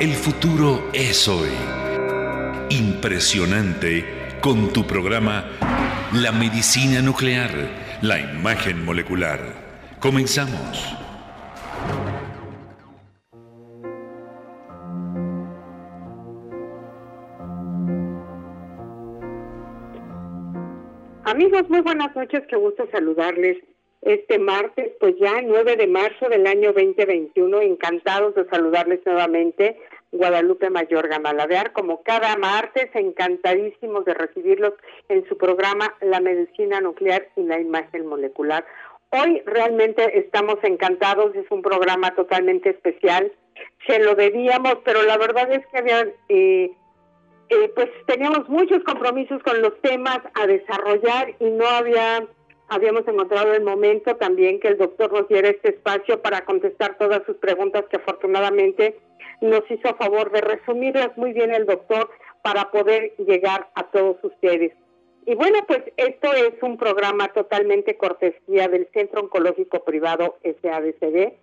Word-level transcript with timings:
El 0.00 0.14
futuro 0.14 0.88
es 0.94 1.28
hoy. 1.28 1.50
Impresionante 2.70 4.02
con 4.40 4.72
tu 4.72 4.86
programa 4.86 5.44
La 6.14 6.32
medicina 6.32 7.02
nuclear, 7.02 7.50
la 8.00 8.18
imagen 8.18 8.82
molecular. 8.82 9.40
Comenzamos. 10.00 10.96
Amigos, 21.24 21.68
muy 21.68 21.82
buenas 21.82 22.16
noches, 22.16 22.42
qué 22.48 22.56
gusto 22.56 22.88
saludarles 22.90 23.58
este 24.02 24.38
martes, 24.38 24.92
pues 24.98 25.14
ya 25.20 25.42
9 25.42 25.76
de 25.76 25.86
marzo 25.86 26.28
del 26.28 26.46
año 26.46 26.72
2021. 26.72 27.60
Encantados 27.60 28.34
de 28.34 28.48
saludarles 28.48 29.00
nuevamente. 29.04 29.76
Guadalupe 30.12 30.70
Mayor 30.70 31.08
Gamaladear, 31.08 31.72
como 31.72 32.02
cada 32.02 32.36
martes, 32.36 32.90
encantadísimos 32.94 34.04
de 34.04 34.14
recibirlos 34.14 34.74
en 35.08 35.26
su 35.28 35.36
programa 35.36 35.94
La 36.00 36.20
Medicina 36.20 36.80
Nuclear 36.80 37.28
y 37.36 37.42
la 37.42 37.60
Imagen 37.60 38.06
Molecular. 38.06 38.64
Hoy 39.10 39.42
realmente 39.46 40.18
estamos 40.18 40.56
encantados, 40.62 41.34
es 41.34 41.46
un 41.50 41.62
programa 41.62 42.14
totalmente 42.14 42.70
especial, 42.70 43.32
se 43.86 43.98
lo 43.98 44.14
debíamos, 44.14 44.76
pero 44.84 45.02
la 45.02 45.16
verdad 45.16 45.50
es 45.52 45.66
que 45.66 45.78
había, 45.78 46.08
eh, 46.28 46.70
eh, 47.48 47.72
pues 47.74 47.88
teníamos 48.06 48.48
muchos 48.48 48.82
compromisos 48.84 49.42
con 49.42 49.60
los 49.62 49.80
temas 49.80 50.18
a 50.34 50.46
desarrollar 50.46 51.34
y 51.40 51.50
no 51.50 51.66
había 51.66 52.26
habíamos 52.70 53.06
encontrado 53.08 53.52
el 53.52 53.64
momento 53.64 54.14
también 54.14 54.60
que 54.60 54.68
el 54.68 54.78
doctor 54.78 55.12
nos 55.12 55.26
diera 55.26 55.48
este 55.48 55.70
espacio 55.70 56.22
para 56.22 56.44
contestar 56.44 56.96
todas 56.98 57.22
sus 57.26 57.36
preguntas 57.36 57.84
que 57.90 57.96
afortunadamente 57.96 58.96
nos 59.40 59.62
hizo 59.70 59.88
a 59.88 59.94
favor 59.94 60.30
de 60.32 60.40
resumirlas 60.40 61.16
muy 61.16 61.32
bien 61.32 61.52
el 61.52 61.66
doctor 61.66 62.10
para 62.42 62.70
poder 62.70 63.14
llegar 63.18 63.68
a 63.74 63.84
todos 63.84 64.16
ustedes. 64.22 64.72
Y 65.26 65.34
bueno, 65.34 65.58
pues 65.66 65.82
esto 65.96 66.32
es 66.32 66.62
un 66.62 66.76
programa 66.76 67.28
totalmente 67.28 67.96
cortesía 67.96 68.68
del 68.68 68.88
Centro 68.92 69.20
Oncológico 69.20 69.84
Privado 69.84 70.38
SADCB. 70.42 71.34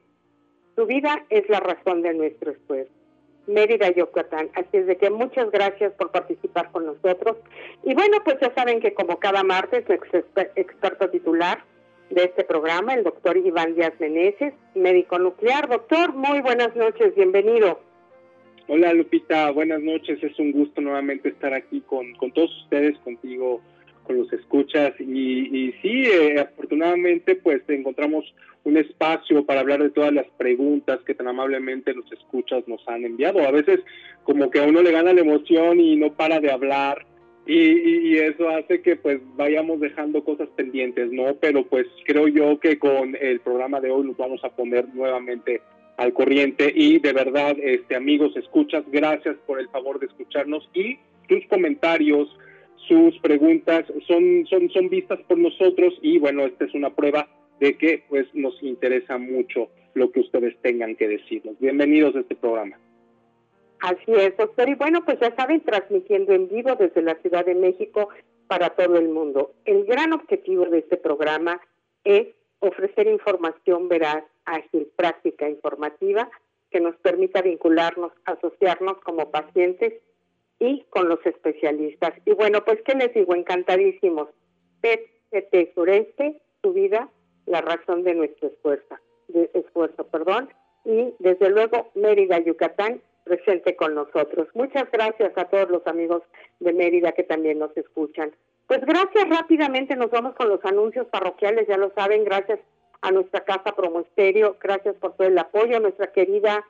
Su 0.75 0.85
vida 0.85 1.25
es 1.29 1.47
la 1.49 1.59
razón 1.59 2.01
de 2.01 2.13
nuestro 2.13 2.51
esfuerzo. 2.51 2.91
Mérida, 3.47 3.89
Yucatán. 3.91 4.49
Así 4.55 4.77
es 4.77 4.87
de 4.87 4.97
que 4.97 5.09
muchas 5.09 5.49
gracias 5.51 5.93
por 5.93 6.11
participar 6.11 6.71
con 6.71 6.85
nosotros. 6.85 7.37
Y 7.83 7.93
bueno, 7.93 8.17
pues 8.25 8.37
ya 8.41 8.53
saben 8.53 8.81
que 8.81 8.93
como 8.93 9.19
cada 9.19 9.43
martes, 9.43 9.87
nuestro 9.87 10.23
experto 10.55 11.09
titular 11.09 11.63
de 12.09 12.23
este 12.23 12.43
programa, 12.43 12.93
el 12.93 13.03
doctor 13.03 13.37
Iván 13.37 13.75
Díaz 13.75 13.93
Meneses, 13.99 14.53
médico 14.75 15.19
nuclear. 15.19 15.67
Doctor, 15.67 16.13
muy 16.13 16.41
buenas 16.41 16.75
noches, 16.75 17.13
bienvenido. 17.15 17.79
Hola 18.67 18.93
Lupita, 18.93 19.51
buenas 19.51 19.81
noches. 19.81 20.21
Es 20.23 20.37
un 20.39 20.51
gusto 20.51 20.81
nuevamente 20.81 21.29
estar 21.29 21.53
aquí 21.53 21.81
con, 21.81 22.13
con 22.15 22.31
todos 22.31 22.51
ustedes, 22.63 22.97
contigo, 22.99 23.61
con 24.03 24.17
los 24.17 24.31
escuchas. 24.33 24.93
Y, 24.99 25.67
y 25.67 25.71
sí, 25.81 26.05
eh, 26.05 26.39
afortunadamente, 26.39 27.35
pues 27.35 27.61
encontramos 27.67 28.25
un 28.63 28.77
espacio 28.77 29.45
para 29.45 29.61
hablar 29.61 29.81
de 29.81 29.89
todas 29.89 30.13
las 30.13 30.27
preguntas 30.37 30.99
que 31.05 31.13
tan 31.13 31.27
amablemente 31.27 31.93
los 31.93 32.11
escuchas 32.11 32.67
nos 32.67 32.85
han 32.87 33.05
enviado. 33.05 33.39
A 33.39 33.51
veces 33.51 33.79
como 34.23 34.49
que 34.49 34.59
a 34.59 34.63
uno 34.63 34.81
le 34.81 34.91
gana 34.91 35.13
la 35.13 35.21
emoción 35.21 35.79
y 35.79 35.95
no 35.95 36.13
para 36.13 36.39
de 36.39 36.51
hablar 36.51 37.05
y, 37.47 38.17
eso 38.17 38.49
hace 38.49 38.81
que 38.81 38.95
pues 38.95 39.19
vayamos 39.35 39.79
dejando 39.79 40.23
cosas 40.23 40.49
pendientes, 40.55 41.11
¿no? 41.11 41.35
Pero 41.35 41.65
pues 41.65 41.87
creo 42.05 42.27
yo 42.27 42.59
que 42.59 42.77
con 42.77 43.15
el 43.19 43.39
programa 43.39 43.79
de 43.79 43.91
hoy 43.91 44.07
nos 44.07 44.17
vamos 44.17 44.43
a 44.43 44.49
poner 44.49 44.87
nuevamente 44.93 45.61
al 45.97 46.13
corriente 46.13 46.71
y 46.75 46.99
de 46.99 47.13
verdad, 47.13 47.55
este 47.59 47.95
amigos, 47.95 48.35
escuchas, 48.35 48.83
gracias 48.91 49.35
por 49.45 49.59
el 49.59 49.69
favor 49.69 49.99
de 49.99 50.07
escucharnos 50.07 50.69
y 50.73 50.97
sus 51.27 51.45
comentarios, 51.47 52.27
sus 52.87 53.17
preguntas 53.19 53.85
son, 54.07 54.45
son, 54.47 54.69
son 54.69 54.89
vistas 54.89 55.19
por 55.27 55.37
nosotros 55.37 55.97
y 56.01 56.19
bueno, 56.19 56.45
esta 56.45 56.65
es 56.65 56.73
una 56.73 56.91
prueba 56.91 57.27
de 57.59 57.77
que 57.77 58.03
pues 58.09 58.27
nos 58.33 58.61
interesa 58.61 59.17
mucho 59.17 59.69
lo 59.93 60.11
que 60.11 60.19
ustedes 60.19 60.55
tengan 60.61 60.95
que 60.95 61.07
decirnos. 61.07 61.59
Bienvenidos 61.59 62.15
a 62.15 62.19
este 62.19 62.35
programa. 62.35 62.77
Así 63.79 64.13
es, 64.13 64.35
doctor. 64.37 64.69
Y 64.69 64.75
bueno, 64.75 65.03
pues 65.05 65.19
ya 65.19 65.35
saben, 65.35 65.61
transmitiendo 65.61 66.33
en 66.33 66.47
vivo 66.47 66.75
desde 66.75 67.01
la 67.01 67.15
Ciudad 67.15 67.45
de 67.45 67.55
México 67.55 68.09
para 68.47 68.71
todo 68.71 68.97
el 68.97 69.09
mundo. 69.09 69.53
El 69.65 69.85
gran 69.85 70.13
objetivo 70.13 70.65
de 70.65 70.79
este 70.79 70.97
programa 70.97 71.61
es 72.03 72.27
ofrecer 72.59 73.07
información 73.07 73.87
veraz, 73.87 74.23
ágil, 74.45 74.89
práctica, 74.95 75.47
informativa, 75.49 76.29
que 76.71 76.79
nos 76.79 76.95
permita 76.97 77.41
vincularnos, 77.41 78.11
asociarnos 78.25 78.97
como 78.99 79.31
pacientes 79.31 79.93
y 80.59 80.85
con 80.89 81.07
los 81.07 81.23
especialistas. 81.25 82.13
Y 82.25 82.33
bueno, 82.33 82.63
pues, 82.65 82.81
¿qué 82.83 82.95
les 82.95 83.13
digo? 83.13 83.35
Encantadísimos. 83.35 84.29
PET 84.81 85.73
Sureste, 85.75 86.41
su 86.61 86.73
vida 86.73 87.09
la 87.47 87.61
razón 87.61 88.03
de 88.03 88.13
nuestro 88.13 88.49
esfuerzo, 88.49 88.95
de 89.29 89.49
esfuerzo, 89.53 90.05
perdón, 90.07 90.49
y 90.85 91.13
desde 91.19 91.49
luego 91.49 91.89
Mérida, 91.95 92.39
Yucatán, 92.39 93.01
presente 93.27 93.75
con 93.75 93.95
nosotros. 93.95 94.47
Muchas 94.53 94.89
gracias 94.91 95.31
a 95.37 95.45
todos 95.45 95.69
los 95.69 95.85
amigos 95.85 96.23
de 96.59 96.73
Mérida 96.73 97.11
que 97.11 97.23
también 97.23 97.59
nos 97.59 97.75
escuchan. 97.75 98.31
Pues 98.67 98.81
gracias, 98.81 99.29
rápidamente 99.29 99.95
nos 99.95 100.11
vamos 100.11 100.35
con 100.35 100.49
los 100.49 100.63
anuncios 100.65 101.07
parroquiales, 101.07 101.67
ya 101.67 101.77
lo 101.77 101.91
saben, 101.93 102.23
gracias 102.23 102.59
a 103.01 103.11
nuestra 103.11 103.41
casa 103.41 103.75
Promoesterio, 103.75 104.57
gracias 104.59 104.95
por 104.95 105.13
todo 105.13 105.27
el 105.27 105.37
apoyo, 105.37 105.79
nuestra 105.79 106.11
querida 106.11 106.65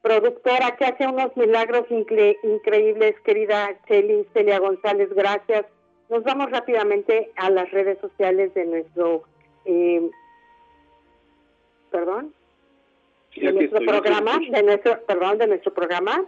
productora 0.00 0.76
que 0.76 0.84
hace 0.84 1.06
unos 1.06 1.36
milagros 1.36 1.86
increíbles, 1.90 3.16
querida 3.24 3.76
Cheli, 3.88 4.26
Celia 4.32 4.60
González, 4.60 5.12
gracias. 5.12 5.66
Nos 6.08 6.22
vamos 6.22 6.50
rápidamente 6.50 7.32
a 7.34 7.50
las 7.50 7.70
redes 7.72 7.98
sociales 8.00 8.54
de 8.54 8.64
nuestro 8.64 9.24
eh, 9.64 10.08
perdón, 11.90 12.34
de 13.40 13.52
nuestro 13.52 13.80
programa, 13.80 14.40
de 14.50 14.62
nuestro, 14.62 15.00
perdón, 15.06 15.38
de 15.38 15.46
nuestro 15.46 15.74
programa 15.74 16.24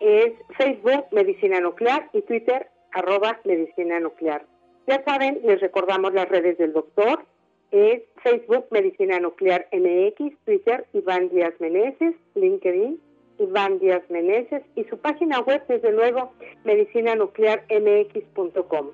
es 0.00 0.32
Facebook 0.56 1.04
Medicina 1.12 1.60
Nuclear 1.60 2.08
y 2.12 2.22
Twitter 2.22 2.68
arroba 2.92 3.38
Medicina 3.44 4.00
Nuclear. 4.00 4.44
Ya 4.86 5.04
saben, 5.04 5.40
les 5.44 5.60
recordamos 5.60 6.14
las 6.14 6.26
redes 6.28 6.56
del 6.58 6.72
doctor, 6.72 7.24
es 7.70 8.02
Facebook 8.22 8.66
Medicina 8.70 9.20
Nuclear 9.20 9.68
MX, 9.72 10.34
Twitter 10.44 10.86
Iván 10.92 11.28
Díaz 11.28 11.54
Meneses, 11.60 12.16
LinkedIn 12.34 13.00
Iván 13.38 13.78
Díaz 13.78 14.02
Meneses 14.10 14.62
y 14.74 14.84
su 14.84 14.98
página 14.98 15.40
web, 15.40 15.62
desde 15.66 15.92
luego, 15.92 16.32
medicinanuclearmx.com. 16.64 18.90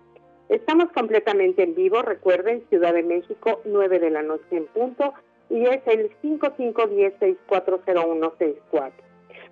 Estamos 0.49 0.93
completamente 0.93 1.65
en 1.65 1.75
vivo, 1.75 2.03
recuerden, 2.03 2.63
Ciudad 2.69 2.95
de 2.95 3.03
México, 3.03 3.61
9 3.65 3.99
de 3.99 4.11
la 4.11 4.23
noche 4.23 4.45
en 4.53 4.67
punto, 4.67 5.13
y 5.51 5.67
es 5.67 5.81
el 5.87 6.11
5510-640164. 6.23 8.93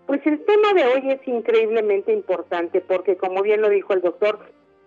Pues 0.06 0.24
el 0.26 0.44
tema 0.44 0.74
de 0.74 0.84
hoy 0.84 1.12
es 1.12 1.26
increíblemente 1.26 2.12
importante 2.12 2.82
porque, 2.82 3.16
como 3.16 3.40
bien 3.42 3.62
lo 3.62 3.70
dijo 3.70 3.94
el 3.94 4.02
doctor, 4.02 4.38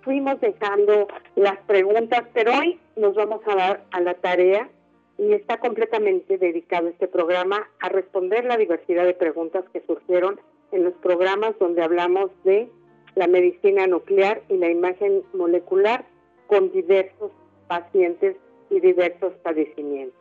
fuimos 0.01 0.39
dejando 0.39 1.07
las 1.35 1.57
preguntas, 1.65 2.23
pero 2.33 2.53
hoy 2.53 2.79
nos 2.95 3.15
vamos 3.15 3.41
a 3.47 3.55
dar 3.55 3.83
a 3.91 3.99
la 3.99 4.13
tarea 4.13 4.69
y 5.17 5.33
está 5.33 5.59
completamente 5.59 6.37
dedicado 6.37 6.87
este 6.87 7.07
programa 7.07 7.67
a 7.79 7.89
responder 7.89 8.45
la 8.45 8.57
diversidad 8.57 9.05
de 9.05 9.15
preguntas 9.15 9.65
que 9.73 9.81
surgieron 9.87 10.39
en 10.71 10.83
los 10.83 10.93
programas 10.95 11.57
donde 11.59 11.81
hablamos 11.81 12.29
de 12.43 12.69
la 13.15 13.27
medicina 13.27 13.87
nuclear 13.87 14.43
y 14.49 14.57
la 14.57 14.69
imagen 14.69 15.23
molecular 15.33 16.05
con 16.45 16.71
diversos 16.71 17.31
pacientes 17.67 18.35
y 18.69 18.79
diversos 18.79 19.33
padecimientos. 19.43 20.16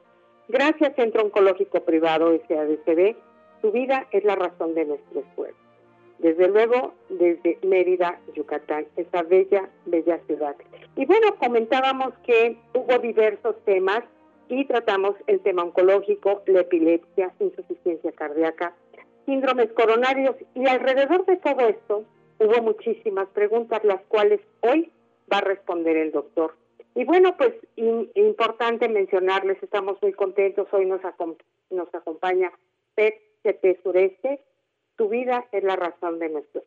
Gracias 0.49 0.95
Centro 0.95 1.25
Oncológico 1.25 1.85
Privado 1.85 2.31
SADCB, 2.47 3.17
su 3.61 3.73
vida 3.73 4.07
es 4.13 4.23
la 4.23 4.37
razón 4.37 4.75
de 4.75 4.85
nuestro 4.85 5.21
esfuerzo. 5.21 5.59
Desde 6.19 6.49
luego, 6.49 6.95
desde 7.09 7.59
Mérida, 7.63 8.21
Yucatán, 8.35 8.87
esa 8.97 9.23
bella, 9.23 9.69
bella 9.87 10.21
ciudad. 10.27 10.55
Y 10.95 11.05
bueno, 11.05 11.35
comentábamos 11.37 12.15
que 12.25 12.57
hubo 12.75 12.99
diversos 13.01 13.57
temas 13.65 14.05
y 14.49 14.65
tratamos 14.67 15.17
el 15.27 15.41
tema 15.41 15.65
oncológico, 15.65 16.43
la 16.47 16.61
epilepsia, 16.61 17.33
insuficiencia 17.41 18.13
cardíaca, 18.13 18.73
síndromes 19.27 19.73
coronarios 19.73 20.37
y 20.55 20.67
alrededor 20.69 21.27
de 21.27 21.37
todo 21.39 21.69
esto 21.69 22.05
hubo 22.39 22.63
muchísimas 22.63 23.27
preguntas, 23.31 23.83
las 23.83 24.01
cuales 24.03 24.41
hoy 24.61 24.93
va 25.31 25.39
a 25.39 25.43
responder 25.43 25.97
el 25.97 26.13
doctor. 26.13 26.55
Y 26.97 27.05
bueno, 27.05 27.37
pues 27.37 27.53
importante 27.77 28.89
mencionarles, 28.89 29.63
estamos 29.63 30.01
muy 30.01 30.15
contentos, 30.15 30.67
hoy 30.73 30.87
nos, 30.87 31.03
nos 31.69 31.95
acompaña 31.95 32.51
PET 32.95 33.83
Sureste, 33.83 34.43
tu 34.97 35.11
vida 35.11 35.47
es 35.53 35.63
la 35.63 35.77
razón 35.77 36.19
de 36.19 36.31
nuestro, 36.31 36.65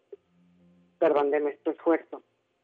perdón, 0.99 1.31
de 1.31 1.39
nuestro 1.39 1.71
esfuerzo. 1.73 2.21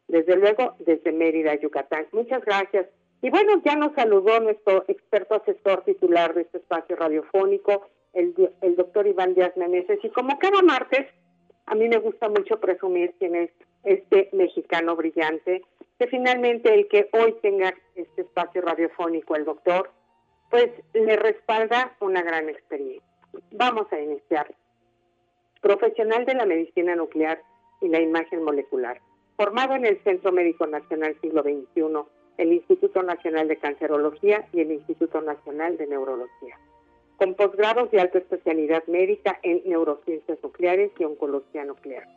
Desde 0.08 0.36
luego, 0.36 0.76
desde 0.78 1.12
Mérida, 1.12 1.56
Yucatán. 1.56 2.06
Muchas 2.12 2.46
gracias. 2.46 2.86
Y 3.24 3.32
bueno, 3.32 3.60
ya 3.66 3.76
nos 3.76 3.96
saludó 3.96 4.40
nuestro 4.40 4.86
experto 4.88 5.34
asesor 5.34 5.84
titular 5.86 6.36
de 6.36 6.42
este 6.42 6.60
espacio 6.60 6.96
radiofónico, 6.96 7.88
el, 8.14 8.36
el 8.62 8.76
doctor 8.76 9.08
Iván 9.08 9.34
Díaz 9.34 9.58
Meneses. 9.58 9.98
Y 10.04 10.10
como 10.10 10.38
cada 10.38 10.62
martes, 10.62 11.08
A 11.66 11.74
mí 11.74 11.90
me 11.90 11.98
gusta 11.98 12.30
mucho 12.30 12.60
presumir 12.60 13.16
quién 13.18 13.36
es 13.36 13.50
este 13.84 14.30
mexicano 14.34 14.96
brillante, 14.96 15.64
que 15.98 16.08
finalmente 16.08 16.74
el 16.74 16.88
que 16.88 17.10
hoy 17.14 17.36
tenga 17.42 17.74
este 17.96 18.22
espacio 18.22 18.62
radiofónico, 18.62 19.36
el 19.36 19.46
doctor, 19.46 19.92
pues 20.50 20.70
le 20.94 21.16
respalda 21.16 21.96
una 22.00 22.22
gran 22.22 22.50
experiencia. 22.50 23.08
Vamos 23.52 23.92
a 23.92 24.00
iniciar. 24.00 24.54
Profesional 25.62 26.26
de 26.26 26.36
la 26.36 26.46
medicina 26.46 26.96
nuclear 26.96 27.42
y 27.82 27.88
la 27.88 28.00
imagen 28.00 28.44
molecular, 28.44 29.02
formado 29.36 29.76
en 29.76 29.86
el 29.86 30.02
Centro 30.04 30.32
Médico 30.32 30.68
Nacional 30.68 31.18
Siglo 31.22 31.44
XXI, 31.44 32.06
el 32.38 32.54
Instituto 32.54 33.02
Nacional 33.02 33.48
de 33.48 33.58
Cancerología 33.58 34.48
y 34.54 34.62
el 34.62 34.72
Instituto 34.72 35.22
Nacional 35.22 35.78
de 35.78 35.88
Neurología, 35.88 36.60
con 37.18 37.34
posgrados 37.36 37.90
de 37.92 38.02
alta 38.02 38.20
especialidad 38.20 38.84
médica 38.88 39.40
en 39.42 39.62
neurociencias 39.66 40.38
nucleares 40.44 40.92
y 41.00 41.06
oncología 41.06 41.64
nuclear. 41.64 42.08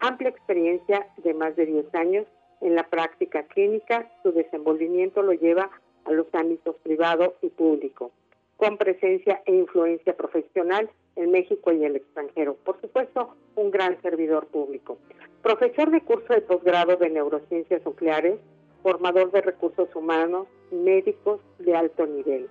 Amplia 0.00 0.30
experiencia 0.30 1.08
de 1.18 1.34
más 1.34 1.56
de 1.56 1.66
10 1.66 1.94
años 1.94 2.26
en 2.62 2.76
la 2.76 2.84
práctica 2.84 3.42
clínica, 3.42 4.10
su 4.22 4.32
desenvolvimiento 4.32 5.22
lo 5.22 5.32
lleva 5.32 5.70
a 6.04 6.12
los 6.12 6.26
ámbitos 6.32 6.76
privado 6.82 7.34
y 7.42 7.48
público, 7.48 8.10
con 8.56 8.78
presencia 8.78 9.42
e 9.44 9.54
influencia 9.54 10.16
profesional 10.16 10.88
en 11.16 11.30
México 11.30 11.72
y 11.72 11.84
el 11.84 11.96
extranjero. 11.96 12.56
Por 12.64 12.80
supuesto, 12.80 13.34
un 13.56 13.70
gran 13.70 14.00
servidor 14.00 14.46
público. 14.46 14.98
Profesor 15.42 15.90
de 15.90 16.00
curso 16.02 16.32
de 16.32 16.40
posgrado 16.40 16.96
de 16.96 17.10
neurociencias 17.10 17.84
nucleares, 17.84 18.38
formador 18.82 19.32
de 19.32 19.42
recursos 19.42 19.94
humanos, 19.94 20.46
médicos 20.70 21.40
de 21.58 21.74
alto 21.74 22.06
nivel. 22.06 22.48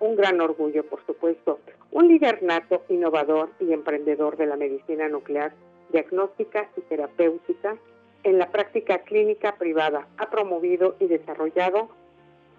Un 0.00 0.16
gran 0.16 0.40
orgullo, 0.40 0.84
por 0.84 1.04
supuesto. 1.06 1.58
Un 1.90 2.08
líder 2.08 2.42
nato, 2.42 2.82
innovador 2.88 3.50
y 3.60 3.72
emprendedor 3.72 4.36
de 4.36 4.46
la 4.46 4.56
medicina 4.56 5.08
nuclear, 5.08 5.54
diagnóstica 5.90 6.68
y 6.76 6.82
terapéutica 6.82 7.78
en 8.24 8.38
la 8.38 8.50
práctica 8.50 8.98
clínica 9.00 9.56
privada. 9.56 10.08
Ha 10.18 10.30
promovido 10.30 10.96
y 10.98 11.06
desarrollado 11.06 11.88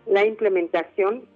la 0.05 0.25
implementación 0.25 1.27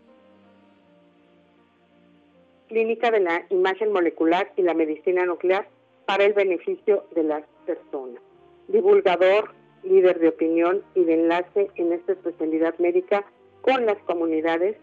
clínica 2.67 3.11
de 3.11 3.19
la 3.19 3.45
imagen 3.49 3.91
molecular 3.91 4.51
y 4.55 4.61
la 4.61 4.73
medicina 4.73 5.25
nuclear 5.25 5.67
para 6.05 6.23
el 6.23 6.33
beneficio 6.33 7.03
de 7.15 7.23
las 7.23 7.43
personas. 7.65 8.21
Divulgador, 8.67 9.51
líder 9.83 10.19
de 10.19 10.29
opinión 10.29 10.83
y 10.93 11.03
de 11.03 11.15
enlace 11.15 11.69
en 11.75 11.91
esta 11.91 12.13
especialidad 12.13 12.77
médica 12.77 13.25
con 13.61 13.85
las 13.85 13.97
comunidades 14.03 14.77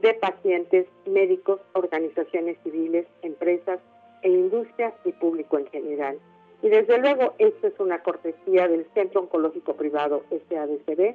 de 0.00 0.14
pacientes, 0.14 0.86
médicos, 1.06 1.60
organizaciones 1.72 2.58
civiles, 2.62 3.06
empresas 3.22 3.80
e 4.22 4.30
industria 4.30 4.94
y 5.04 5.12
público 5.12 5.58
en 5.58 5.66
general. 5.68 6.18
Y 6.66 6.68
desde 6.68 6.98
luego, 6.98 7.32
esto 7.38 7.68
es 7.68 7.78
una 7.78 8.02
cortesía 8.02 8.66
del 8.66 8.86
Centro 8.92 9.20
Oncológico 9.20 9.76
Privado 9.76 10.24
SADCB. 10.30 11.14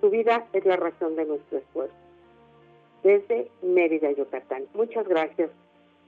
Su 0.00 0.10
vida 0.10 0.48
es 0.52 0.66
la 0.66 0.74
razón 0.74 1.14
de 1.14 1.24
nuestro 1.24 1.58
esfuerzo. 1.58 1.94
Desde 3.04 3.48
Mérida, 3.62 4.10
Yucatán. 4.10 4.64
Muchas 4.74 5.06
gracias. 5.06 5.50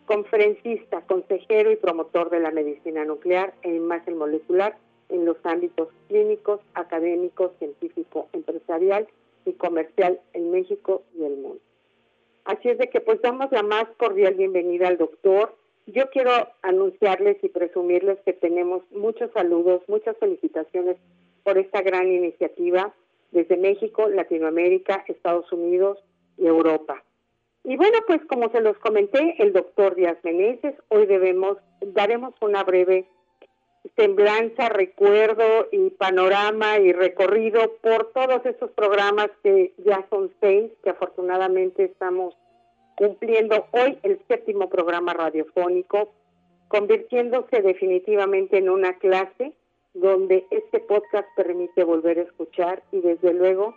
Conferencista, 0.07 1.03
consejero 1.03 1.71
y 1.71 1.77
promotor 1.77 2.31
de 2.31 2.41
la 2.41 2.51
medicina 2.51 3.05
nuclear 3.05 3.55
e 3.63 3.73
imagen 3.73 4.19
molecular 4.19 4.77
en 5.09 5.25
los 5.25 5.37
ámbitos 5.45 5.87
clínicos, 6.09 6.59
académicos, 6.75 7.53
científico, 7.61 8.29
empresarial 8.33 9.07
y 9.45 9.53
comercial 9.53 10.19
en 10.33 10.51
México 10.51 11.03
y 11.17 11.23
el 11.23 11.37
mundo. 11.37 11.61
Así 12.45 12.69
es 12.69 12.79
de 12.79 12.91
que 12.91 13.01
pues 13.01 13.23
damos 13.23 13.53
la 13.53 13.63
más 13.63 13.87
cordial 13.99 14.35
bienvenida 14.35 14.89
al 14.89 14.99
doctor. 14.99 15.55
Yo 15.93 16.09
quiero 16.11 16.31
anunciarles 16.63 17.43
y 17.43 17.49
presumirles 17.49 18.19
que 18.25 18.33
tenemos 18.33 18.83
muchos 18.93 19.31
saludos, 19.33 19.83
muchas 19.89 20.17
felicitaciones 20.19 20.97
por 21.43 21.59
esta 21.59 21.83
gran 21.83 22.07
iniciativa 22.07 22.95
desde 23.33 23.57
México, 23.57 24.09
Latinoamérica, 24.09 25.05
Estados 25.09 25.51
Unidos 25.53 25.99
y 26.37 26.47
Europa. 26.47 27.03
Y 27.65 27.77
bueno, 27.77 27.99
pues 28.07 28.21
como 28.27 28.51
se 28.51 28.61
los 28.61 28.79
comenté, 28.79 29.35
el 29.39 29.53
doctor 29.53 29.97
Díaz 29.97 30.19
Meneses, 30.23 30.75
hoy 30.89 31.07
debemos, 31.07 31.59
daremos 31.81 32.35
una 32.41 32.63
breve 32.63 33.07
semblanza, 33.97 34.69
recuerdo 34.69 35.67
y 35.73 35.91
panorama 35.91 36.79
y 36.79 36.93
recorrido 36.93 37.73
por 37.83 38.13
todos 38.13 38.47
esos 38.47 38.71
programas 38.73 39.31
que 39.43 39.73
ya 39.79 40.07
son 40.09 40.31
seis, 40.41 40.71
que 40.85 40.91
afortunadamente 40.91 41.85
estamos 41.85 42.37
cumpliendo 43.01 43.65
hoy 43.71 43.99
el 44.03 44.21
séptimo 44.29 44.69
programa 44.69 45.15
radiofónico, 45.15 46.13
convirtiéndose 46.69 47.63
definitivamente 47.63 48.59
en 48.59 48.69
una 48.69 48.99
clase 48.99 49.55
donde 49.95 50.45
este 50.51 50.81
podcast 50.81 51.27
permite 51.35 51.83
volver 51.83 52.19
a 52.19 52.23
escuchar 52.25 52.83
y 52.93 53.01
desde 53.01 53.33
luego 53.33 53.75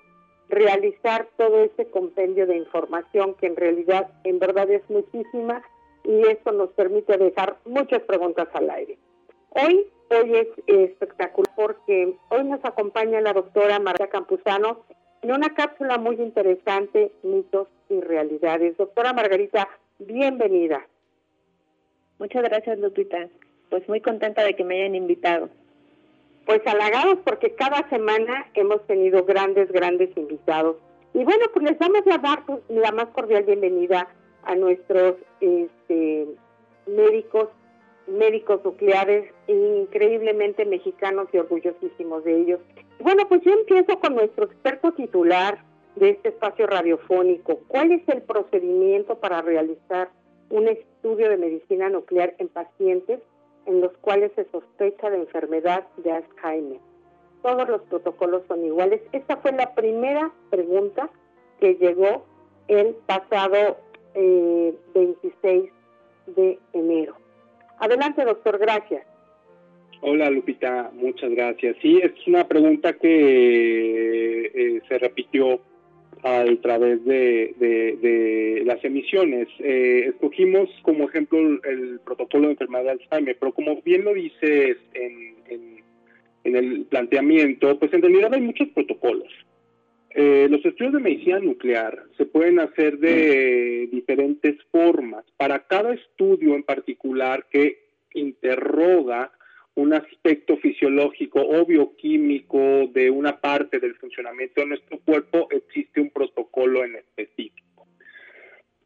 realizar 0.49 1.29
todo 1.37 1.63
ese 1.63 1.89
compendio 1.89 2.45
de 2.47 2.57
información 2.57 3.35
que 3.35 3.47
en 3.47 3.55
realidad, 3.55 4.11
en 4.25 4.39
verdad 4.39 4.69
es 4.69 4.81
muchísima 4.89 5.63
y 6.03 6.27
eso 6.27 6.51
nos 6.51 6.71
permite 6.71 7.17
dejar 7.17 7.55
muchas 7.63 8.01
preguntas 8.01 8.49
al 8.51 8.69
aire. 8.71 8.97
Hoy, 9.51 9.87
hoy 10.09 10.35
es 10.35 10.47
espectacular 10.67 11.49
porque 11.55 12.13
hoy 12.27 12.43
nos 12.43 12.59
acompaña 12.65 13.21
la 13.21 13.31
doctora 13.31 13.79
María 13.79 14.09
Campuzano 14.09 14.83
en 15.23 15.31
una 15.31 15.53
cápsula 15.53 15.97
muy 15.97 16.15
interesante, 16.17 17.11
mitos 17.23 17.67
y 17.89 17.99
realidades. 18.01 18.75
Doctora 18.77 19.13
Margarita, 19.13 19.69
bienvenida. 19.99 20.85
Muchas 22.19 22.43
gracias, 22.43 22.77
Lupita. 22.79 23.29
Pues 23.69 23.87
muy 23.87 24.01
contenta 24.01 24.43
de 24.43 24.53
que 24.53 24.65
me 24.65 24.81
hayan 24.81 24.95
invitado. 24.95 25.49
Pues 26.45 26.61
halagados 26.67 27.19
porque 27.23 27.55
cada 27.55 27.87
semana 27.89 28.47
hemos 28.53 28.85
tenido 28.85 29.23
grandes, 29.23 29.71
grandes 29.71 30.15
invitados. 30.17 30.75
Y 31.13 31.23
bueno, 31.23 31.45
pues 31.53 31.71
les 31.71 31.79
vamos 31.79 32.01
a 32.11 32.17
dar 32.17 32.45
pues, 32.45 32.59
la 32.67 32.91
más 32.91 33.07
cordial 33.07 33.43
bienvenida 33.43 34.09
a 34.43 34.55
nuestros 34.55 35.15
este, 35.39 36.27
médicos 36.85 37.47
médicos 38.07 38.63
nucleares 38.63 39.31
increíblemente 39.47 40.65
mexicanos 40.65 41.27
y 41.31 41.37
orgullosísimos 41.37 42.23
de 42.23 42.41
ellos. 42.41 42.59
Bueno, 42.99 43.27
pues 43.27 43.41
yo 43.41 43.51
empiezo 43.53 43.99
con 43.99 44.15
nuestro 44.15 44.45
experto 44.45 44.91
titular 44.93 45.63
de 45.95 46.09
este 46.09 46.29
espacio 46.29 46.67
radiofónico. 46.67 47.59
¿Cuál 47.67 47.91
es 47.91 48.07
el 48.09 48.21
procedimiento 48.21 49.19
para 49.19 49.41
realizar 49.41 50.09
un 50.49 50.67
estudio 50.67 51.29
de 51.29 51.37
medicina 51.37 51.89
nuclear 51.89 52.35
en 52.39 52.47
pacientes 52.47 53.19
en 53.65 53.81
los 53.81 53.91
cuales 53.97 54.31
se 54.35 54.45
sospecha 54.51 55.09
de 55.09 55.17
enfermedad 55.17 55.87
de 55.97 56.11
Alzheimer? 56.11 56.79
Todos 57.41 57.67
los 57.67 57.81
protocolos 57.83 58.43
son 58.47 58.63
iguales. 58.65 59.01
Esta 59.11 59.37
fue 59.37 59.51
la 59.51 59.75
primera 59.75 60.31
pregunta 60.49 61.09
que 61.59 61.75
llegó 61.75 62.23
el 62.67 62.95
pasado 63.05 63.77
26 64.15 65.35
eh, 65.43 65.71
de 66.27 66.59
enero. 66.71 67.15
Adelante, 67.83 68.23
doctor, 68.23 68.57
gracias. 68.59 69.05
Hola, 69.99 70.29
Lupita, 70.29 70.89
muchas 70.93 71.31
gracias. 71.31 71.75
Sí, 71.81 71.99
es 72.01 72.13
una 72.27 72.47
pregunta 72.47 72.93
que 72.93 74.45
eh, 74.45 74.81
se 74.87 74.97
repitió 74.99 75.59
a 76.23 76.45
través 76.61 77.03
de, 77.03 78.63
las 78.65 78.81
emisiones. 78.85 79.49
Eh, 79.59 80.05
escogimos 80.13 80.69
como 80.83 81.09
ejemplo 81.09 81.37
el, 81.39 81.99
protocolo 82.05 82.47
de 82.47 82.53
enfermedad 82.53 82.83
de 82.85 82.91
Alzheimer, 82.91 83.37
pero 83.37 83.51
como 83.51 83.81
bien 83.81 84.05
lo 84.05 84.13
dices 84.13 84.77
en, 84.93 85.35
en, 86.45 86.55
el 86.55 86.85
planteamiento, 86.85 87.77
pues 87.79 87.93
en 87.93 88.01
realidad 88.01 88.33
hay 88.33 88.41
muchos 88.41 88.69
protocolos. 88.69 89.27
Eh, 90.15 90.47
los 90.49 90.63
estudios 90.63 90.93
de 90.93 90.99
medicina 90.99 91.39
nuclear 91.39 92.03
se 92.17 92.25
pueden 92.25 92.59
hacer 92.59 92.99
de 92.99 93.87
diferentes 93.91 94.55
formas. 94.71 95.25
Para 95.37 95.65
cada 95.65 95.93
estudio 95.93 96.53
en 96.53 96.63
particular 96.63 97.47
que 97.49 97.79
interroga 98.13 99.31
un 99.75 99.93
aspecto 99.93 100.57
fisiológico 100.57 101.41
o 101.41 101.65
bioquímico 101.65 102.87
de 102.93 103.09
una 103.09 103.41
parte 103.41 103.79
del 103.79 103.95
funcionamiento 103.95 104.61
de 104.61 104.67
nuestro 104.67 104.99
cuerpo, 104.99 105.47
existe 105.49 105.99
un 105.99 106.11
protocolo 106.11 106.83
en 106.83 106.95
específico. 106.97 107.87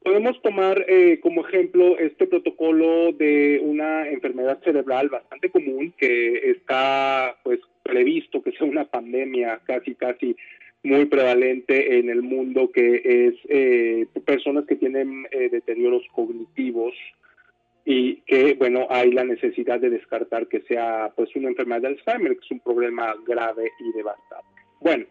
Podemos 0.02 0.42
tomar 0.42 0.86
eh, 0.88 1.20
como 1.20 1.46
ejemplo 1.46 1.98
este 2.00 2.28
protocolo 2.28 3.12
de 3.12 3.60
una 3.62 4.08
enfermedad 4.08 4.62
cerebral 4.64 5.10
bastante 5.10 5.50
común 5.50 5.94
que 5.98 6.52
está 6.52 7.38
pues 7.44 7.60
previsto 7.84 8.42
que 8.42 8.54
sea 8.54 8.66
una 8.66 8.86
pandemia 8.86 9.60
casi 9.66 9.96
casi 9.96 10.38
muy 10.88 11.06
prevalente 11.06 12.00
en 12.00 12.10
el 12.10 12.22
mundo 12.22 12.72
que 12.72 13.02
es 13.04 13.36
eh, 13.50 14.08
personas 14.26 14.66
que 14.66 14.78
tienen 14.78 15.28
eh, 15.32 15.50
deterioros 15.50 16.04
cognitivos 16.14 16.94
y 17.84 18.22
que 18.22 18.54
bueno 18.54 18.88
hay 18.90 19.12
la 19.12 19.26
necesidad 19.26 19.82
de 19.82 19.90
descartar 19.90 20.48
que 20.48 20.62
sea 20.62 21.12
pues 21.16 21.36
una 21.36 21.50
enfermedad 21.50 21.82
de 21.82 21.88
Alzheimer 21.90 22.38
que 22.38 22.46
es 22.46 22.52
un 22.52 22.62
problema 22.62 23.14
grave 23.26 23.70
y 23.80 23.98
devastador. 23.98 24.46
Bueno 24.80 25.06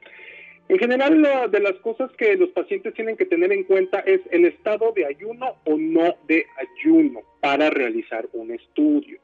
en 0.68 0.78
general 0.78 1.50
de 1.50 1.60
las 1.60 1.74
cosas 1.74 2.10
que 2.18 2.36
los 2.36 2.48
pacientes 2.50 2.92
tienen 2.94 3.16
que 3.16 3.26
tener 3.26 3.52
en 3.52 3.62
cuenta 3.64 4.00
es 4.00 4.20
el 4.30 4.46
estado 4.46 4.92
de 4.92 5.04
ayuno 5.04 5.56
o 5.64 5.76
no 5.76 6.16
de 6.26 6.44
ayuno 6.56 7.20
para 7.40 7.70
realizar 7.70 8.26
un 8.32 8.50
estudio 8.50 9.20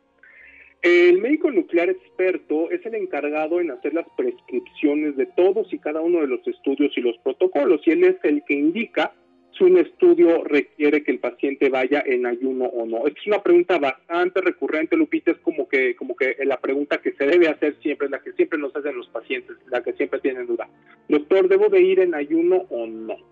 El 0.83 1.19
médico 1.19 1.49
nuclear 1.53 1.91
experto 1.91 2.69
es 2.73 2.85
el 2.85 2.97
encargado 2.97 3.61
en 3.61 3.71
hacer 3.71 3.95
las 3.95 4.07
prescripciones 4.17 5.17
de 5.17 5.27
todos 5.27 5.73
y 5.73 5.79
cada 5.79 6.01
uno 6.01 6.21
de 6.21 6.27
los 6.27 6.47
estudios 6.47 6.93
y 6.97 7.01
los 7.01 7.17
protocolos 7.19 7.81
y 7.87 7.93
él 7.93 8.03
es 8.03 8.17
el 8.25 8.43
que 8.45 8.55
indica 8.55 9.12
si 9.57 9.62
un 9.62 9.77
estudio 9.77 10.43
requiere 10.43 11.05
que 11.05 11.12
el 11.12 11.21
paciente 11.21 11.69
vaya 11.69 12.03
en 12.05 12.27
ayuno 12.27 12.65
o 12.65 12.85
no. 12.85 13.07
Es 13.07 13.15
una 13.27 13.41
pregunta 13.43 13.79
bastante 13.79 14.41
recurrente, 14.41 14.97
Lupita, 14.97 15.31
es 15.31 15.39
como 15.39 15.69
que, 15.69 15.95
como 15.95 16.17
que 16.17 16.37
la 16.45 16.59
pregunta 16.59 17.01
que 17.01 17.12
se 17.12 17.27
debe 17.27 17.49
hacer 17.49 17.77
siempre, 17.81 18.09
la 18.09 18.21
que 18.21 18.33
siempre 18.33 18.59
nos 18.59 18.75
hacen 18.75 18.97
los 18.97 19.09
pacientes, 19.09 19.57
la 19.71 19.85
que 19.85 19.93
siempre 19.93 20.19
tienen 20.19 20.47
duda. 20.47 20.69
Doctor, 21.09 21.49
¿debo 21.49 21.69
de 21.69 21.81
ir 21.81 22.01
en 22.01 22.15
ayuno 22.15 22.65
o 22.71 22.87
no? 22.87 23.32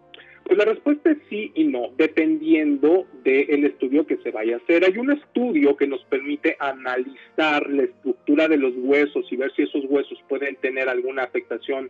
Pues 0.50 0.58
la 0.58 0.64
respuesta 0.64 1.12
es 1.12 1.18
sí 1.28 1.52
y 1.54 1.62
no, 1.62 1.92
dependiendo 1.96 3.06
del 3.22 3.66
estudio 3.66 4.04
que 4.04 4.16
se 4.16 4.32
vaya 4.32 4.56
a 4.56 4.58
hacer. 4.58 4.84
Hay 4.84 4.98
un 4.98 5.12
estudio 5.12 5.76
que 5.76 5.86
nos 5.86 6.02
permite 6.06 6.56
analizar 6.58 7.70
la 7.70 7.84
estructura 7.84 8.48
de 8.48 8.56
los 8.56 8.72
huesos 8.76 9.30
y 9.30 9.36
ver 9.36 9.52
si 9.54 9.62
esos 9.62 9.84
huesos 9.88 10.18
pueden 10.28 10.56
tener 10.56 10.88
alguna 10.88 11.22
afectación 11.22 11.88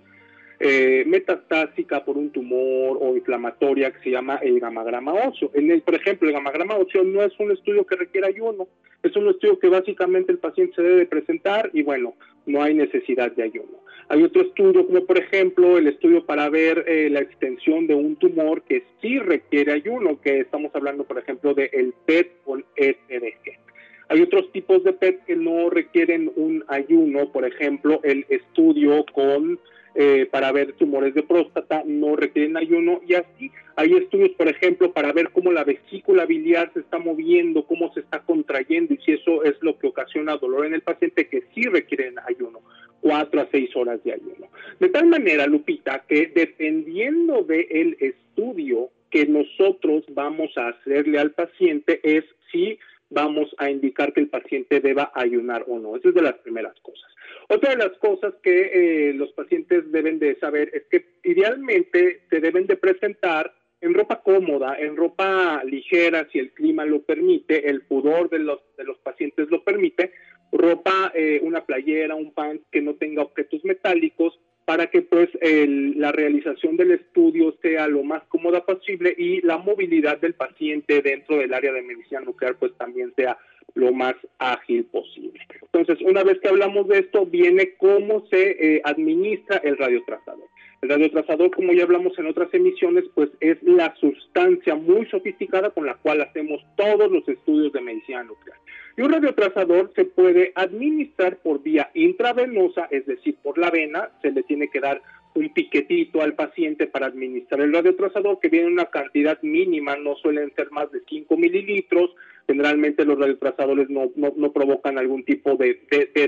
eh, 0.59 1.05
metastásica 1.07 2.05
por 2.05 2.19
un 2.19 2.29
tumor 2.29 2.99
o 3.00 3.17
inflamatoria 3.17 3.93
que 3.93 4.02
se 4.02 4.11
llama 4.11 4.37
el 4.43 4.61
gamagrama 4.61 5.14
óseo. 5.14 5.50
En 5.55 5.71
el, 5.71 5.81
por 5.81 5.95
ejemplo, 5.95 6.29
el 6.29 6.35
gamagrama 6.35 6.76
óseo 6.76 7.02
no 7.02 7.23
es 7.23 7.33
un 7.40 7.52
estudio 7.52 7.87
que 7.87 7.97
requiera 7.97 8.29
ayuno, 8.29 8.69
es 9.02 9.17
un 9.17 9.31
estudio 9.31 9.59
que 9.59 9.71
básicamente 9.71 10.33
el 10.33 10.38
paciente 10.38 10.75
se 10.75 10.83
debe 10.83 11.07
presentar 11.07 11.71
y 11.73 11.83
bueno, 11.83 12.12
no 12.45 12.62
hay 12.62 12.75
necesidad 12.75 13.33
de 13.33 13.43
ayuno. 13.43 13.81
Hay 14.11 14.25
otro 14.25 14.43
estudio, 14.43 14.85
como 14.88 15.05
por 15.07 15.19
ejemplo 15.19 15.79
el 15.79 15.87
estudio 15.87 16.26
para 16.26 16.49
ver 16.49 16.85
eh, 16.88 17.09
la 17.11 17.21
extensión 17.21 17.87
de 17.87 17.95
un 17.95 18.17
tumor 18.17 18.62
que 18.62 18.83
sí 19.00 19.21
requiere 19.21 19.73
ayuno, 19.73 20.21
que 20.21 20.40
estamos 20.40 20.75
hablando, 20.75 21.05
por 21.05 21.17
ejemplo, 21.17 21.55
del 21.55 21.71
el 21.73 21.95
PET 22.07 22.43
con 22.43 22.64
ETDG. 22.75 23.69
Hay 24.11 24.23
otros 24.23 24.50
tipos 24.50 24.83
de 24.83 24.93
PET 24.93 25.25
que 25.25 25.37
no 25.37 25.71
requieren 25.71 26.33
un 26.35 26.64
ayuno, 26.67 27.31
por 27.31 27.47
ejemplo, 27.47 28.00
el 28.02 28.26
estudio 28.29 29.07
con 29.12 29.61
eh, 29.95 30.26
para 30.31 30.50
ver 30.50 30.73
tumores 30.73 31.14
de 31.14 31.23
próstata 31.23 31.83
no 31.85 32.14
requieren 32.17 32.57
ayuno 32.57 33.00
y 33.07 33.14
así 33.14 33.50
hay 33.76 33.93
estudios, 33.95 34.31
por 34.31 34.49
ejemplo, 34.49 34.93
para 34.93 35.12
ver 35.12 35.31
cómo 35.31 35.52
la 35.52 35.62
vesícula 35.62 36.26
biliar 36.26 36.73
se 36.75 36.81
está 36.81 36.99
moviendo, 36.99 37.67
cómo 37.67 37.93
se 37.95 38.00
está 38.00 38.21
contrayendo 38.21 38.95
y 38.95 38.99
si 38.99 39.12
eso 39.12 39.45
es 39.45 39.55
lo 39.62 39.79
que 39.79 39.87
ocasiona 39.87 40.37
dolor 40.37 40.67
en 40.67 40.75
el 40.75 40.83
paciente 40.83 41.29
que 41.29 41.45
sí 41.55 41.62
requieren 41.62 42.17
ayuno, 42.26 42.61
cuatro 43.00 43.40
a 43.40 43.49
seis 43.52 43.75
horas 43.76 44.02
de 44.02 44.12
ayuno. 44.12 44.49
De 44.81 44.88
tal 44.88 45.07
manera, 45.07 45.47
Lupita, 45.47 46.05
que 46.09 46.33
dependiendo 46.35 47.43
del 47.43 47.97
estudio 48.00 48.90
que 49.11 49.26
nosotros 49.26 50.05
vamos 50.11 50.50
a 50.57 50.69
hacerle 50.69 51.19
al 51.19 51.31
paciente 51.31 52.00
es 52.02 52.25
si 52.50 52.79
vamos 53.11 53.55
a 53.59 53.71
indicar 53.71 54.12
que 54.12 54.21
el 54.21 54.29
paciente 54.29 54.81
deba 54.81 55.12
ayunar 55.14 55.64
o 55.69 55.79
no. 55.79 55.97
Esa 55.97 56.09
es 56.09 56.14
de 56.14 56.23
las 56.23 56.38
primeras 56.38 56.79
cosas. 56.81 57.11
Otra 57.49 57.71
de 57.71 57.76
las 57.76 57.99
cosas 57.99 58.35
que 58.43 59.09
eh, 59.09 59.12
los 59.12 59.33
pacientes 59.33 59.90
deben 59.90 60.19
de 60.19 60.38
saber 60.38 60.71
es 60.73 60.85
que 60.90 61.05
idealmente 61.25 62.23
se 62.31 62.40
deben 62.40 62.67
de 62.67 62.76
presentar 62.76 63.52
en 63.81 63.95
ropa 63.95 64.23
cómoda, 64.23 64.76
en 64.79 64.97
ropa 64.97 65.62
ligera, 65.64 66.29
si 66.31 66.38
el 66.38 66.52
clima 66.52 66.85
lo 66.85 67.02
permite, 67.02 67.69
el 67.69 67.83
pudor 67.83 68.29
de 68.31 68.38
los, 68.40 68.61
de 68.76 68.85
los 68.85 68.99
pacientes 68.99 69.49
lo 69.50 69.64
permite, 69.64 70.12
ropa, 70.52 71.12
eh, 71.14 71.40
una 71.43 71.64
playera, 71.64 72.14
un 72.14 72.33
pants 72.33 72.64
que 72.71 72.83
no 72.83 72.95
tenga 72.95 73.23
objetos 73.23 73.64
metálicos, 73.64 74.38
para 74.70 74.86
que 74.86 75.02
pues 75.02 75.28
la 75.42 76.12
realización 76.12 76.76
del 76.76 76.92
estudio 76.92 77.56
sea 77.60 77.88
lo 77.88 78.04
más 78.04 78.22
cómoda 78.28 78.64
posible 78.64 79.12
y 79.18 79.40
la 79.40 79.58
movilidad 79.58 80.20
del 80.20 80.34
paciente 80.34 81.02
dentro 81.02 81.38
del 81.38 81.52
área 81.52 81.72
de 81.72 81.82
medicina 81.82 82.20
nuclear 82.20 82.54
pues 82.54 82.72
también 82.78 83.12
sea 83.16 83.36
lo 83.74 83.92
más 83.92 84.14
ágil 84.38 84.84
posible. 84.84 85.40
Entonces, 85.60 85.98
una 86.06 86.22
vez 86.22 86.38
que 86.38 86.50
hablamos 86.50 86.86
de 86.86 87.00
esto, 87.00 87.26
viene 87.26 87.74
cómo 87.78 88.28
se 88.28 88.76
eh, 88.76 88.80
administra 88.84 89.56
el 89.64 89.76
radiotrazador. 89.76 90.50
El 90.82 90.88
radiotrazador, 90.88 91.50
como 91.50 91.75
ya 91.75 91.82
hablamos 91.82 92.18
en 92.18 92.26
otras 92.26 92.52
emisiones, 92.54 93.04
pues 93.14 93.28
es 93.40 93.62
la 93.62 93.94
sustancia 93.96 94.75
muy 94.75 95.04
sofisticada 95.06 95.70
con 95.70 95.84
la 95.84 95.94
cual 95.94 96.22
hacemos 96.22 96.64
todos 96.76 97.10
los 97.10 97.28
estudios 97.28 97.72
de 97.72 97.82
medicina 97.82 98.22
nuclear. 98.22 98.58
Y 98.96 99.02
un 99.02 99.12
radiotrazador 99.12 99.92
se 99.94 100.06
puede 100.06 100.52
administrar 100.54 101.37
por 101.38 101.62
vía 101.62 101.90
intravenosa, 101.92 102.88
es 102.90 103.04
decir, 103.04 103.37
por 103.42 103.58
la 103.58 103.70
vena, 103.70 104.10
se 104.22 104.32
le 104.32 104.42
tiene 104.42 104.68
que 104.68 104.80
dar 104.80 105.02
un 105.34 105.52
piquetito 105.52 106.22
al 106.22 106.34
paciente 106.34 106.87
para 106.87 107.06
administrar 107.06 107.60
el 107.60 107.72
radiotrazador, 107.72 108.40
que 108.40 108.49
viene 108.49 108.66
en 108.68 108.72
una 108.72 108.87
cantidad 108.87 109.40
mínima, 109.42 109.96
no 109.96 110.16
suelen 110.16 110.52
ser 110.56 110.70
más 110.70 110.90
de 110.90 111.02
5 111.08 111.37
mililitros, 111.37 112.10
generalmente 112.46 113.04
los 113.04 113.18
radiotrazadores 113.18 113.88
no, 113.90 114.10
no, 114.16 114.52
provocan 114.52 114.99
algún 114.99 115.25
tipo 115.25 115.56
de, 115.56 115.78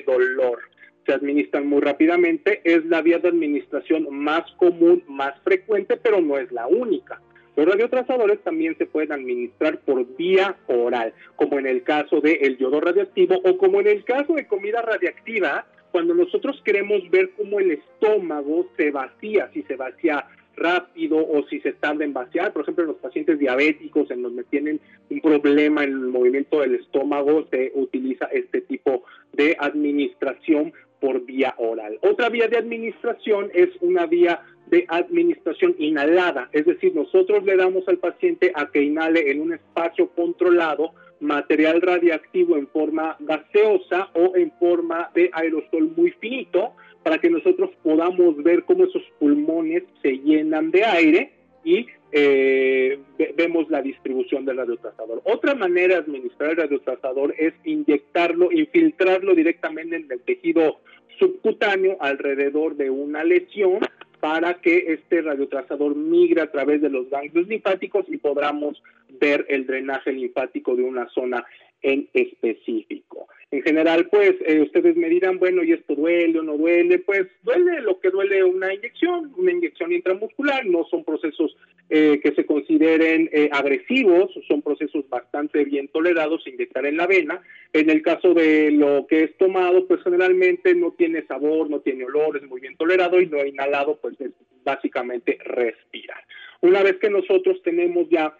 dolor 0.06 0.60
se 1.06 1.12
administran 1.12 1.66
muy 1.66 1.80
rápidamente, 1.80 2.60
es 2.64 2.84
la 2.86 3.02
vía 3.02 3.18
de 3.18 3.28
administración 3.28 4.06
más 4.10 4.50
común, 4.56 5.02
más 5.08 5.38
frecuente, 5.42 5.96
pero 5.96 6.20
no 6.20 6.38
es 6.38 6.50
la 6.52 6.66
única. 6.66 7.20
Los 7.56 7.66
radiotrazadores 7.66 8.40
también 8.40 8.76
se 8.78 8.86
pueden 8.86 9.12
administrar 9.12 9.78
por 9.80 10.06
vía 10.16 10.56
oral, 10.68 11.12
como 11.36 11.58
en 11.58 11.66
el 11.66 11.82
caso 11.82 12.20
del 12.20 12.38
el 12.40 12.56
yodo 12.56 12.80
radioactivo 12.80 13.36
o 13.44 13.58
como 13.58 13.80
en 13.80 13.88
el 13.88 14.04
caso 14.04 14.34
de 14.34 14.46
comida 14.46 14.80
radiactiva, 14.80 15.66
cuando 15.90 16.14
nosotros 16.14 16.60
queremos 16.64 17.08
ver 17.10 17.30
cómo 17.36 17.60
el 17.60 17.72
estómago 17.72 18.66
se 18.78 18.90
vacía, 18.90 19.50
si 19.52 19.62
se 19.64 19.76
vacía 19.76 20.26
rápido 20.56 21.18
o 21.18 21.46
si 21.48 21.60
se 21.60 21.72
tarda 21.72 22.04
en 22.04 22.14
vaciar. 22.14 22.52
Por 22.52 22.62
ejemplo, 22.62 22.84
en 22.84 22.88
los 22.88 22.98
pacientes 22.98 23.38
diabéticos, 23.38 24.10
en 24.10 24.22
los 24.22 24.32
que 24.32 24.44
tienen 24.44 24.80
un 25.10 25.20
problema 25.20 25.84
en 25.84 25.90
el 25.90 25.98
movimiento 25.98 26.60
del 26.60 26.76
estómago, 26.76 27.46
se 27.50 27.72
utiliza 27.74 28.26
este 28.26 28.62
tipo 28.62 29.04
de 29.32 29.56
administración 29.58 30.72
por 31.02 31.24
vía 31.26 31.52
oral. 31.58 31.98
Otra 32.02 32.28
vía 32.28 32.46
de 32.46 32.56
administración 32.56 33.50
es 33.52 33.70
una 33.80 34.06
vía 34.06 34.40
de 34.68 34.86
administración 34.88 35.74
inhalada, 35.78 36.48
es 36.52 36.64
decir, 36.64 36.94
nosotros 36.94 37.44
le 37.44 37.56
damos 37.56 37.86
al 37.88 37.98
paciente 37.98 38.52
a 38.54 38.70
que 38.70 38.82
inhale 38.82 39.30
en 39.32 39.40
un 39.40 39.52
espacio 39.52 40.08
controlado 40.10 40.92
material 41.18 41.82
radiactivo 41.82 42.56
en 42.56 42.68
forma 42.68 43.16
gaseosa 43.18 44.10
o 44.14 44.36
en 44.36 44.52
forma 44.52 45.10
de 45.14 45.28
aerosol 45.32 45.92
muy 45.96 46.12
finito 46.12 46.72
para 47.02 47.18
que 47.18 47.30
nosotros 47.30 47.70
podamos 47.82 48.40
ver 48.42 48.62
cómo 48.62 48.84
esos 48.84 49.02
pulmones 49.18 49.82
se 50.02 50.18
llenan 50.18 50.70
de 50.70 50.84
aire 50.84 51.32
y 51.64 51.86
eh, 52.12 52.98
vemos 53.36 53.70
la 53.70 53.82
distribución 53.82 54.44
del 54.44 54.58
radiotrazador. 54.58 55.22
Otra 55.24 55.54
manera 55.54 55.94
de 55.94 56.00
administrar 56.00 56.50
el 56.50 56.56
radiotrazador 56.56 57.34
es 57.38 57.54
inyectarlo, 57.64 58.52
infiltrarlo 58.52 59.34
directamente 59.34 59.96
en 59.96 60.06
el 60.10 60.20
tejido 60.20 60.80
subcutáneo 61.18 61.96
alrededor 62.00 62.76
de 62.76 62.90
una 62.90 63.24
lesión 63.24 63.80
para 64.20 64.54
que 64.60 64.92
este 64.92 65.22
radiotrazador 65.22 65.96
migre 65.96 66.42
a 66.42 66.50
través 66.50 66.80
de 66.80 66.90
los 66.90 67.10
ganglios 67.10 67.48
linfáticos 67.48 68.04
y 68.08 68.18
podamos 68.18 68.80
ver 69.20 69.44
el 69.48 69.66
drenaje 69.66 70.12
linfático 70.12 70.76
de 70.76 70.84
una 70.84 71.08
zona 71.08 71.44
en 71.82 72.08
específico. 72.12 73.26
En 73.52 73.60
general, 73.60 74.08
pues 74.08 74.34
eh, 74.46 74.62
ustedes 74.62 74.96
me 74.96 75.10
dirán, 75.10 75.38
bueno, 75.38 75.62
¿y 75.62 75.72
esto 75.72 75.94
duele 75.94 76.38
o 76.38 76.42
no 76.42 76.56
duele? 76.56 77.00
Pues 77.00 77.26
duele 77.42 77.82
lo 77.82 78.00
que 78.00 78.08
duele 78.08 78.42
una 78.42 78.72
inyección, 78.72 79.30
una 79.36 79.52
inyección 79.52 79.92
intramuscular, 79.92 80.64
no 80.64 80.86
son 80.90 81.04
procesos 81.04 81.54
eh, 81.90 82.18
que 82.22 82.32
se 82.32 82.46
consideren 82.46 83.28
eh, 83.30 83.50
agresivos, 83.52 84.30
son 84.48 84.62
procesos 84.62 85.06
bastante 85.10 85.66
bien 85.66 85.88
tolerados, 85.88 86.46
inyectar 86.46 86.86
en 86.86 86.96
la 86.96 87.06
vena. 87.06 87.42
En 87.74 87.90
el 87.90 88.00
caso 88.00 88.32
de 88.32 88.70
lo 88.70 89.06
que 89.06 89.24
es 89.24 89.36
tomado, 89.36 89.86
pues 89.86 90.02
generalmente 90.02 90.74
no 90.74 90.92
tiene 90.92 91.26
sabor, 91.26 91.68
no 91.68 91.80
tiene 91.80 92.06
olor, 92.06 92.38
es 92.38 92.48
muy 92.48 92.62
bien 92.62 92.78
tolerado 92.78 93.20
y 93.20 93.26
lo 93.26 93.44
inhalado, 93.44 93.98
pues 94.00 94.18
es 94.18 94.30
básicamente 94.64 95.36
respirar. 95.44 96.24
Una 96.62 96.82
vez 96.82 96.96
que 96.96 97.10
nosotros 97.10 97.60
tenemos 97.62 98.08
ya 98.08 98.34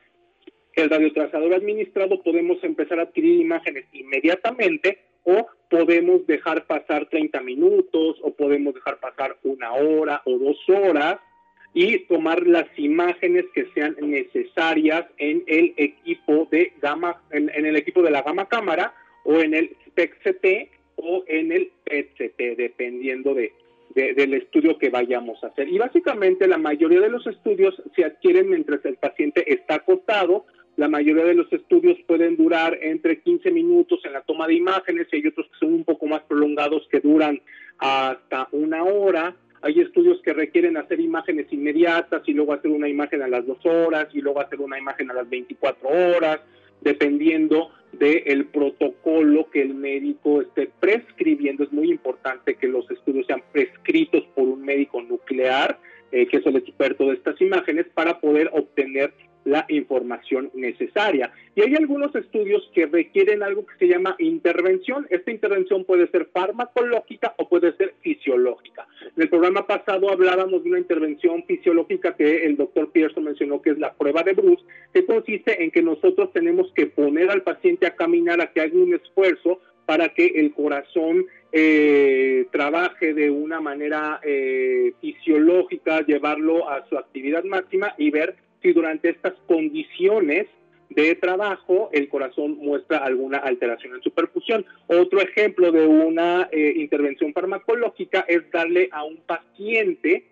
el 0.75 0.91
radiotrazador 0.91 1.55
administrado 1.55 2.23
podemos 2.23 2.63
empezar 2.65 2.99
a 2.99 3.03
adquirir 3.03 3.41
imágenes 3.41 3.85
inmediatamente 3.93 4.99
o 5.25 5.47
podemos 5.71 6.27
dejar 6.27 6.67
pasar 6.67 7.07
30 7.07 7.41
minutos 7.43 8.17
o 8.23 8.33
podemos 8.33 8.75
dejar 8.75 8.99
pasar 8.99 9.37
una 9.43 9.73
hora 9.73 10.23
o 10.25 10.39
dos 10.39 10.59
horas 10.69 11.19
y 11.75 12.01
tomar 12.01 12.47
las 12.47 12.67
imágenes 12.77 13.47
que 13.55 13.67
sean 13.75 13.97
necesarias 14.01 15.07
en 15.19 15.43
el 15.47 15.75
equipo 15.77 16.49
de 16.51 16.73
gama 16.81 17.23
en, 17.31 17.49
el 17.51 17.77
equipo 17.77 18.03
de 18.03 18.11
la 18.11 18.23
gama 18.23 18.47
cámara 18.49 18.95
o 19.25 19.39
en 19.41 19.55
el 19.55 19.77
SPECT 19.87 20.71
o 20.97 21.25
en 21.27 21.53
el 21.53 21.71
PET-CT 21.85 22.57
dependiendo 22.57 23.35
de, 23.35 23.53
del 23.95 24.35
estudio 24.35 24.79
que 24.79 24.91
vayamos 24.91 25.43
a 25.43 25.49
hacer. 25.49 25.69
Y 25.69 25.79
básicamente 25.79 26.47
la 26.47 26.59
mayoría 26.59 27.01
de 27.01 27.09
los 27.09 27.27
estudios 27.27 27.81
se 27.97 28.05
adquieren 28.05 28.51
mientras 28.51 28.85
el 28.85 28.97
paciente 28.97 29.53
está 29.53 29.77
acostado 29.77 30.47
la 30.77 30.89
mayoría 30.89 31.25
de 31.25 31.35
los 31.35 31.53
estudios 31.53 31.99
pueden 32.07 32.37
durar 32.37 32.79
entre 32.81 33.21
15 33.21 33.51
minutos 33.51 34.01
en 34.05 34.15
la 34.15 34.23
toma 34.23 34.47
de 34.47 34.55
imágenes 34.55 35.07
y 35.13 35.17
hay 35.17 35.27
otros 35.27 35.47
que 35.49 35.59
son 35.59 35.75
un 35.75 35.85
poco 35.85 36.07
más 36.07 36.23
prolongados 36.23 36.89
que 36.91 37.01
duran 37.01 37.41
hasta 37.79 38.49
una 38.53 38.83
hora. 38.85 39.37
Hay 39.61 39.81
estudios 39.81 40.21
que 40.23 40.33
requieren 40.33 40.77
hacer 40.77 40.99
imágenes 40.99 41.47
inmediatas 41.53 42.23
y 42.27 42.33
luego 42.33 42.55
hacer 42.55 42.71
una 42.71 42.89
imagen 42.89 43.23
a 43.23 43.29
las 43.29 43.47
dos 43.47 43.65
horas 43.65 44.09
y 44.13 44.21
luego 44.21 44.41
hacer 44.41 44.61
una 44.61 44.79
imagen 44.79 45.11
a 45.11 45.15
las 45.15 45.29
24 45.29 45.89
horas, 45.89 46.41
dependiendo 46.81 47.71
del 47.93 48.47
protocolo 48.47 49.51
que 49.51 49.61
el 49.61 49.75
médico 49.75 50.41
esté 50.41 50.71
prescribiendo. 50.81 51.65
Es 51.65 51.73
muy 51.73 51.91
importante 51.91 52.55
que 52.55 52.67
los 52.67 52.91
estudios 52.91 53.27
sean 53.27 53.43
prescritos 53.53 54.25
por 54.35 54.49
un 54.49 54.63
médico 54.63 55.03
nuclear, 55.03 55.79
eh, 56.11 56.27
que 56.27 56.39
es 56.39 56.47
el 56.47 56.57
experto 56.57 57.09
de 57.09 57.15
estas 57.15 57.41
imágenes, 57.41 57.87
para 57.95 58.21
poder 58.21 58.51
obtener 58.53 59.13
la 59.45 59.65
información 59.69 60.51
necesaria. 60.55 61.33
Y 61.55 61.63
hay 61.63 61.75
algunos 61.75 62.15
estudios 62.15 62.69
que 62.75 62.87
requieren 62.87 63.43
algo 63.43 63.67
que 63.67 63.77
se 63.79 63.89
llama 63.89 64.17
intervención. 64.19 65.07
Esta 65.11 65.31
intervención 65.31 65.85
puede 65.85 66.09
ser 66.09 66.27
farmacológica 66.33 67.35
o 67.39 67.49
puede 67.49 67.77
ser 67.77 67.95
fisiológica. 68.01 68.87
En 69.17 69.23
el 69.23 69.29
programa 69.29 69.67
pasado 69.67 70.11
hablábamos 70.11 70.63
de 70.63 70.71
una 70.71 70.79
intervención 70.79 71.45
fisiológica 71.45 72.17
que 72.17 72.45
el 72.45 72.57
doctor 72.57 72.91
Pearson 72.91 73.25
mencionó 73.25 73.61
que 73.61 73.71
es 73.71 73.79
la 73.79 73.93
prueba 73.93 74.23
de 74.23 74.33
Bruce, 74.33 74.65
que 74.93 75.05
consiste 75.05 75.63
en 75.63 75.71
que 75.71 75.83
nosotros 75.83 76.33
tenemos 76.33 76.73
que 76.75 76.87
poner 76.87 77.31
al 77.31 77.43
paciente 77.43 77.87
a 77.87 77.97
caminar, 77.97 78.41
a 78.41 78.53
que 78.53 78.61
haga 78.61 78.75
un 78.75 78.95
esfuerzo 78.95 79.61
para 79.87 80.11
que 80.11 80.27
el 80.27 80.53
corazón 80.53 81.27
eh, 81.51 82.47
trabaje 82.51 83.13
de 83.13 83.31
una 83.31 83.61
manera 83.61 84.21
eh, 84.23 84.93
fisiológica, 85.01 86.01
llevarlo 86.07 86.69
a 86.69 86.87
su 86.89 86.97
actividad 86.97 87.45
máxima 87.45 87.95
y 87.99 88.11
ver 88.11 88.37
si 88.63 88.73
durante 88.73 89.11
estas 89.11 89.35
condiciones 89.47 90.47
de 90.91 91.15
trabajo 91.15 91.91
el 91.93 92.09
corazón 92.09 92.59
muestra 92.59 92.99
alguna 92.99 93.39
alteración 93.39 93.95
en 93.95 94.03
su 94.03 94.11
perfusión. 94.11 94.65
Otro 94.87 95.21
ejemplo 95.21 95.73
de 95.73 95.87
una 95.87 96.49
eh, 96.53 96.75
intervención 96.77 97.33
farmacológica 97.33 98.25
es 98.29 98.51
darle 98.51 98.89
a 98.93 99.05
un 99.05 99.17
paciente 99.19 100.27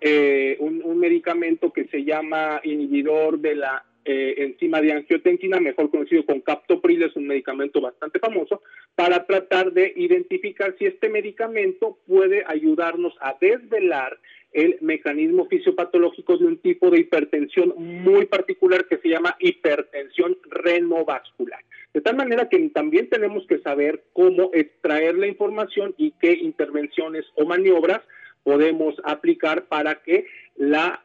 eh, 0.00 0.56
un, 0.60 0.82
un, 0.84 0.98
medicamento 0.98 1.72
que 1.72 1.86
se 1.86 2.04
llama 2.04 2.60
inhibidor 2.62 3.38
de 3.38 3.54
la 3.54 3.84
eh, 4.08 4.34
enzima 4.44 4.80
de 4.80 4.92
angiotensina, 4.92 5.58
mejor 5.58 5.90
conocido 5.90 6.24
con 6.24 6.40
captopril, 6.40 7.02
es 7.02 7.16
un 7.16 7.26
medicamento 7.26 7.80
bastante 7.80 8.20
famoso, 8.20 8.62
para 8.94 9.26
tratar 9.26 9.72
de 9.72 9.92
identificar 9.96 10.76
si 10.78 10.86
este 10.86 11.08
medicamento 11.08 11.98
puede 12.06 12.44
ayudarnos 12.46 13.14
a 13.20 13.36
desvelar 13.40 14.16
el 14.56 14.78
mecanismo 14.80 15.46
fisiopatológico 15.46 16.38
de 16.38 16.46
un 16.46 16.56
tipo 16.56 16.90
de 16.90 17.00
hipertensión 17.00 17.74
muy 17.76 18.24
particular 18.24 18.86
que 18.86 18.96
se 18.96 19.10
llama 19.10 19.36
hipertensión 19.38 20.38
renovascular. 20.48 21.60
De 21.92 22.00
tal 22.00 22.16
manera 22.16 22.48
que 22.48 22.58
también 22.70 23.10
tenemos 23.10 23.46
que 23.46 23.58
saber 23.58 24.04
cómo 24.14 24.50
extraer 24.54 25.18
la 25.18 25.26
información 25.26 25.94
y 25.98 26.12
qué 26.12 26.32
intervenciones 26.32 27.26
o 27.34 27.44
maniobras 27.44 28.00
podemos 28.44 28.94
aplicar 29.04 29.66
para 29.66 29.96
que 30.02 30.26
la, 30.56 31.02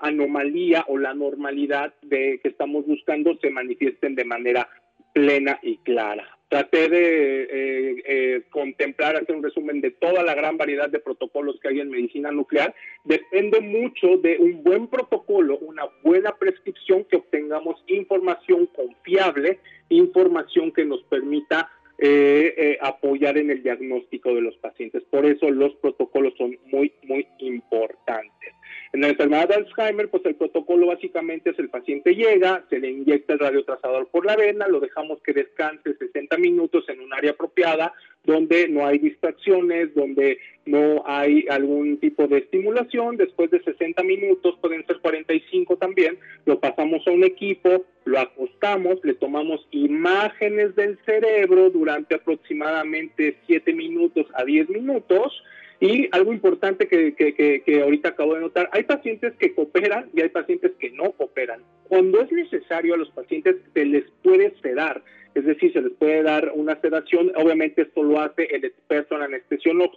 anomalía 0.00 0.84
o 0.86 0.98
la 0.98 1.14
normalidad 1.14 1.94
de, 2.02 2.38
que 2.40 2.48
estamos 2.48 2.86
buscando 2.86 3.36
se 3.38 3.50
manifiesten 3.50 4.14
de 4.14 4.24
manera 4.24 4.68
plena 5.12 5.58
y 5.62 5.78
clara 5.78 6.39
traté 6.50 6.88
de 6.88 7.42
eh, 7.44 8.02
eh, 8.06 8.42
contemplar, 8.50 9.16
hacer 9.16 9.36
un 9.36 9.42
resumen 9.42 9.80
de 9.80 9.92
toda 9.92 10.24
la 10.24 10.34
gran 10.34 10.58
variedad 10.58 10.90
de 10.90 10.98
protocolos 10.98 11.60
que 11.60 11.68
hay 11.68 11.80
en 11.80 11.90
medicina 11.90 12.32
nuclear. 12.32 12.74
Depende 13.04 13.60
mucho 13.60 14.16
de 14.16 14.36
un 14.36 14.64
buen 14.64 14.88
protocolo, 14.88 15.58
una 15.58 15.84
buena 16.02 16.36
prescripción, 16.36 17.04
que 17.04 17.16
obtengamos 17.16 17.82
información 17.86 18.66
confiable, 18.66 19.60
información 19.90 20.72
que 20.72 20.84
nos 20.84 21.02
permita 21.04 21.70
eh, 21.98 22.76
apoyar 22.80 23.38
en 23.38 23.50
el 23.50 23.62
diagnóstico 23.62 24.34
de 24.34 24.40
los 24.40 24.56
pacientes. 24.56 25.04
Por 25.04 25.26
eso 25.26 25.50
los 25.50 25.74
protocolos 25.76 26.34
son 26.36 26.58
muy, 26.66 26.92
muy 27.04 27.28
importantes. 27.38 28.54
En 28.92 29.02
la 29.02 29.08
enfermedad 29.08 29.48
de 29.48 29.54
Alzheimer, 29.54 30.08
pues 30.08 30.24
el 30.26 30.34
protocolo 30.34 30.88
básicamente 30.88 31.50
es 31.50 31.58
el 31.60 31.68
paciente 31.68 32.12
llega, 32.12 32.64
se 32.68 32.80
le 32.80 32.90
inyecta 32.90 33.34
el 33.34 33.38
radiotrazador 33.38 34.08
por 34.08 34.26
la 34.26 34.34
vena, 34.34 34.66
lo 34.66 34.80
dejamos 34.80 35.22
que 35.22 35.32
descanse 35.32 35.94
60 35.94 36.36
minutos 36.38 36.88
en 36.88 37.00
un 37.00 37.14
área 37.14 37.30
apropiada, 37.30 37.92
donde 38.24 38.68
no 38.68 38.84
hay 38.84 38.98
distracciones, 38.98 39.94
donde 39.94 40.38
no 40.66 41.04
hay 41.06 41.46
algún 41.48 41.98
tipo 41.98 42.26
de 42.26 42.38
estimulación. 42.38 43.16
Después 43.16 43.52
de 43.52 43.62
60 43.62 44.02
minutos, 44.02 44.58
pueden 44.60 44.84
ser 44.86 44.98
45 44.98 45.76
también, 45.76 46.18
lo 46.44 46.58
pasamos 46.58 47.06
a 47.06 47.12
un 47.12 47.22
equipo, 47.22 47.84
lo 48.04 48.18
acostamos, 48.18 48.98
le 49.04 49.14
tomamos 49.14 49.68
imágenes 49.70 50.74
del 50.74 50.98
cerebro 51.06 51.70
durante 51.70 52.16
aproximadamente 52.16 53.36
7 53.46 53.72
minutos 53.72 54.26
a 54.34 54.44
10 54.44 54.68
minutos 54.68 55.44
y 55.80 56.08
algo 56.12 56.32
importante 56.32 56.86
que, 56.86 57.14
que, 57.14 57.62
que, 57.64 57.82
ahorita 57.82 58.10
acabo 58.10 58.34
de 58.34 58.42
notar, 58.42 58.68
hay 58.72 58.84
pacientes 58.84 59.34
que 59.38 59.54
cooperan 59.54 60.10
y 60.14 60.20
hay 60.20 60.28
pacientes 60.28 60.72
que 60.78 60.90
no 60.90 61.12
cooperan. 61.12 61.62
Cuando 61.88 62.20
es 62.20 62.30
necesario 62.30 62.94
a 62.94 62.98
los 62.98 63.10
pacientes 63.10 63.56
se 63.72 63.86
les 63.86 64.04
puede 64.22 64.54
sedar, 64.60 65.02
es 65.34 65.44
decir, 65.44 65.72
se 65.72 65.80
les 65.80 65.92
puede 65.92 66.22
dar 66.22 66.52
una 66.54 66.78
sedación, 66.80 67.32
obviamente 67.34 67.82
esto 67.82 68.02
lo 68.02 68.20
hace 68.20 68.44
el 68.44 68.66
experto 68.66 69.16
en 69.24 69.34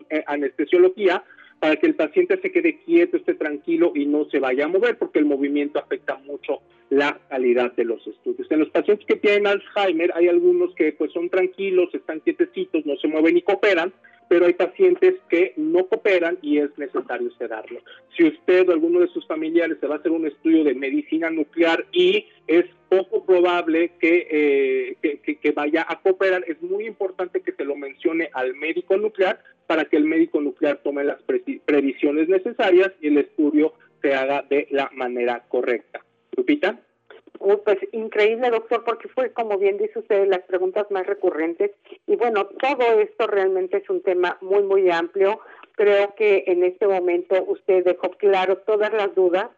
eh, 0.10 0.24
anestesiología, 0.26 1.24
para 1.60 1.76
que 1.78 1.88
el 1.88 1.96
paciente 1.96 2.40
se 2.42 2.52
quede 2.52 2.80
quieto, 2.84 3.18
esté 3.18 3.36
tranquilo 3.36 3.94
y 3.96 4.06
no 4.06 4.26
se 4.30 4.40
vaya 4.40 4.66
a 4.66 4.68
mover, 4.68 4.98
porque 4.98 5.20
el 5.20 5.26
movimiento 5.26 5.80
afecta 5.80 6.18
mucho 6.18 6.60
la 6.90 7.20
calidad 7.30 7.74
de 7.74 7.86
los 7.86 8.06
estudios. 8.06 8.52
En 8.52 8.60
los 8.60 8.70
pacientes 8.70 9.06
que 9.06 9.16
tienen 9.16 9.48
Alzheimer 9.48 10.12
hay 10.14 10.28
algunos 10.28 10.76
que 10.76 10.92
pues 10.94 11.12
son 11.14 11.30
tranquilos, 11.30 11.88
están 11.94 12.20
quietecitos, 12.20 12.86
no 12.86 12.98
se 12.98 13.08
mueven 13.08 13.38
y 13.38 13.42
cooperan, 13.42 13.94
pero 14.34 14.48
hay 14.48 14.54
pacientes 14.54 15.14
que 15.30 15.54
no 15.58 15.86
cooperan 15.86 16.40
y 16.42 16.58
es 16.58 16.76
necesario 16.80 17.30
sedarlo. 17.38 17.80
Si 18.18 18.24
usted 18.24 18.68
o 18.68 18.72
alguno 18.72 19.02
de 19.02 19.08
sus 19.10 19.28
familiares 19.28 19.78
se 19.80 19.86
va 19.86 19.94
a 19.94 19.98
hacer 20.00 20.12
un 20.12 20.26
estudio 20.26 20.64
de 20.64 20.74
medicina 20.74 21.30
nuclear 21.30 21.86
y 21.92 22.26
es 22.48 22.66
poco 22.90 23.24
probable 23.28 23.92
que, 24.00 24.98
eh, 25.04 25.38
que, 25.40 25.52
vaya 25.52 25.86
a 25.88 26.02
cooperar, 26.02 26.44
es 26.48 26.60
muy 26.64 26.88
importante 26.88 27.42
que 27.42 27.52
se 27.52 27.64
lo 27.64 27.76
mencione 27.76 28.32
al 28.34 28.56
médico 28.56 28.98
nuclear 28.98 29.40
para 29.68 29.86
que 29.86 29.98
el 29.98 30.06
médico 30.06 30.42
nuclear 30.42 30.80
tome 30.84 31.04
las 31.04 31.22
previsiones 31.66 32.28
necesarias 32.28 32.92
y 33.02 33.10
el 33.10 33.20
estudio 33.20 33.76
se 34.02 34.16
haga 34.16 34.44
de 34.50 34.68
la 34.72 34.90
manera 34.96 35.44
correcta. 35.48 36.04
Lupita 36.36 36.80
pues 37.64 37.78
increíble, 37.92 38.50
doctor, 38.50 38.84
porque 38.84 39.08
fue, 39.10 39.32
como 39.32 39.58
bien 39.58 39.78
dice 39.78 40.00
usted, 40.00 40.28
las 40.28 40.42
preguntas 40.42 40.90
más 40.92 41.06
recurrentes. 41.06 41.72
Y 42.08 42.16
bueno, 42.16 42.46
todo 42.46 43.00
esto 43.00 43.28
realmente 43.28 43.78
es 43.78 43.90
un 43.90 44.02
tema 44.02 44.38
muy, 44.42 44.64
muy 44.64 44.90
amplio. 44.90 45.40
Creo 45.74 46.16
que 46.16 46.46
en 46.48 46.64
este 46.64 46.88
momento 46.88 47.44
usted 47.48 47.84
dejó 47.84 48.12
claro 48.12 48.58
todas 48.60 48.94
las 48.94 49.14
dudas, 49.16 49.50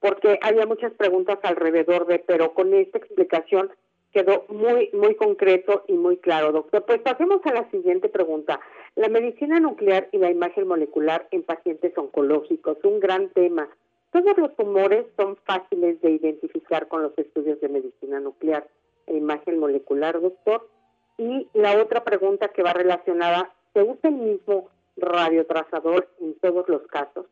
porque 0.00 0.38
había 0.42 0.66
muchas 0.66 0.92
preguntas 0.92 1.38
alrededor 1.42 2.06
de, 2.06 2.18
pero 2.20 2.54
con 2.54 2.74
esta 2.74 2.98
explicación 2.98 3.70
quedó 4.12 4.44
muy, 4.48 4.90
muy 4.92 5.14
concreto 5.14 5.84
y 5.88 5.94
muy 5.94 6.18
claro, 6.18 6.52
doctor. 6.52 6.84
Pues 6.84 7.00
pasemos 7.00 7.40
a 7.44 7.52
la 7.52 7.70
siguiente 7.70 8.08
pregunta. 8.08 8.60
La 8.94 9.08
medicina 9.08 9.58
nuclear 9.58 10.08
y 10.12 10.18
la 10.18 10.30
imagen 10.30 10.68
molecular 10.68 11.26
en 11.30 11.42
pacientes 11.42 11.96
oncológicos, 11.96 12.78
un 12.84 13.00
gran 13.00 13.30
tema. 13.30 13.68
Todos 14.12 14.36
los 14.36 14.54
tumores 14.56 15.06
son 15.16 15.36
fáciles 15.44 16.00
de 16.02 16.10
identificar 16.10 16.86
con 16.86 17.02
los 17.02 17.16
estudios 17.16 17.58
de 17.60 17.68
medicina 17.70 18.20
nuclear 18.20 18.68
e 19.06 19.16
imagen 19.16 19.58
molecular, 19.58 20.20
doctor. 20.20 20.68
Y 21.16 21.48
la 21.54 21.80
otra 21.80 22.04
pregunta 22.04 22.48
que 22.48 22.62
va 22.62 22.74
relacionada, 22.74 23.54
¿se 23.72 23.82
usa 23.82 24.10
el 24.10 24.16
mismo 24.16 24.68
radiotrazador 24.98 26.08
en 26.20 26.34
todos 26.34 26.68
los 26.68 26.82
casos? 26.88 27.26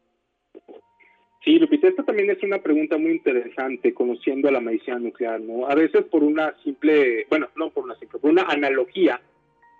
Sí, 1.44 1.58
Lupita, 1.58 1.88
esta 1.88 2.02
también 2.02 2.30
es 2.30 2.42
una 2.42 2.62
pregunta 2.62 2.96
muy 2.96 3.12
interesante, 3.12 3.92
conociendo 3.92 4.50
la 4.50 4.60
medicina 4.60 4.98
nuclear, 4.98 5.40
¿no? 5.40 5.66
A 5.66 5.74
veces 5.74 6.04
por 6.04 6.22
una 6.22 6.54
simple, 6.62 7.26
bueno, 7.28 7.48
no 7.56 7.70
por 7.70 7.84
una 7.84 7.94
simple, 7.96 8.18
por 8.18 8.30
una 8.30 8.42
analogía 8.42 9.20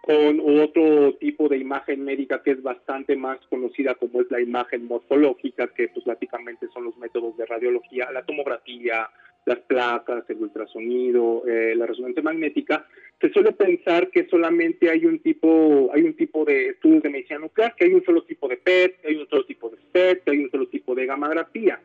con 0.02 0.40
otro 0.40 1.14
tipo 1.14 1.48
de 1.48 1.58
imagen 1.58 2.04
médica 2.04 2.42
que 2.42 2.52
es 2.52 2.62
bastante 2.62 3.16
más 3.16 3.38
conocida 3.48 3.94
como 3.94 4.22
es 4.22 4.30
la 4.30 4.40
imagen 4.40 4.86
morfológica, 4.86 5.68
que 5.68 5.88
pues 5.88 6.04
básicamente 6.04 6.68
son 6.72 6.84
los 6.84 6.96
métodos 6.96 7.36
de 7.36 7.46
radiología, 7.46 8.10
la 8.10 8.24
tomografía, 8.24 9.08
las 9.44 9.58
placas, 9.60 10.24
el 10.28 10.42
ultrasonido, 10.42 11.46
eh, 11.46 11.74
la 11.76 11.86
resonancia 11.86 12.22
magnética, 12.22 12.86
se 13.20 13.30
suele 13.30 13.52
pensar 13.52 14.10
que 14.10 14.26
solamente 14.28 14.90
hay 14.90 15.04
un 15.04 15.18
tipo, 15.18 15.90
hay 15.94 16.02
un 16.02 16.14
tipo 16.14 16.44
de 16.44 16.68
estudios 16.70 17.02
de 17.02 17.10
medicina 17.10 17.38
nuclear, 17.38 17.74
que 17.74 17.84
hay 17.84 17.92
un 17.92 18.04
solo 18.04 18.22
tipo 18.22 18.48
de 18.48 18.56
PET, 18.56 19.04
hay 19.04 19.16
un 19.16 19.28
solo 19.28 19.44
tipo 19.44 19.68
de 19.68 19.76
SPECT, 19.76 20.28
hay 20.28 20.44
un 20.44 20.50
solo 20.50 20.68
tipo 20.68 20.94
de 20.94 21.06
gammagrafía. 21.06 21.80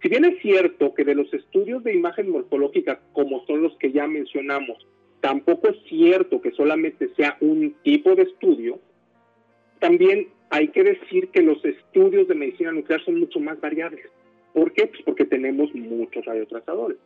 Si 0.00 0.08
bien 0.08 0.24
es 0.24 0.40
cierto 0.40 0.94
que 0.94 1.04
de 1.04 1.14
los 1.14 1.32
estudios 1.34 1.82
de 1.84 1.94
imagen 1.94 2.30
morfológica, 2.30 3.00
como 3.12 3.44
son 3.46 3.62
los 3.62 3.76
que 3.78 3.92
ya 3.92 4.06
mencionamos, 4.06 4.86
tampoco 5.20 5.68
es 5.68 5.76
cierto 5.88 6.40
que 6.40 6.52
solamente 6.52 7.08
sea 7.16 7.36
un 7.40 7.74
tipo 7.82 8.14
de 8.14 8.22
estudio, 8.22 8.78
también 9.80 10.28
hay 10.50 10.68
que 10.68 10.82
decir 10.82 11.28
que 11.28 11.42
los 11.42 11.62
estudios 11.64 12.28
de 12.28 12.34
medicina 12.34 12.72
nuclear 12.72 13.04
son 13.04 13.20
mucho 13.20 13.40
más 13.40 13.60
variables. 13.60 14.06
¿Por 14.52 14.72
qué? 14.72 14.86
Pues 14.86 15.02
porque 15.02 15.24
tenemos 15.24 15.74
muchos 15.74 16.24
radiotrazadores. 16.24 16.98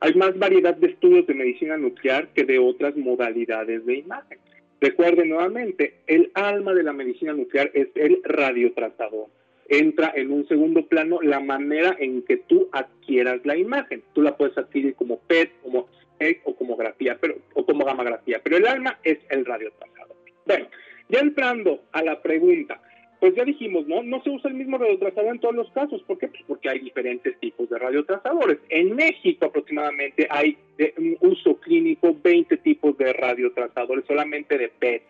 Hay 0.00 0.14
más 0.14 0.36
variedad 0.38 0.76
de 0.76 0.88
estudios 0.88 1.26
de 1.26 1.34
medicina 1.34 1.76
nuclear 1.76 2.28
que 2.34 2.44
de 2.44 2.58
otras 2.58 2.96
modalidades 2.96 3.86
de 3.86 3.98
imagen. 3.98 4.38
Recuerden 4.80 5.28
nuevamente, 5.28 5.94
el 6.08 6.32
alma 6.34 6.74
de 6.74 6.82
la 6.82 6.92
medicina 6.92 7.32
nuclear 7.32 7.70
es 7.72 7.88
el 7.94 8.20
radiotrazador. 8.24 9.28
Entra 9.68 10.12
en 10.14 10.32
un 10.32 10.46
segundo 10.48 10.86
plano 10.86 11.22
la 11.22 11.38
manera 11.38 11.96
en 12.00 12.22
que 12.22 12.36
tú 12.36 12.68
adquieras 12.72 13.46
la 13.46 13.56
imagen. 13.56 14.02
Tú 14.12 14.22
la 14.22 14.36
puedes 14.36 14.58
adquirir 14.58 14.94
como 14.96 15.20
PET, 15.20 15.52
como 15.62 15.86
PET 16.22 16.40
o 16.44 16.54
como 16.54 16.76
grafía, 16.76 17.18
pero, 17.20 17.36
o 17.54 17.66
como 17.66 17.84
gamografía, 17.84 18.40
pero 18.42 18.56
el 18.56 18.66
alma 18.66 18.98
es 19.02 19.18
el 19.28 19.44
radiotrazador. 19.44 20.16
Bueno, 20.46 20.66
ya 21.08 21.20
entrando 21.20 21.82
a 21.92 22.02
la 22.02 22.22
pregunta, 22.22 22.80
pues 23.18 23.34
ya 23.34 23.44
dijimos, 23.44 23.86
¿no? 23.86 24.02
No 24.02 24.22
se 24.22 24.30
usa 24.30 24.50
el 24.50 24.56
mismo 24.56 24.78
radiotrazador 24.78 25.34
en 25.34 25.40
todos 25.40 25.54
los 25.54 25.70
casos. 25.72 26.02
¿Por 26.02 26.18
qué? 26.18 26.28
Pues 26.28 26.42
porque 26.46 26.68
hay 26.68 26.80
diferentes 26.80 27.38
tipos 27.38 27.68
de 27.70 27.78
radiotrazadores. 27.78 28.58
En 28.68 28.94
México 28.94 29.46
aproximadamente 29.46 30.26
hay 30.30 30.56
un 30.96 31.16
uso 31.20 31.56
clínico 31.60 32.16
20 32.22 32.56
tipos 32.58 32.96
de 32.98 33.12
radiotrazadores, 33.12 34.04
solamente 34.06 34.58
de 34.58 34.68
PET. 34.68 35.02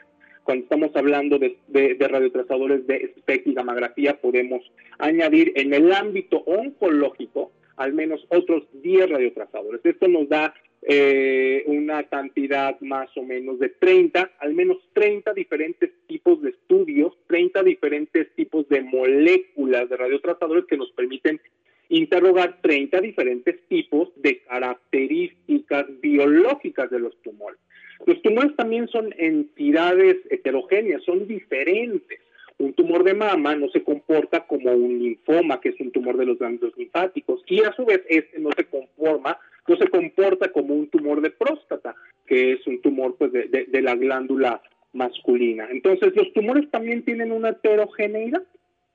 Cuando 0.45 0.65
estamos 0.65 0.91
hablando 0.95 1.39
de, 1.39 1.57
de, 1.69 1.95
de 1.95 2.09
radiotrazadores 2.09 2.87
de 2.87 3.15
SPEC 3.19 3.47
y 3.47 3.55
gamografía, 3.55 4.21
podemos 4.21 4.61
añadir 4.99 5.53
en 5.57 5.73
el 5.73 5.93
ámbito 5.93 6.39
oncológico 6.47 7.53
al 7.77 7.93
menos 7.93 8.25
otros 8.29 8.65
10 8.83 9.11
radiotrazadores. 9.11 9.81
Esto 9.85 10.09
nos 10.09 10.29
da 10.29 10.55
eh, 10.85 11.63
una 11.67 12.03
cantidad 12.05 12.81
más 12.81 13.09
o 13.17 13.23
menos 13.23 13.61
de 13.61 13.69
30, 13.69 14.33
al 14.41 14.53
menos 14.53 14.79
30 14.95 15.33
diferentes 15.33 15.91
tipos 16.09 16.43
de 16.43 16.51
estudios, 16.51 17.13
30 17.29 17.63
diferentes 17.63 18.35
tipos 18.35 18.69
de 18.69 18.83
moléculas 18.83 19.89
de 19.89 19.97
radiotrazadores 19.97 20.65
que 20.67 20.77
nos 20.77 20.91
permiten 20.93 21.41
interrogar 21.89 22.61
30 22.63 23.01
diferentes 23.01 23.61
tipos 23.69 24.09
de 24.17 24.43
características 24.43 25.87
biológicas 26.01 26.91
de 26.91 26.99
los 26.99 27.17
tumores. 27.23 27.61
Los 28.05 28.21
tumores 28.23 28.57
también 28.57 28.89
son 28.89 29.15
entidades 29.19 30.17
heterogéneas, 30.31 31.05
son 31.05 31.29
diferentes. 31.29 32.19
Un 32.59 32.73
tumor 32.73 33.05
de 33.05 33.15
mama 33.15 33.55
no 33.55 33.69
se 33.69 33.85
comporta 33.85 34.47
como 34.47 34.73
un 34.73 34.99
linfoma, 34.99 35.61
que 35.61 35.69
es 35.69 35.81
un 35.81 35.93
tumor 35.93 36.17
de 36.17 36.27
los 36.27 36.39
ganglios 36.39 36.77
linfáticos, 36.77 37.43
y 37.47 37.63
a 37.63 37.73
su 37.73 37.85
vez 37.85 38.03
este 38.09 38.41
no 38.41 38.51
se 38.57 38.65
conforma 38.65 39.39
no 39.73 39.79
se 39.79 39.89
comporta 39.89 40.53
como 40.53 40.75
un 40.75 40.89
tumor 40.89 41.23
de 41.23 41.31
próstata, 41.31 41.95
que 42.27 42.53
es 42.53 42.67
un 42.67 42.83
tumor 42.83 43.17
pues, 43.17 43.33
de, 43.33 43.83
la 43.83 43.95
glándula 43.97 44.63
masculina. 44.93 45.67
Entonces, 45.71 46.15
los 46.15 46.31
tumores 46.35 46.71
también 46.71 47.03
tienen 47.05 47.33
una 47.33 47.51
heterogeneidad. 47.51 48.43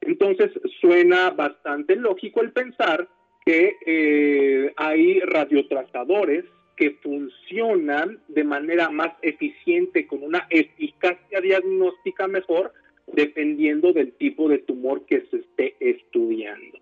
Entonces, 0.02 0.52
suena 0.80 1.32
bastante 1.32 1.96
lógico 1.96 2.42
el 2.42 2.52
pensar 2.52 3.08
que 3.44 3.76
eh, 3.86 4.72
hay 4.76 5.20
radiotrazadores 5.22 6.46
que 6.76 6.92
funcionan 7.02 8.20
de 8.28 8.44
manera 8.44 8.92
más 8.92 9.14
eficiente, 9.24 10.06
con 10.06 10.22
una 10.22 10.46
eficacia 10.52 11.42
diagnóstica 11.42 12.28
mejor, 12.28 12.72
dependiendo 13.08 13.94
del 13.94 14.12
tipo 14.14 14.48
de 14.48 14.60
tumor 14.60 15.06
que 15.08 15.22
se 15.32 15.38
esté 15.38 15.76
estudiando. 15.80 16.78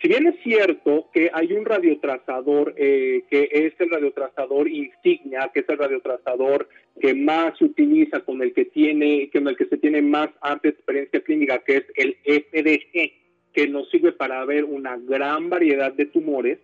Si 0.00 0.08
bien 0.08 0.26
es 0.26 0.34
cierto 0.42 1.08
que 1.12 1.30
hay 1.32 1.52
un 1.52 1.64
radiotrazador 1.64 2.74
eh, 2.76 3.22
que 3.30 3.48
es 3.50 3.72
el 3.78 3.90
radiotrazador 3.90 4.68
insignia, 4.68 5.50
que 5.54 5.60
es 5.60 5.68
el 5.68 5.78
radiotrazador 5.78 6.68
que 7.00 7.14
más 7.14 7.56
se 7.58 7.64
utiliza, 7.64 8.20
con 8.20 8.42
el 8.42 8.52
que 8.52 8.66
tiene, 8.66 9.30
con 9.32 9.48
el 9.48 9.56
que 9.56 9.66
se 9.66 9.78
tiene 9.78 10.02
más 10.02 10.28
amplia 10.42 10.70
experiencia 10.70 11.20
clínica, 11.20 11.60
que 11.60 11.76
es 11.78 11.84
el 11.94 12.16
FDG, 12.24 13.12
que 13.54 13.68
nos 13.68 13.88
sirve 13.90 14.12
para 14.12 14.44
ver 14.44 14.64
una 14.64 14.98
gran 14.98 15.48
variedad 15.48 15.92
de 15.92 16.04
tumores, 16.04 16.58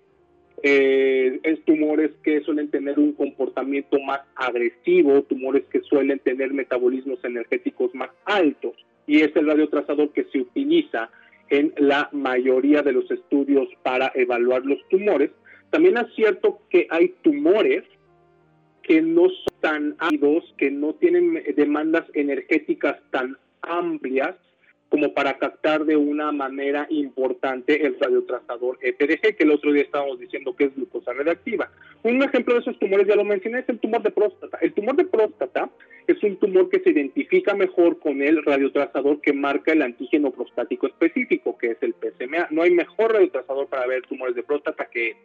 eh, 0.62 1.40
es 1.42 1.64
tumores 1.64 2.10
que 2.22 2.40
suelen 2.42 2.70
tener 2.70 2.98
un 2.98 3.12
comportamiento 3.12 3.98
más 4.00 4.20
agresivo, 4.36 5.22
tumores 5.22 5.64
que 5.70 5.80
suelen 5.80 6.18
tener 6.18 6.52
metabolismos 6.52 7.24
energéticos 7.24 7.94
más 7.94 8.10
altos, 8.26 8.74
y 9.06 9.22
es 9.22 9.34
el 9.36 9.46
radiotrazador 9.46 10.12
que 10.12 10.24
se 10.24 10.40
utiliza 10.40 11.10
en 11.50 11.72
la 11.76 12.08
mayoría 12.12 12.82
de 12.82 12.92
los 12.92 13.10
estudios 13.10 13.68
para 13.82 14.10
evaluar 14.14 14.64
los 14.64 14.78
tumores. 14.88 15.30
También 15.70 15.96
es 15.96 16.12
cierto 16.14 16.60
que 16.70 16.86
hay 16.90 17.14
tumores 17.22 17.84
que 18.82 19.00
no 19.00 19.28
son 19.28 19.60
tan 19.60 19.96
ácidos, 19.98 20.54
que 20.58 20.70
no 20.70 20.94
tienen 20.94 21.42
demandas 21.56 22.04
energéticas 22.14 22.96
tan 23.10 23.36
amplias 23.62 24.34
como 24.92 25.14
para 25.14 25.38
captar 25.38 25.86
de 25.86 25.96
una 25.96 26.32
manera 26.32 26.86
importante 26.90 27.86
el 27.86 27.98
radiotrazador 27.98 28.78
EPDG, 28.82 29.36
que 29.36 29.44
el 29.44 29.52
otro 29.52 29.72
día 29.72 29.84
estábamos 29.84 30.20
diciendo 30.20 30.54
que 30.54 30.64
es 30.64 30.76
glucosa 30.76 31.14
reactiva. 31.14 31.70
Un 32.02 32.22
ejemplo 32.22 32.52
de 32.52 32.60
esos 32.60 32.78
tumores, 32.78 33.06
ya 33.06 33.16
lo 33.16 33.24
mencioné, 33.24 33.60
es 33.60 33.68
el 33.70 33.78
tumor 33.78 34.02
de 34.02 34.10
próstata. 34.10 34.58
El 34.60 34.74
tumor 34.74 34.94
de 34.96 35.06
próstata 35.06 35.70
es 36.06 36.22
un 36.22 36.36
tumor 36.36 36.68
que 36.68 36.80
se 36.80 36.90
identifica 36.90 37.54
mejor 37.54 38.00
con 38.00 38.20
el 38.20 38.44
radiotrazador 38.44 39.22
que 39.22 39.32
marca 39.32 39.72
el 39.72 39.80
antígeno 39.80 40.30
prostático 40.30 40.86
específico, 40.86 41.56
que 41.56 41.70
es 41.70 41.78
el 41.80 41.94
PSMA. 41.94 42.48
No 42.50 42.60
hay 42.60 42.72
mejor 42.72 43.14
radiotrazador 43.14 43.68
para 43.68 43.86
ver 43.86 44.02
tumores 44.02 44.36
de 44.36 44.42
próstata 44.42 44.90
que 44.92 45.16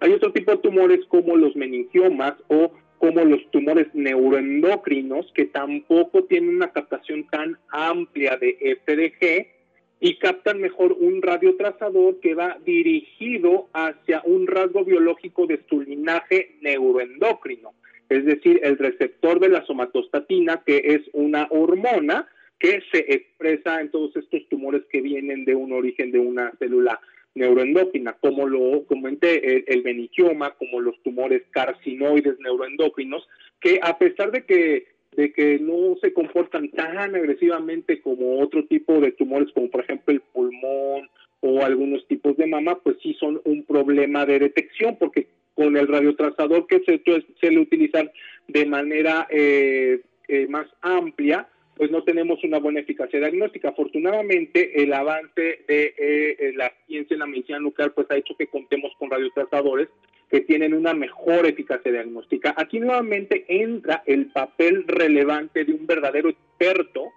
hay 0.00 0.12
otro 0.12 0.34
tipo 0.34 0.50
de 0.50 0.58
tumores 0.58 1.00
como 1.08 1.34
los 1.34 1.56
meningiomas 1.56 2.34
o 2.48 2.72
como 2.98 3.24
los 3.24 3.48
tumores 3.50 3.86
neuroendocrinos, 3.94 5.30
que 5.32 5.46
tampoco 5.46 6.24
tienen 6.24 6.56
una 6.56 6.72
captación 6.72 7.26
tan 7.28 7.56
amplia 7.70 8.36
de 8.36 8.80
FDG 8.84 9.58
y 10.00 10.18
captan 10.18 10.60
mejor 10.60 10.92
un 10.92 11.22
radiotrazador 11.22 12.20
que 12.20 12.34
va 12.34 12.58
dirigido 12.64 13.68
hacia 13.72 14.22
un 14.24 14.46
rasgo 14.46 14.84
biológico 14.84 15.46
de 15.46 15.60
su 15.68 15.80
linaje 15.80 16.56
neuroendocrino, 16.60 17.74
es 18.08 18.24
decir, 18.24 18.60
el 18.62 18.78
receptor 18.78 19.40
de 19.40 19.48
la 19.48 19.64
somatostatina, 19.66 20.62
que 20.64 20.78
es 20.84 21.02
una 21.12 21.46
hormona 21.50 22.28
que 22.58 22.82
se 22.90 23.12
expresa 23.12 23.80
en 23.80 23.90
todos 23.90 24.16
estos 24.16 24.48
tumores 24.48 24.82
que 24.90 25.00
vienen 25.00 25.44
de 25.44 25.54
un 25.54 25.72
origen 25.72 26.10
de 26.10 26.18
una 26.18 26.52
célula 26.58 27.00
neuroendócrina, 27.34 28.14
como 28.14 28.46
lo 28.46 28.84
comenté, 28.84 29.56
el, 29.56 29.84
el 29.86 30.10
como 30.58 30.80
los 30.80 31.00
tumores 31.02 31.42
carcinoides 31.50 32.38
neuroendocrinos, 32.40 33.26
que 33.60 33.80
a 33.82 33.98
pesar 33.98 34.30
de 34.32 34.44
que 34.44 34.98
de 35.16 35.32
que 35.32 35.58
no 35.58 35.96
se 36.00 36.12
comportan 36.12 36.68
tan 36.70 37.14
agresivamente 37.14 38.00
como 38.00 38.40
otro 38.40 38.64
tipo 38.66 39.00
de 39.00 39.12
tumores, 39.12 39.48
como 39.52 39.68
por 39.68 39.80
ejemplo 39.80 40.14
el 40.14 40.20
pulmón 40.20 41.08
o 41.40 41.64
algunos 41.64 42.06
tipos 42.06 42.36
de 42.36 42.46
mama, 42.46 42.78
pues 42.80 42.98
sí 43.02 43.16
son 43.18 43.40
un 43.44 43.64
problema 43.64 44.26
de 44.26 44.38
detección, 44.38 44.96
porque 44.96 45.26
con 45.54 45.76
el 45.76 45.88
radiotrazador 45.88 46.66
que 46.68 46.80
se 46.80 47.02
suele 47.40 47.58
utilizar 47.58 48.12
de 48.46 48.66
manera 48.66 49.26
eh, 49.30 50.02
eh, 50.28 50.46
más 50.46 50.68
amplia, 50.82 51.48
pues 51.78 51.92
no 51.92 52.02
tenemos 52.02 52.42
una 52.42 52.58
buena 52.58 52.80
eficacia 52.80 53.20
diagnóstica. 53.20 53.68
Afortunadamente, 53.68 54.82
el 54.82 54.92
avance 54.92 55.64
de 55.66 55.94
eh, 55.96 56.52
la 56.56 56.72
ciencia 56.86 57.14
en 57.14 57.20
la 57.20 57.26
medicina 57.26 57.60
nuclear 57.60 57.92
pues 57.92 58.10
ha 58.10 58.16
hecho 58.16 58.36
que 58.36 58.48
contemos 58.48 58.92
con 58.98 59.10
radiotrazadores 59.10 59.88
que 60.28 60.40
tienen 60.40 60.74
una 60.74 60.92
mejor 60.92 61.46
eficacia 61.46 61.92
diagnóstica. 61.92 62.52
Aquí 62.56 62.80
nuevamente 62.80 63.44
entra 63.48 64.02
el 64.06 64.26
papel 64.26 64.84
relevante 64.86 65.64
de 65.64 65.72
un 65.72 65.86
verdadero 65.86 66.28
experto 66.28 67.12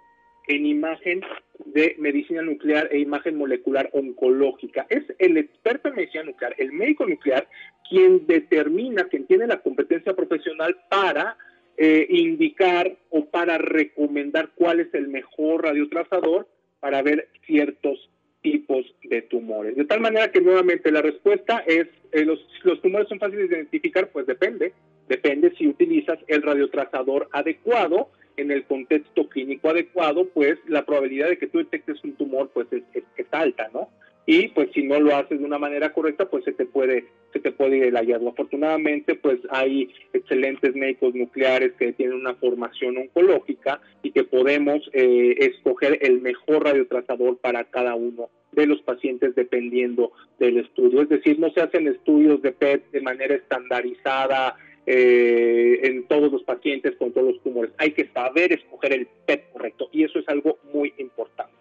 en 0.46 0.64
imagen 0.66 1.20
de 1.66 1.94
medicina 1.98 2.42
nuclear 2.42 2.88
e 2.90 2.98
imagen 2.98 3.36
molecular 3.36 3.90
oncológica. 3.92 4.86
Es 4.88 5.04
el 5.18 5.36
experto 5.36 5.88
en 5.88 5.96
medicina 5.96 6.24
nuclear, 6.24 6.54
el 6.58 6.72
médico 6.72 7.06
nuclear, 7.06 7.48
quien 7.88 8.26
determina, 8.26 9.04
quien 9.04 9.26
tiene 9.26 9.46
la 9.46 9.60
competencia 9.60 10.14
profesional 10.14 10.76
para 10.88 11.36
eh, 11.84 12.06
indicar 12.10 12.96
o 13.10 13.24
para 13.24 13.58
recomendar 13.58 14.50
cuál 14.54 14.78
es 14.78 14.94
el 14.94 15.08
mejor 15.08 15.64
radiotrazador 15.64 16.46
para 16.78 17.02
ver 17.02 17.26
ciertos 17.44 18.08
tipos 18.40 18.86
de 19.02 19.22
tumores. 19.22 19.74
De 19.74 19.84
tal 19.84 19.98
manera 19.98 20.30
que 20.30 20.40
nuevamente 20.40 20.92
la 20.92 21.02
respuesta 21.02 21.64
es, 21.66 21.88
eh, 22.12 22.24
los, 22.24 22.38
los 22.62 22.80
tumores 22.82 23.08
son 23.08 23.18
fáciles 23.18 23.50
de 23.50 23.56
identificar, 23.56 24.10
pues 24.12 24.28
depende, 24.28 24.72
depende 25.08 25.52
si 25.58 25.66
utilizas 25.66 26.20
el 26.28 26.42
radiotrazador 26.42 27.28
adecuado, 27.32 28.10
en 28.36 28.52
el 28.52 28.64
contexto 28.64 29.28
clínico 29.28 29.68
adecuado, 29.68 30.28
pues 30.28 30.60
la 30.68 30.86
probabilidad 30.86 31.30
de 31.30 31.36
que 31.38 31.48
tú 31.48 31.58
detectes 31.58 32.02
un 32.04 32.12
tumor 32.12 32.48
pues 32.54 32.68
es, 32.72 32.84
es, 32.94 33.02
es 33.16 33.26
alta, 33.32 33.70
¿no? 33.74 33.88
y 34.26 34.48
pues 34.48 34.70
si 34.72 34.84
no 34.84 35.00
lo 35.00 35.16
haces 35.16 35.40
de 35.40 35.44
una 35.44 35.58
manera 35.58 35.92
correcta 35.92 36.26
pues 36.26 36.44
se 36.44 36.52
te 36.52 36.64
puede 36.64 37.06
te 37.42 37.52
puede 37.52 37.78
ir 37.78 37.84
el 37.84 37.96
hallazgo. 37.96 38.30
Afortunadamente 38.30 39.14
pues 39.14 39.38
hay 39.50 39.90
excelentes 40.12 40.74
médicos 40.74 41.14
nucleares 41.14 41.72
que 41.78 41.92
tienen 41.92 42.16
una 42.16 42.34
formación 42.34 42.96
oncológica 42.96 43.80
y 44.02 44.12
que 44.12 44.24
podemos 44.24 44.88
eh, 44.92 45.34
escoger 45.38 45.98
el 46.02 46.20
mejor 46.20 46.64
radiotrazador 46.64 47.38
para 47.38 47.64
cada 47.64 47.94
uno 47.94 48.30
de 48.52 48.66
los 48.66 48.80
pacientes 48.82 49.34
dependiendo 49.34 50.12
del 50.38 50.58
estudio. 50.58 51.02
Es 51.02 51.08
decir 51.08 51.38
no 51.38 51.50
se 51.50 51.60
hacen 51.60 51.88
estudios 51.88 52.40
de 52.42 52.52
PET 52.52 52.90
de 52.90 53.00
manera 53.00 53.34
estandarizada 53.34 54.56
eh, 54.86 55.80
en 55.84 56.08
todos 56.08 56.32
los 56.32 56.42
pacientes 56.42 56.96
con 56.96 57.12
todos 57.12 57.34
los 57.34 57.42
tumores. 57.42 57.72
Hay 57.78 57.92
que 57.92 58.08
saber 58.08 58.52
escoger 58.52 58.92
el 58.92 59.06
PET 59.26 59.52
correcto 59.52 59.88
y 59.92 60.04
eso 60.04 60.18
es 60.18 60.28
algo 60.28 60.58
muy 60.72 60.92
importante 60.98 61.51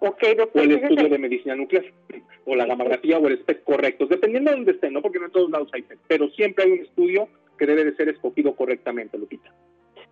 Okay, 0.00 0.34
doctor, 0.34 0.62
o 0.62 0.64
el 0.64 0.72
estudio 0.72 1.08
de 1.08 1.18
medicina 1.18 1.56
nuclear, 1.56 1.84
o 2.44 2.54
la 2.54 2.66
gamografía 2.66 3.18
o 3.18 3.26
el 3.26 3.38
SPEC 3.38 3.64
correctos, 3.64 4.08
dependiendo 4.08 4.50
de 4.50 4.56
dónde 4.56 4.72
estén, 4.72 4.92
¿no? 4.92 5.02
Porque 5.02 5.18
no 5.18 5.26
en 5.26 5.32
todos 5.32 5.50
lados 5.50 5.68
hay 5.72 5.82
PET, 5.82 5.98
pero 6.06 6.28
siempre 6.30 6.64
hay 6.64 6.72
un 6.72 6.80
estudio 6.80 7.28
que 7.58 7.66
debe 7.66 7.84
de 7.84 7.96
ser 7.96 8.08
escogido 8.08 8.54
correctamente, 8.54 9.18
Lupita. 9.18 9.52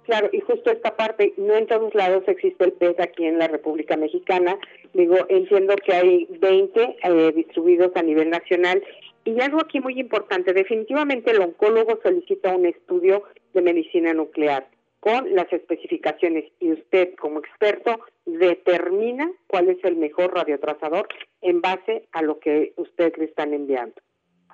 Claro, 0.04 0.28
y 0.32 0.40
justo 0.40 0.70
esta 0.70 0.96
parte, 0.96 1.34
no 1.36 1.56
en 1.56 1.66
todos 1.66 1.94
lados 1.94 2.24
existe 2.26 2.64
el 2.64 2.72
PET 2.72 3.00
aquí 3.00 3.24
en 3.24 3.38
la 3.38 3.48
República 3.48 3.96
Mexicana. 3.96 4.56
Digo, 4.92 5.16
entiendo 5.28 5.74
que 5.76 5.92
hay 5.92 6.28
20 6.40 6.96
eh, 7.02 7.32
distribuidos 7.34 7.90
a 7.96 8.02
nivel 8.02 8.30
nacional 8.30 8.82
Y 9.24 9.40
algo 9.40 9.60
aquí 9.60 9.80
muy 9.80 9.98
importante, 9.98 10.52
definitivamente 10.52 11.32
el 11.32 11.40
oncólogo 11.40 11.98
solicita 12.02 12.54
un 12.56 12.66
estudio 12.66 13.24
de 13.54 13.62
medicina 13.62 14.14
nuclear 14.14 14.68
con 15.00 15.34
las 15.34 15.52
especificaciones 15.52 16.44
y 16.60 16.72
usted 16.72 17.14
como 17.14 17.40
experto 17.40 18.00
determina 18.24 19.30
cuál 19.46 19.68
es 19.68 19.78
el 19.84 19.96
mejor 19.96 20.34
radiotrazador 20.34 21.08
en 21.42 21.60
base 21.60 22.08
a 22.12 22.22
lo 22.22 22.38
que 22.38 22.72
usted 22.76 23.12
le 23.16 23.26
están 23.26 23.52
enviando. 23.52 23.94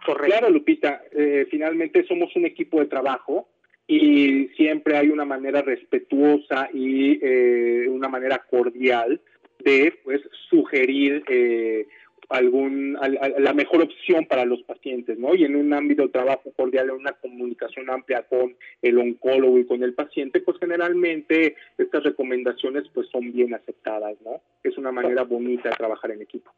Correcto. 0.04 0.26
Claro, 0.26 0.50
Lupita, 0.50 1.02
eh, 1.12 1.46
finalmente 1.50 2.04
somos 2.06 2.34
un 2.36 2.44
equipo 2.44 2.80
de 2.80 2.86
trabajo 2.86 3.48
y 3.86 4.48
siempre 4.56 4.96
hay 4.96 5.10
una 5.10 5.24
manera 5.24 5.62
respetuosa 5.62 6.68
y 6.72 7.18
eh, 7.22 7.88
una 7.88 8.08
manera 8.08 8.38
cordial 8.38 9.20
de 9.60 9.94
pues 10.02 10.20
sugerir 10.50 11.22
eh, 11.28 11.86
algún 12.28 12.94
la 13.38 13.52
mejor 13.52 13.82
opción 13.82 14.26
para 14.26 14.44
los 14.44 14.62
pacientes, 14.62 15.18
¿no? 15.18 15.34
Y 15.34 15.44
en 15.44 15.56
un 15.56 15.72
ámbito 15.72 16.02
de 16.02 16.08
trabajo 16.08 16.52
cordial, 16.56 16.90
en 16.90 16.96
una 16.96 17.12
comunicación 17.12 17.90
amplia 17.90 18.22
con 18.22 18.56
el 18.80 18.98
oncólogo 18.98 19.58
y 19.58 19.66
con 19.66 19.82
el 19.82 19.94
paciente, 19.94 20.40
pues 20.40 20.58
generalmente 20.58 21.56
estas 21.78 22.04
recomendaciones 22.04 22.84
pues 22.94 23.08
son 23.08 23.32
bien 23.32 23.54
aceptadas, 23.54 24.16
¿no? 24.24 24.40
Es 24.62 24.78
una 24.78 24.92
manera 24.92 25.24
bonita 25.24 25.70
de 25.70 25.76
trabajar 25.76 26.10
en 26.12 26.22
equipo. 26.22 26.50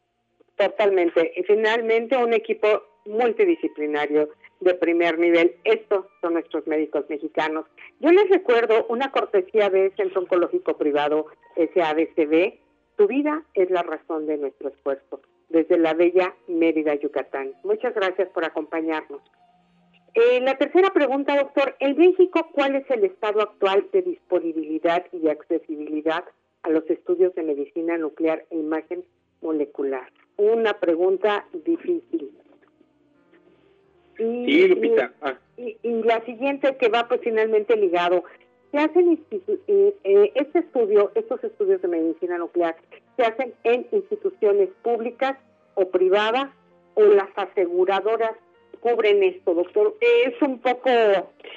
Totalmente. 0.57 1.33
Y 1.37 1.43
finalmente 1.43 2.17
un 2.17 2.33
equipo 2.33 2.85
multidisciplinario 3.07 4.31
de 4.61 4.75
primer 4.75 5.19
nivel. 5.19 5.57
Estos 5.65 6.07
son 6.21 6.35
nuestros 6.35 6.67
médicos 6.67 7.05
mexicanos. 7.09 7.67
Yo 8.01 8.11
les 8.13 8.29
recuerdo 8.31 8.87
una 8.89 9.11
cortesía 9.11 9.69
de 9.71 9.93
Centro 9.97 10.23
Oncológico 10.23 10.77
Privado 10.79 11.27
SADCB. 11.57 12.55
Tu 12.97 13.07
vida 13.09 13.43
es 13.55 13.71
la 13.71 13.83
razón 13.83 14.27
de 14.27 14.39
nuestro 14.39 14.69
esfuerzo 14.69 15.21
desde 15.55 15.79
la 15.79 15.95
bella 15.95 16.35
Mérida, 16.49 16.97
Yucatán. 16.97 17.53
Muchas 17.63 17.95
gracias 17.95 18.29
por 18.31 18.45
acompañarnos. 18.45 19.23
Eh, 20.15 20.41
la 20.41 20.59
tercera 20.59 20.91
pregunta, 20.91 21.37
doctor. 21.37 21.77
En 21.79 21.97
México, 21.97 22.51
¿cuál 22.53 22.75
es 22.75 22.91
el 22.91 23.05
estado 23.05 23.41
actual 23.41 23.87
de 23.93 24.03
disponibilidad 24.03 25.07
y 25.13 25.29
accesibilidad 25.29 26.25
a 26.65 26.71
los 26.71 26.89
estudios 26.91 27.35
de 27.37 27.45
medicina 27.45 27.97
nuclear 27.97 28.45
e 28.51 28.57
imagen 28.57 29.05
molecular? 29.43 30.11
Una 30.37 30.75
pregunta 30.81 31.47
difícil. 31.53 32.33
Y, 34.19 34.45
sí, 34.47 34.69
Lupita. 34.69 35.13
Ah. 35.23 35.39
Y, 35.57 35.77
la 36.03 36.25
siguiente 36.25 36.77
que 36.77 36.89
va 36.89 37.07
pues 37.07 37.21
finalmente 37.23 37.77
ligado. 37.77 38.25
Se 38.75 38.81
hacen 38.81 39.21
eh, 39.31 39.95
eh, 40.03 40.33
este 40.35 40.59
estudio, 40.59 41.13
estos 41.15 41.45
estudios 41.45 41.81
de 41.81 41.87
medicina 41.87 42.39
nuclear, 42.39 42.75
se 43.17 43.23
hacen 43.23 43.55
en 43.63 43.87
instituciones 43.93 44.69
públicas 44.83 45.39
o 45.77 45.91
privadas 45.91 46.51
o 46.95 47.03
las 47.05 47.29
aseguradoras 47.37 48.33
cubren 48.81 49.23
esto, 49.23 49.55
doctor. 49.55 49.97
Es 50.01 50.43
un 50.43 50.59
poco 50.59 50.91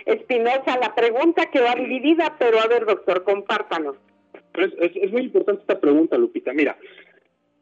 espinosa 0.05 0.77
la 0.79 0.93
pregunta 0.93 1.49
que 1.49 1.59
va 1.59 1.73
dividida, 1.73 2.35
pero 2.37 2.59
a 2.59 2.67
ver, 2.67 2.85
doctor, 2.85 3.23
compártanos. 3.23 3.95
Es, 4.53 4.91
es, 4.95 5.11
muy 5.11 5.23
importante 5.23 5.61
esta 5.61 5.79
pregunta, 5.79 6.19
Lupita. 6.19 6.53
Mira, 6.53 6.77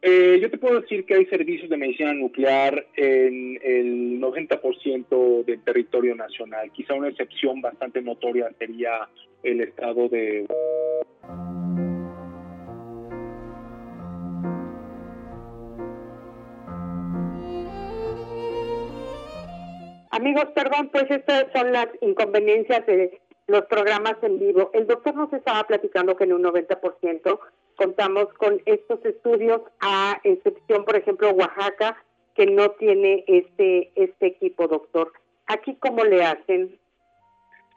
eh, 0.08 0.38
yo 0.40 0.52
te 0.52 0.60
puedo 0.60 0.82
decir 0.82 1.04
que 1.04 1.16
hay 1.16 1.26
servicios 1.26 1.68
de 1.68 1.78
medicina 1.78 2.14
nuclear 2.14 2.86
en 2.96 3.60
el 3.64 4.22
90% 4.22 5.44
del 5.46 5.64
territorio 5.64 6.14
nacional. 6.14 6.72
Quizá 6.72 6.94
una 6.94 7.08
excepción 7.08 7.60
bastante 7.60 8.04
notoria 8.04 8.52
sería 8.60 9.10
el 9.42 9.62
estado 9.62 10.08
de... 10.08 10.46
Amigos, 20.12 20.46
perdón, 20.54 20.90
pues 20.92 21.10
estas 21.10 21.48
son 21.52 21.74
las 21.74 21.88
inconveniencias 22.02 22.86
de 22.86 23.20
los 23.48 23.66
programas 23.66 24.18
en 24.22 24.38
vivo. 24.38 24.70
El 24.76 24.86
doctor 24.86 25.16
nos 25.16 25.34
estaba 25.34 25.64
platicando 25.64 26.16
que 26.16 26.26
en 26.26 26.34
un 26.34 26.44
90% 26.44 27.40
contamos 27.76 28.32
con 28.34 28.62
estos 28.66 29.04
estudios, 29.06 29.62
a 29.80 30.20
excepción, 30.24 30.86
por 30.86 30.96
ejemplo, 30.96 31.32
Oaxaca, 31.32 32.04
que 32.36 32.46
no 32.46 32.72
tiene 32.72 33.24
este, 33.28 33.92
este 33.96 34.28
equipo, 34.28 34.68
doctor. 34.68 35.14
¿Aquí 35.48 35.76
cómo 35.80 36.04
le 36.04 36.24
hacen? 36.24 36.78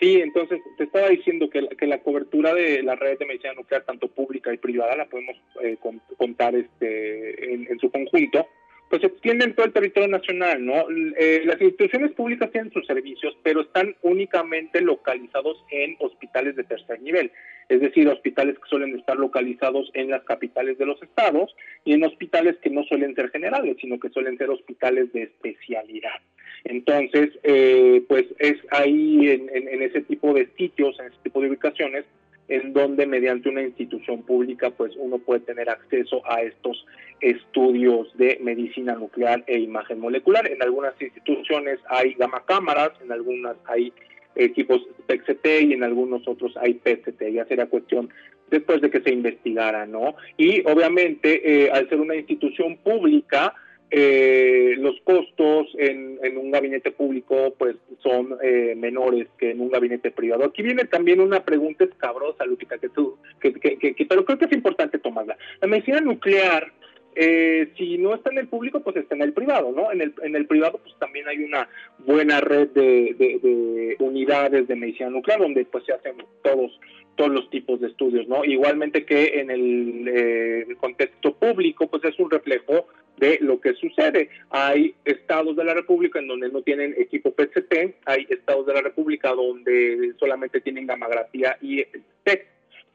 Sí, 0.01 0.21
entonces 0.21 0.61
te 0.77 0.85
estaba 0.85 1.09
diciendo 1.09 1.51
que 1.51 1.63
la, 1.63 1.69
que 1.71 1.87
la 1.87 2.03
cobertura 2.03 2.55
de 2.55 2.83
la 2.83 2.95
red 2.95 3.19
de 3.19 3.27
medicina 3.27 3.55
nuclear, 3.55 3.85
tanto 3.85 4.09
pública 4.09 4.53
y 4.53 4.59
privada, 4.59 4.97
la 4.97 5.07
podemos 5.07 5.37
eh, 5.63 5.77
contar 6.17 6.55
este, 6.55 7.53
en 7.53 7.79
su 7.81 7.91
conjunto 7.91 8.47
pues 8.89 9.03
se 9.03 9.09
extiende 9.09 9.45
en 9.45 9.55
todo 9.55 9.67
el 9.67 9.73
territorio 9.73 10.09
nacional, 10.09 10.65
¿no? 10.65 10.87
Eh, 11.19 11.43
las 11.45 11.61
instituciones 11.61 12.13
públicas 12.13 12.51
tienen 12.51 12.73
sus 12.73 12.87
servicios, 12.87 13.37
pero 13.43 13.61
están 13.61 13.95
únicamente 14.03 14.81
localizados 14.81 15.63
en 15.71 15.97
hospitales 15.99 16.57
de 16.57 16.65
tercer 16.65 17.01
nivel, 17.03 17.31
es 17.69 17.81
decir, 17.81 18.09
hospitales 18.09 18.57
que 18.59 18.69
suelen 18.69 18.97
estar 18.99 19.17
localizados 19.17 19.91
en 19.95 20.11
las 20.11 20.25
capitales 20.25 20.79
de 20.79 20.87
los 20.87 21.03
estados 21.03 21.55
y 21.85 21.93
en 21.93 22.05
hospitales 22.05 22.57
que 22.63 22.71
no 22.71 22.83
suelen 22.85 23.15
ser 23.15 23.31
generales, 23.31 23.77
sino 23.81 24.01
que 24.01 24.09
suelen 24.09 24.39
ser 24.39 24.51
hospitales 24.51 25.13
de 25.13 25.25
especialidad. 25.25 26.21
Entonces, 26.65 27.31
eh, 27.43 28.03
pues 28.09 28.27
es 28.39 28.57
ahí 28.71 29.29
en, 29.29 29.83
ese 29.83 30.01
tipo 30.03 30.33
de 30.33 30.49
sitios, 30.57 30.99
en 30.99 31.07
ese 31.07 31.17
tipo 31.23 31.41
de 31.41 31.49
ubicaciones, 31.49 32.05
en 32.49 32.73
donde 32.73 33.07
mediante 33.07 33.51
una 33.51 33.63
institución 33.63 34.23
pública 34.23 34.71
pues 34.71 34.95
uno 34.97 35.19
puede 35.19 35.41
tener 35.41 35.69
acceso 35.69 36.23
a 36.25 36.41
estos 36.41 36.87
estudios 37.21 38.17
de 38.17 38.39
medicina 38.43 38.95
nuclear 38.95 39.45
e 39.47 39.59
imagen 39.59 40.01
molecular. 40.01 40.51
En 40.51 40.63
algunas 40.63 40.95
instituciones 41.01 41.79
hay 41.91 42.15
gamma 42.15 42.43
cámaras, 42.47 42.93
en 43.03 43.13
algunas 43.13 43.57
hay 43.67 43.93
equipos 44.39 44.81
PET-CT 45.07 45.47
y 45.63 45.73
en 45.75 45.85
algunos 45.85 46.27
otros 46.27 46.57
hay 46.57 46.75
PET-CT. 46.75 47.31
Ya 47.33 47.45
será 47.47 47.67
cuestión 47.67 48.09
después 48.51 48.81
de 48.81 48.91
que 48.91 49.01
se 49.01 49.11
investigara, 49.11 49.87
¿no? 49.87 50.15
Y 50.37 50.61
obviamente 50.67 51.65
eh, 51.65 51.71
al 51.71 51.89
ser 51.89 52.01
una 52.01 52.17
institución 52.17 52.77
pública, 52.79 53.55
eh, 53.91 54.75
los 54.79 55.01
costos 55.01 55.69
en, 55.79 56.19
un 56.37 56.51
gabinete 56.51 56.91
público 56.91 57.55
pues 57.57 57.77
son 58.03 58.37
eh, 58.43 58.75
menores 58.77 59.29
que 59.39 59.51
en 59.51 59.61
un 59.61 59.71
gabinete 59.71 60.11
privado. 60.11 60.45
Aquí 60.45 60.63
viene 60.63 60.85
también 60.85 61.21
una 61.21 61.43
pregunta 61.43 61.85
escabrosa, 61.85 62.45
Lupita, 62.45 62.79
que 62.79 62.91
tú, 62.91 63.17
que, 63.41 63.55
que, 63.55 64.07
pero 64.07 64.25
creo 64.25 64.39
que 64.39 64.45
es 64.45 64.53
importante 64.53 64.99
tomarla. 64.99 65.39
La 65.61 65.69
medicina 65.69 66.01
nuclear, 66.01 66.71
eh, 67.15 67.73
si 67.77 67.99
no 67.99 68.15
está 68.15 68.31
en 68.31 68.39
el 68.39 68.49
público, 68.49 68.81
pues 68.81 68.97
está 68.97 69.15
en 69.15 69.23
el 69.23 69.33
privado, 69.33 69.73
¿no? 69.73 69.91
En 69.93 70.01
el, 70.01 70.15
en 70.23 70.37
el 70.37 70.47
privado 70.47 70.79
pues 70.83 70.95
también 70.99 71.29
hay 71.29 71.39
una 71.39 71.69
buena 71.99 72.41
red 72.41 72.69
de, 72.69 73.15
de 73.19 73.97
unidades 73.99 74.69
de 74.69 74.77
medicina 74.77 75.11
nuclear 75.11 75.41
donde 75.41 75.65
pues 75.65 75.85
se 75.85 75.93
hacen 75.93 76.17
todos 76.43 76.79
todos 77.19 77.33
los 77.33 77.51
tipos 77.51 77.81
de 77.81 77.89
estudios, 77.89 78.29
¿no? 78.29 78.45
Igualmente 78.45 79.05
que 79.05 79.41
en 79.41 79.51
el, 79.51 80.09
eh, 80.09 80.67
contexto 80.79 81.35
público, 81.35 81.89
pues 81.89 82.05
es 82.05 82.19
un 82.21 82.31
reflejo 82.31 82.87
de 83.17 83.39
lo 83.43 83.61
que 83.61 83.75
sucede. 83.75 84.31
Hay 84.51 84.95
estados 85.05 85.57
de 85.57 85.65
la 85.65 85.75
República 85.75 86.21
en 86.21 86.29
donde 86.29 86.49
no 86.49 86.63
tienen 86.63 86.95
equipo 86.97 87.33
PCT, 87.33 87.97
hay 88.05 88.25
estados 88.31 88.67
de 88.67 88.75
la 88.75 88.83
República 88.83 89.31
donde 89.31 90.13
solamente 90.21 90.61
tienen 90.61 90.87
gamografía 90.87 91.59
y 91.61 91.85
PET. 92.23 92.47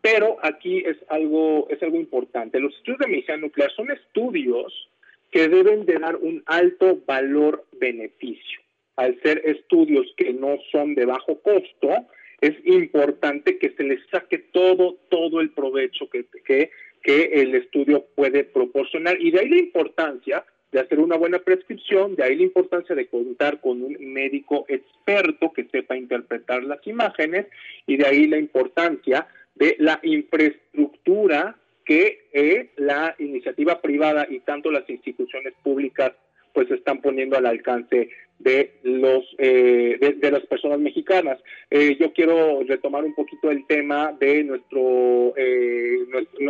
Pero 0.03 0.35
aquí 0.41 0.83
es 0.85 0.97
algo, 1.07 1.65
es 1.69 1.81
algo 1.81 1.95
importante. 1.95 2.59
Los 2.59 2.75
estudios 2.75 2.99
de 2.99 3.07
medicina 3.07 3.37
nuclear 3.37 3.71
son 3.71 3.89
estudios 3.89 4.89
que 5.31 5.47
deben 5.47 5.85
de 5.85 5.97
dar 5.97 6.17
un 6.17 6.43
alto 6.45 6.99
valor-beneficio. 7.07 8.59
Al 8.97 9.17
ser 9.21 9.41
estudios 9.45 10.05
que 10.17 10.33
no 10.33 10.57
son 10.73 10.93
de 10.93 11.05
bajo 11.05 11.39
costo, 11.39 12.05
es 12.41 12.53
importante 12.65 13.57
que 13.57 13.69
se 13.77 13.83
les 13.83 14.01
saque 14.11 14.39
todo, 14.39 14.97
todo 15.07 15.39
el 15.39 15.51
provecho 15.51 16.09
que, 16.09 16.25
que, 16.45 16.69
que 17.01 17.41
el 17.41 17.55
estudio 17.55 18.05
puede 18.13 18.43
proporcionar. 18.43 19.21
Y 19.21 19.31
de 19.31 19.39
ahí 19.39 19.47
la 19.47 19.59
importancia 19.59 20.43
de 20.73 20.81
hacer 20.81 20.99
una 20.99 21.15
buena 21.15 21.39
prescripción, 21.39 22.15
de 22.17 22.23
ahí 22.23 22.35
la 22.35 22.43
importancia 22.43 22.93
de 22.93 23.07
contar 23.07 23.61
con 23.61 23.81
un 23.81 23.95
médico 24.11 24.65
experto 24.67 25.53
que 25.53 25.63
sepa 25.71 25.95
interpretar 25.95 26.63
las 26.63 26.85
imágenes 26.85 27.45
y 27.87 27.95
de 27.95 28.05
ahí 28.05 28.27
la 28.27 28.37
importancia 28.37 29.27
de 29.55 29.75
la 29.79 29.99
infraestructura 30.03 31.57
que 31.85 32.27
eh, 32.31 32.71
la 32.77 33.15
iniciativa 33.19 33.81
privada 33.81 34.25
y 34.29 34.39
tanto 34.39 34.71
las 34.71 34.89
instituciones 34.89 35.53
públicas 35.63 36.13
pues 36.53 36.69
están 36.71 37.01
poniendo 37.01 37.35
al 37.35 37.47
alcance 37.47 38.09
de 38.39 38.73
los 38.83 39.23
eh, 39.37 40.15
de, 40.19 40.31
las 40.31 40.45
personas 40.45 40.79
mexicanas. 40.79 41.39
Eh, 41.69 41.97
yo 41.99 42.13
quiero 42.13 42.61
retomar 42.63 43.03
un 43.03 43.15
poquito 43.15 43.49
el 43.49 43.65
tema 43.67 44.15
de 44.19 44.43
nuestro, 44.43 45.33
eh, 45.37 45.99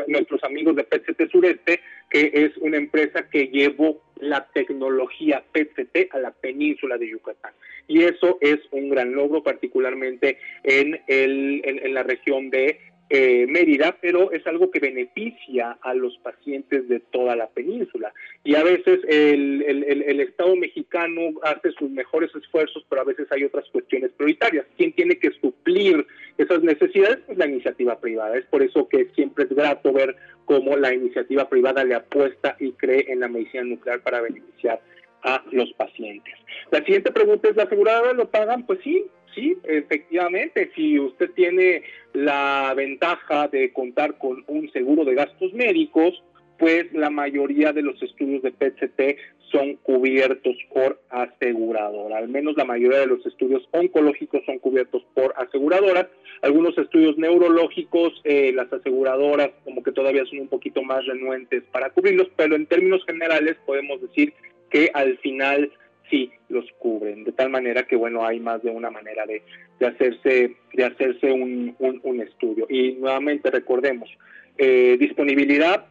nuestros 0.07 0.43
amigos 0.43 0.75
de 0.75 0.83
PCT 0.83 1.29
Sureste, 1.31 1.79
que 2.09 2.31
es 2.33 2.57
una 2.57 2.77
empresa 2.77 3.29
que 3.29 3.47
llevó 3.47 4.01
la 4.19 4.47
tecnología 4.53 5.43
PCT 5.51 6.09
a 6.11 6.19
la 6.19 6.31
península 6.31 6.97
de 6.97 7.09
Yucatán. 7.09 7.53
Y 7.87 8.03
eso 8.03 8.37
es 8.41 8.59
un 8.71 8.89
gran 8.89 9.13
logro, 9.13 9.43
particularmente 9.43 10.37
en, 10.63 10.99
el, 11.07 11.61
en, 11.65 11.93
la 11.93 12.03
región 12.03 12.49
de 12.49 12.79
eh, 13.09 13.45
Mérida, 13.47 13.97
pero 14.01 14.31
es 14.31 14.45
algo 14.47 14.71
que 14.71 14.79
beneficia 14.79 15.77
a 15.81 15.93
los 15.93 16.17
pacientes 16.19 16.87
de 16.87 16.99
toda 16.99 17.35
la 17.35 17.47
península. 17.47 18.13
Y 18.43 18.55
a 18.55 18.63
veces 18.63 19.01
el, 19.07 19.61
el, 19.61 20.19
Estado 20.19 20.55
mexicano 20.55 21.21
hace 21.43 21.71
sus 21.73 21.91
mejores 21.91 22.33
esfuerzos, 22.33 22.85
pero 22.89 23.01
a 23.01 23.05
veces 23.05 23.27
hay 23.31 23.43
otras 23.43 23.69
cuestiones 23.71 24.11
prioritarias. 24.13 24.65
¿Quién 24.77 24.93
tiene 24.93 25.19
que 25.19 25.31
suplir 25.41 26.05
esas 26.37 26.63
necesidades? 26.63 27.19
Pues 27.25 27.37
la 27.37 27.47
iniciativa 27.47 27.99
privada. 27.99 28.37
Es 28.37 28.45
por 28.45 28.63
eso 28.63 28.87
que 28.87 29.09
siempre 29.15 29.43
es 29.43 29.51
grato 29.51 29.91
ver 29.91 30.15
cómo 30.45 30.75
la 30.75 30.93
iniciativa 30.93 31.47
privada 31.49 31.83
le 31.83 31.95
apuesta 31.95 32.55
y 32.59 32.71
cree 32.71 33.11
en 33.11 33.19
la 33.19 33.27
medicina 33.27 33.63
nuclear 33.63 34.01
para 34.01 34.21
beneficiar 34.21 34.81
a 35.23 35.43
los 35.51 35.71
pacientes. 35.73 36.33
La 36.71 36.79
siguiente 36.79 37.11
pregunta 37.11 37.49
es, 37.49 37.55
¿la 37.55 37.63
aseguradora 37.63 38.13
lo 38.13 38.29
pagan? 38.29 38.65
Pues 38.65 38.79
sí, 38.83 39.05
sí, 39.35 39.57
efectivamente, 39.63 40.71
si 40.75 40.99
usted 40.99 41.31
tiene 41.31 41.83
la 42.13 42.73
ventaja 42.75 43.47
de 43.47 43.71
contar 43.73 44.17
con 44.17 44.43
un 44.47 44.71
seguro 44.71 45.05
de 45.05 45.15
gastos 45.15 45.53
médicos, 45.53 46.23
pues 46.57 46.91
la 46.93 47.09
mayoría 47.09 47.73
de 47.73 47.81
los 47.81 48.01
estudios 48.01 48.41
de 48.41 48.51
PCT 48.51 49.17
son 49.51 49.75
cubiertos 49.77 50.55
por 50.73 50.99
aseguradora. 51.09 52.17
Al 52.17 52.27
menos 52.27 52.55
la 52.57 52.65
mayoría 52.65 52.99
de 52.99 53.07
los 53.07 53.25
estudios 53.25 53.67
oncológicos 53.71 54.41
son 54.45 54.59
cubiertos 54.59 55.03
por 55.13 55.33
aseguradoras. 55.37 56.07
Algunos 56.41 56.77
estudios 56.77 57.17
neurológicos, 57.17 58.19
eh, 58.23 58.51
las 58.53 58.71
aseguradoras 58.73 59.51
como 59.63 59.83
que 59.83 59.91
todavía 59.91 60.25
son 60.25 60.39
un 60.39 60.47
poquito 60.47 60.81
más 60.83 61.05
renuentes 61.05 61.63
para 61.71 61.91
cubrirlos, 61.91 62.29
pero 62.35 62.55
en 62.55 62.65
términos 62.65 63.03
generales 63.05 63.57
podemos 63.65 64.01
decir 64.01 64.33
que 64.69 64.89
al 64.93 65.17
final 65.19 65.71
sí 66.13 66.31
los 66.49 66.65
cubren, 66.77 67.23
de 67.23 67.31
tal 67.31 67.49
manera 67.49 67.83
que 67.83 67.95
bueno, 67.95 68.23
hay 68.23 68.39
más 68.39 68.61
de 68.61 68.69
una 68.69 68.91
manera 68.91 69.25
de, 69.25 69.41
hacerse, 69.83 70.55
de 70.71 70.83
hacerse 70.85 71.31
un, 71.31 72.21
estudio. 72.21 72.67
Y 72.69 72.93
nuevamente 72.93 73.49
recordemos, 73.49 74.09
eh, 74.57 74.95
disponibilidad 74.99 75.87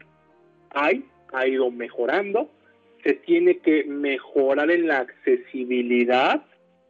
hay, 0.71 1.05
ha 1.33 1.47
ido 1.49 1.71
mejorando, 1.73 2.49
se 3.03 3.15
tiene 3.15 3.59
que 3.59 3.85
mejorar 3.85 4.71
en 4.71 4.87
la 4.87 4.99
accesibilidad 4.99 6.43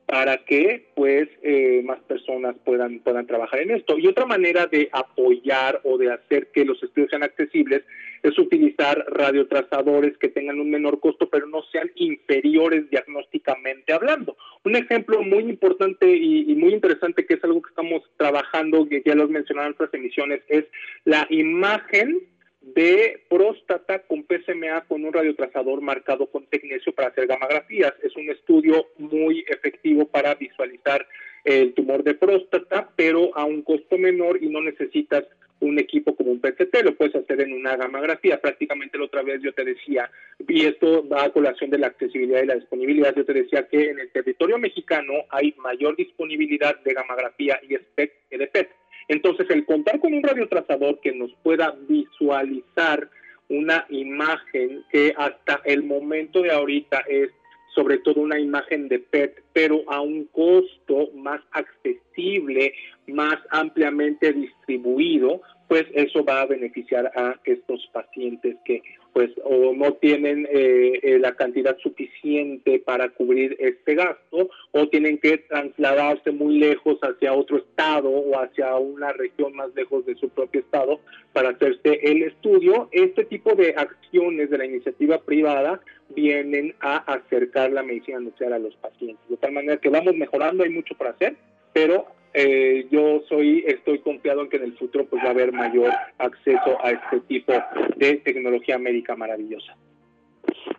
para 0.04 0.44
que 0.44 0.90
pues 0.94 1.28
eh, 1.42 1.80
más 1.86 2.00
personas 2.00 2.54
puedan, 2.64 2.98
puedan 3.00 3.26
trabajar 3.26 3.60
en 3.60 3.70
esto. 3.70 3.98
Y 3.98 4.06
otra 4.06 4.26
manera 4.26 4.66
de 4.66 4.90
apoyar 4.92 5.80
o 5.84 5.96
de 5.96 6.12
hacer 6.12 6.48
que 6.48 6.66
los 6.66 6.82
estudios 6.82 7.08
sean 7.08 7.22
accesibles 7.22 7.82
es 8.22 8.38
utilizar 8.38 9.04
radiotrazadores 9.08 10.16
que 10.18 10.28
tengan 10.28 10.60
un 10.60 10.70
menor 10.70 11.00
costo, 11.00 11.28
pero 11.28 11.46
no 11.46 11.62
sean 11.72 11.90
inferiores 11.96 12.88
diagnósticamente 12.88 13.92
hablando. 13.92 14.36
Un 14.64 14.76
ejemplo 14.76 15.22
muy 15.22 15.42
importante 15.44 16.08
y, 16.08 16.54
muy 16.54 16.72
interesante, 16.72 17.26
que 17.26 17.34
es 17.34 17.44
algo 17.44 17.60
que 17.60 17.70
estamos 17.70 18.02
trabajando, 18.16 18.88
que 18.88 19.02
ya 19.04 19.14
lo 19.14 19.26
mencionado 19.28 19.68
en 19.68 19.74
otras 19.74 19.92
emisiones, 19.94 20.42
es 20.48 20.64
la 21.04 21.26
imagen 21.30 22.20
de 22.60 23.24
próstata 23.28 24.00
con 24.06 24.24
PSMA 24.24 24.82
con 24.82 25.04
un 25.04 25.12
radiotrazador 25.12 25.80
marcado 25.80 26.26
con 26.26 26.46
tecnesio 26.46 26.94
para 26.94 27.08
hacer 27.08 27.26
gamografías. 27.26 27.92
Es 28.04 28.14
un 28.14 28.30
estudio 28.30 28.86
muy 28.98 29.44
efectivo 29.48 30.06
para 30.06 30.36
visualizar 30.36 31.04
el 31.44 31.74
tumor 31.74 32.04
de 32.04 32.14
próstata, 32.14 32.88
pero 32.94 33.36
a 33.36 33.44
un 33.44 33.62
costo 33.62 33.98
menor 33.98 34.40
y 34.40 34.48
no 34.48 34.60
necesitas 34.60 35.24
un 35.62 35.78
equipo 35.78 36.14
como 36.14 36.32
un 36.32 36.40
PCT, 36.40 36.82
lo 36.82 36.96
puedes 36.96 37.14
hacer 37.14 37.40
en 37.40 37.52
una 37.52 37.76
gamografía. 37.76 38.40
Prácticamente 38.40 38.98
la 38.98 39.04
otra 39.04 39.22
vez 39.22 39.40
yo 39.42 39.52
te 39.54 39.64
decía, 39.64 40.10
y 40.46 40.66
esto 40.66 41.08
va 41.08 41.24
a 41.24 41.32
colación 41.32 41.70
de 41.70 41.78
la 41.78 41.86
accesibilidad 41.86 42.42
y 42.42 42.46
la 42.46 42.56
disponibilidad, 42.56 43.14
yo 43.14 43.24
te 43.24 43.32
decía 43.32 43.68
que 43.68 43.90
en 43.90 44.00
el 44.00 44.10
territorio 44.10 44.58
mexicano 44.58 45.12
hay 45.30 45.54
mayor 45.58 45.96
disponibilidad 45.96 46.78
de 46.80 46.94
gamografía 46.94 47.60
y 47.62 47.76
SPEC 47.76 48.12
que 48.28 48.38
de 48.38 48.46
PET. 48.48 48.70
Entonces, 49.08 49.48
el 49.50 49.64
contar 49.64 50.00
con 50.00 50.12
un 50.14 50.22
radiotrazador 50.22 51.00
que 51.00 51.12
nos 51.12 51.32
pueda 51.42 51.76
visualizar 51.88 53.08
una 53.48 53.86
imagen 53.90 54.84
que 54.90 55.14
hasta 55.16 55.60
el 55.64 55.82
momento 55.82 56.42
de 56.42 56.50
ahorita 56.50 57.04
es 57.08 57.30
sobre 57.74 57.98
todo 57.98 58.20
una 58.20 58.38
imagen 58.38 58.88
de 58.88 58.98
PET, 58.98 59.42
pero 59.52 59.82
a 59.88 60.00
un 60.00 60.24
costo 60.26 61.10
más 61.14 61.40
accesible, 61.52 62.74
más 63.06 63.36
ampliamente 63.50 64.32
distribuido, 64.32 65.40
pues 65.72 65.86
eso 65.94 66.22
va 66.22 66.42
a 66.42 66.46
beneficiar 66.46 67.10
a 67.16 67.40
estos 67.44 67.88
pacientes 67.94 68.56
que 68.62 68.82
pues 69.14 69.30
o 69.42 69.72
no 69.72 69.94
tienen 69.94 70.46
eh, 70.52 71.00
eh, 71.02 71.18
la 71.18 71.34
cantidad 71.34 71.78
suficiente 71.78 72.78
para 72.78 73.08
cubrir 73.08 73.56
este 73.58 73.94
gasto 73.94 74.50
o 74.72 74.88
tienen 74.88 75.16
que 75.16 75.38
trasladarse 75.38 76.30
muy 76.30 76.58
lejos 76.58 76.98
hacia 77.00 77.32
otro 77.32 77.56
estado 77.56 78.10
o 78.10 78.38
hacia 78.38 78.76
una 78.76 79.14
región 79.14 79.56
más 79.56 79.74
lejos 79.74 80.04
de 80.04 80.14
su 80.16 80.28
propio 80.28 80.60
estado 80.60 81.00
para 81.32 81.48
hacerse 81.48 82.00
el 82.02 82.22
estudio. 82.24 82.90
Este 82.92 83.24
tipo 83.24 83.54
de 83.54 83.70
acciones 83.74 84.50
de 84.50 84.58
la 84.58 84.66
iniciativa 84.66 85.22
privada 85.22 85.80
vienen 86.10 86.74
a 86.80 86.98
acercar 87.14 87.72
la 87.72 87.82
medicina 87.82 88.20
nuclear 88.20 88.52
a 88.52 88.58
los 88.58 88.76
pacientes. 88.76 89.26
De 89.26 89.38
tal 89.38 89.52
manera 89.52 89.78
que 89.78 89.88
vamos 89.88 90.14
mejorando, 90.16 90.64
hay 90.64 90.70
mucho 90.70 90.94
por 90.96 91.06
hacer, 91.06 91.36
pero 91.72 92.08
eh, 92.34 92.86
yo 92.90 93.20
soy 93.28 93.64
estoy 93.66 93.98
confiado 93.98 94.42
en 94.42 94.48
que 94.48 94.56
en 94.56 94.64
el 94.64 94.78
futuro 94.78 95.04
pues 95.06 95.22
va 95.22 95.28
a 95.28 95.32
haber 95.32 95.52
mayor 95.52 95.92
acceso 96.18 96.78
a 96.82 96.90
este 96.90 97.20
tipo 97.20 97.52
de 97.96 98.16
tecnología 98.16 98.78
médica 98.78 99.14
maravillosa. 99.16 99.76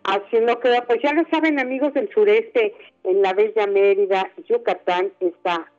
Así 0.02 0.38
lo 0.40 0.60
queda, 0.60 0.84
pues 0.86 1.00
ya 1.02 1.12
lo 1.12 1.24
saben 1.30 1.58
amigos 1.58 1.94
del 1.94 2.10
sureste, 2.10 2.74
en 3.04 3.22
la 3.22 3.32
Bella 3.32 3.66
Mérida, 3.66 4.30
Yucatán, 4.48 5.12
está 5.20 5.70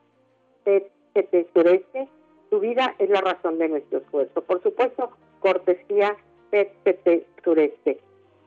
PTP 0.63 1.53
Sureste, 1.53 2.07
su 2.49 2.59
vida 2.59 2.95
es 2.99 3.09
la 3.09 3.21
razón 3.21 3.59
de 3.59 3.69
nuestro 3.69 3.99
esfuerzo. 3.99 4.41
Por 4.43 4.63
supuesto, 4.63 5.11
cortesía 5.39 6.15
PTP 6.51 7.25
Sureste. 7.43 7.99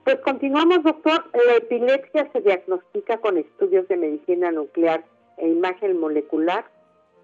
Pues 0.05 0.17
continuamos, 0.21 0.83
doctor. 0.83 1.25
La 1.47 1.57
epilepsia 1.57 2.29
se 2.33 2.41
diagnostica 2.41 3.19
con 3.19 3.37
estudios 3.37 3.87
de 3.89 3.97
medicina 3.97 4.51
nuclear 4.51 5.05
e 5.37 5.47
imagen 5.49 6.01
molecular 6.01 6.65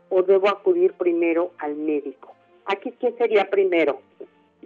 o 0.08 0.22
debo 0.22 0.48
acudir 0.48 0.92
primero 0.92 1.52
al 1.58 1.76
médico? 1.76 2.34
Aquí, 2.66 2.92
¿quién 2.98 3.16
sería 3.16 3.48
primero? 3.50 4.00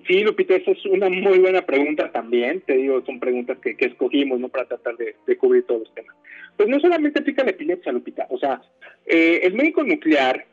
Sí, 0.07 0.21
Lupita, 0.21 0.55
esa 0.55 0.71
es 0.71 0.85
una 0.87 1.09
muy 1.09 1.39
buena 1.39 1.63
pregunta 1.63 2.11
también. 2.13 2.61
Te 2.61 2.75
digo, 2.75 3.03
son 3.05 3.19
preguntas 3.19 3.59
que, 3.59 3.77
escogimos 3.79 4.39
¿no? 4.39 4.49
para 4.49 4.67
tratar 4.67 4.97
de, 4.97 5.37
cubrir 5.37 5.65
todos 5.65 5.81
los 5.81 5.95
temas. 5.95 6.15
Pues 6.57 6.69
no 6.69 6.81
solamente 6.81 7.21
aplica 7.21 7.45
la 7.45 7.51
epilepsia, 7.51 7.93
Lupita. 7.93 8.27
O 8.31 8.39
sea, 8.39 8.63
eh, 9.07 9.41
el 9.43 9.55
médico 9.55 9.83
nuclear 9.83 10.47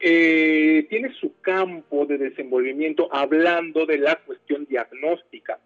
eh, 0.00 0.86
tiene 0.88 1.12
su 1.14 1.40
campo 1.40 2.06
de 2.06 2.18
desenvolvimiento 2.18 3.08
hablando 3.12 3.86
de 3.86 3.98
la 3.98 4.16
cuestión 4.16 4.66
diagnóstica 4.66 5.58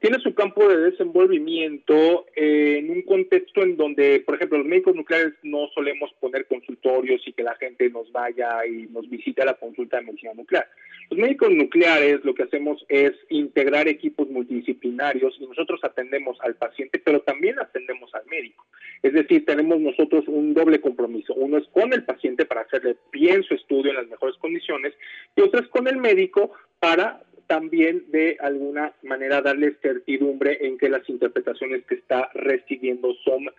tiene 0.00 0.18
su 0.20 0.34
campo 0.34 0.66
de 0.66 0.90
desenvolvimiento 0.90 2.26
eh, 2.34 2.78
en 2.78 2.90
un 2.90 3.02
contexto 3.02 3.62
en 3.62 3.76
donde, 3.76 4.20
por 4.20 4.34
ejemplo, 4.34 4.58
los 4.58 4.66
médicos 4.66 4.96
nucleares 4.96 5.34
no 5.42 5.68
solemos 5.74 6.10
poner 6.18 6.46
consultorios 6.46 7.20
y 7.26 7.34
que 7.34 7.42
la 7.42 7.54
gente 7.56 7.90
nos 7.90 8.10
vaya 8.10 8.64
y 8.66 8.88
nos 8.90 9.08
visite 9.10 9.42
a 9.42 9.44
la 9.44 9.54
consulta 9.54 9.98
de 9.98 10.04
medicina 10.04 10.32
nuclear. 10.34 10.66
Los 11.10 11.18
médicos 11.18 11.50
nucleares 11.50 12.24
lo 12.24 12.34
que 12.34 12.44
hacemos 12.44 12.84
es 12.88 13.12
integrar 13.28 13.88
equipos 13.88 14.30
multidisciplinarios 14.30 15.36
y 15.38 15.46
nosotros 15.46 15.80
atendemos 15.82 16.38
al 16.40 16.54
paciente, 16.54 16.98
pero 17.04 17.20
también 17.20 17.58
atendemos 17.58 18.14
al 18.14 18.24
médico. 18.26 18.64
Es 19.02 19.12
decir, 19.12 19.44
tenemos 19.44 19.80
nosotros 19.80 20.24
un 20.28 20.54
doble 20.54 20.80
compromiso. 20.80 21.34
Uno 21.34 21.58
es 21.58 21.66
con 21.68 21.92
el 21.92 22.04
paciente 22.04 22.46
para 22.46 22.62
hacerle 22.62 22.96
bien 23.12 23.42
su 23.42 23.54
estudio 23.54 23.90
en 23.90 23.96
las 23.96 24.08
mejores 24.08 24.36
condiciones 24.38 24.94
y 25.36 25.42
otro 25.42 25.60
es 25.60 25.68
con 25.68 25.88
el 25.88 25.96
médico 25.96 26.52
para 26.78 27.22
también 27.50 28.04
de 28.12 28.36
alguna 28.38 28.92
manera 29.02 29.42
darle 29.42 29.74
certidumbre 29.82 30.64
en 30.64 30.78
que 30.78 30.88
las 30.88 31.06
interpretaciones 31.08 31.84
que 31.84 31.96
está 31.96 32.30
recibiendo 32.32 33.12
son, 33.24 33.50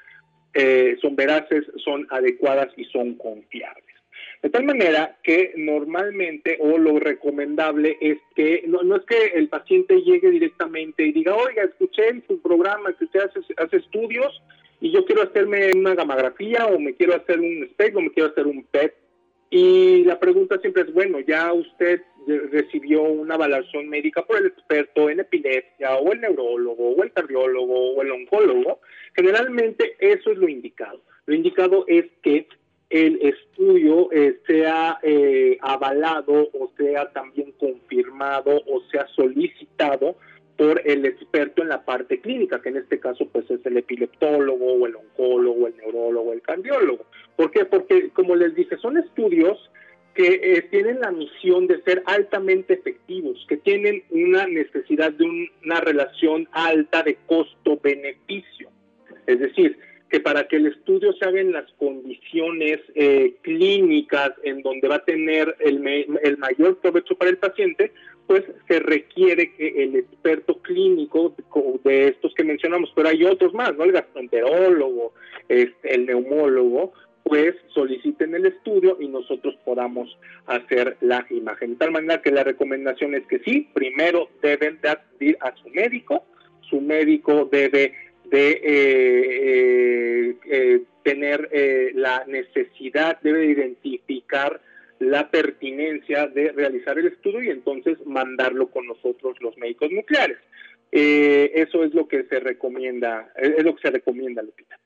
eh, 0.54 0.96
son 1.02 1.18
veraces, 1.18 1.66
son 1.84 2.08
adecuadas 2.10 2.70
y 2.78 2.86
son 2.86 3.16
confiables. 3.16 3.94
De 4.42 4.50
tal 4.50 4.64
manera 4.64 5.18
que 5.24 5.52
normalmente 5.58 6.58
o 6.62 6.78
lo 6.78 7.00
recomendable 7.00 7.98
es 8.00 8.18
que 8.34 8.64
no, 8.66 8.82
no, 8.82 8.96
es 8.96 9.04
que 9.04 9.38
el 9.38 9.50
paciente 9.50 10.02
llegue 10.04 10.32
directamente 10.32 11.06
y 11.06 11.12
diga, 11.12 11.36
oiga, 11.36 11.64
escuché 11.64 12.08
en 12.08 12.24
su 12.26 12.42
programa 12.42 12.96
que 12.98 13.04
usted 13.04 13.20
hace, 13.20 13.42
hace 13.58 13.76
estudios 13.76 14.42
y 14.80 14.94
yo 14.94 15.04
quiero 15.04 15.24
hacerme 15.24 15.74
una 15.76 15.96
gamografía 15.96 16.66
o 16.68 16.80
me 16.80 16.96
quiero 16.96 17.14
hacer 17.14 17.42
un 17.42 17.68
SPEC 17.74 17.98
o 17.98 18.02
me 18.02 18.12
quiero 18.12 18.30
hacer 18.30 18.48
un 18.48 18.64
PET. 18.64 18.96
Y 19.54 20.06
la 20.06 20.18
pregunta 20.18 20.58
siempre 20.60 20.84
es, 20.84 20.94
bueno, 20.94 21.20
ya 21.20 21.52
usted 21.52 22.02
recibió 22.52 23.04
una 23.04 23.36
evaluación 23.36 23.90
médica 23.90 24.26
por 24.26 24.38
el 24.38 24.46
experto 24.46 25.10
en 25.10 25.20
epilepsia 25.20 25.98
o 25.98 26.14
el 26.14 26.22
neurólogo 26.22 26.92
o 26.92 27.04
el 27.04 27.12
cardiólogo 27.12 27.92
o 27.94 28.02
el 28.02 28.12
oncólogo, 28.12 28.80
generalmente 29.14 29.98
eso 30.00 30.32
es 30.32 30.38
lo 30.38 30.48
indicado. 30.48 31.02
Lo 31.26 31.36
indicado 31.36 31.84
es 31.88 32.06
que 32.22 32.48
el 32.90 33.20
estudio 33.22 34.10
eh, 34.14 34.40
sea 34.48 35.00
eh, 35.04 35.58
avalado 35.62 36.50
o 36.54 36.72
sea 36.78 37.12
también 37.12 37.54
confirmado 37.54 38.62
o 38.68 38.82
sea 38.92 39.08
solicitado 39.16 40.16
por 40.58 40.82
el 40.86 41.06
experto 41.06 41.62
en 41.62 41.70
la 41.70 41.84
parte 41.84 42.22
clínica, 42.22 42.62
que 42.62 42.70
en 42.70 42.78
este 42.78 43.00
caso 43.00 43.28
pues 43.32 43.50
es 43.50 43.66
el 43.66 43.78
epileptólogo 43.78 44.74
o 44.74 44.86
el 44.86 44.96
oncólogo, 44.96 45.68
el 45.68 45.76
neurólogo, 45.78 46.34
el 46.34 46.42
cardiólogo. 46.42 47.06
¿Por 47.42 47.50
qué? 47.50 47.66
Porque 47.66 48.12
como 48.12 48.36
les 48.36 48.54
dije, 48.54 48.78
son 48.78 49.00
estudios 49.00 49.58
que 50.14 50.28
eh, 50.28 50.62
tienen 50.70 51.00
la 51.00 51.10
misión 51.10 51.66
de 51.66 51.82
ser 51.82 52.04
altamente 52.06 52.76
efectivos, 52.76 53.44
que 53.50 53.58
tienen 53.58 54.04
una 54.12 54.46
necesidad 54.46 55.12
de 55.12 55.50
una 55.64 55.82
relación 55.82 56.48
alta 56.52 57.02
de 57.02 57.18
costo-beneficio. 57.26 58.70
Es 59.26 59.40
decir, 59.40 59.76
que 60.12 60.20
para 60.20 60.48
que 60.48 60.58
el 60.58 60.68
estudio 60.68 61.14
se 61.14 61.26
haga 61.26 61.40
en 61.40 61.52
las 61.52 61.66
condiciones 61.80 62.80
eh, 62.94 63.34
clínicas 63.42 64.34
en 64.44 64.62
donde 64.62 64.88
va 64.88 64.98
a 64.98 65.06
tener 65.06 65.56
el, 65.62 65.84
el 66.22 66.38
mayor 66.38 66.78
provecho 66.78 67.16
para 67.16 67.32
el 67.32 67.40
paciente, 67.40 67.92
pues 68.28 68.44
se 68.68 68.80
requiere 68.80 69.52
que 69.56 69.84
el 69.84 69.96
experto 69.96 70.62
clínico 70.62 71.34
de 71.84 72.10
estos 72.10 72.36
que 72.36 72.44
mencionamos, 72.44 72.92
pero 72.96 73.10
hay 73.10 73.24
otros 73.24 73.52
más, 73.56 73.76
¿no? 73.76 73.84
El 73.84 73.94
gastroenterólogo, 73.94 75.14
este, 75.50 75.96
el 75.96 76.06
neumólogo, 76.06 76.94
pues 77.24 77.56
soliciten 77.74 78.36
el 78.36 78.46
estudio 78.46 78.98
y 79.00 79.08
nosotros 79.08 79.56
podamos 79.64 80.18
hacer 80.48 80.98
la 81.02 81.26
imagen. 81.30 81.72
De 81.72 81.76
tal 81.78 81.92
manera 81.92 82.22
que 82.22 82.32
la 82.32 82.44
recomendación 82.44 83.16
es 83.16 83.26
que 83.28 83.40
sí, 83.40 83.70
primero 83.74 84.30
deben 84.42 84.80
de 84.82 84.90
acudir 84.90 85.38
a 85.40 85.56
su 85.56 85.70
médico, 85.70 86.26
su 86.70 86.82
médico 86.82 87.48
debe 87.52 87.94
de 88.26 88.52
eh, 88.52 88.62
eh, 89.44 90.36
eh, 90.50 90.82
tener 91.04 91.50
la 91.96 92.24
necesidad, 92.28 93.20
debe 93.22 93.46
identificar 93.46 94.62
la 95.00 95.30
pertinencia 95.30 96.28
de 96.28 96.52
realizar 96.52 96.98
el 96.98 97.08
estudio 97.08 97.42
y 97.44 97.50
entonces 97.50 97.98
mandarlo 98.06 98.70
con 98.70 98.88
nosotros 98.88 99.36
los 99.42 99.58
médicos 99.58 99.92
nucleares. 99.92 100.38
eso 100.92 101.84
es 101.84 101.94
lo 101.94 102.08
que 102.08 102.24
se 102.24 102.40
recomienda, 102.40 103.32
es 103.36 103.64
lo 103.64 103.76
que 103.76 103.82
se 103.82 103.92
recomienda, 103.92 104.44
Lupita. 104.44 104.80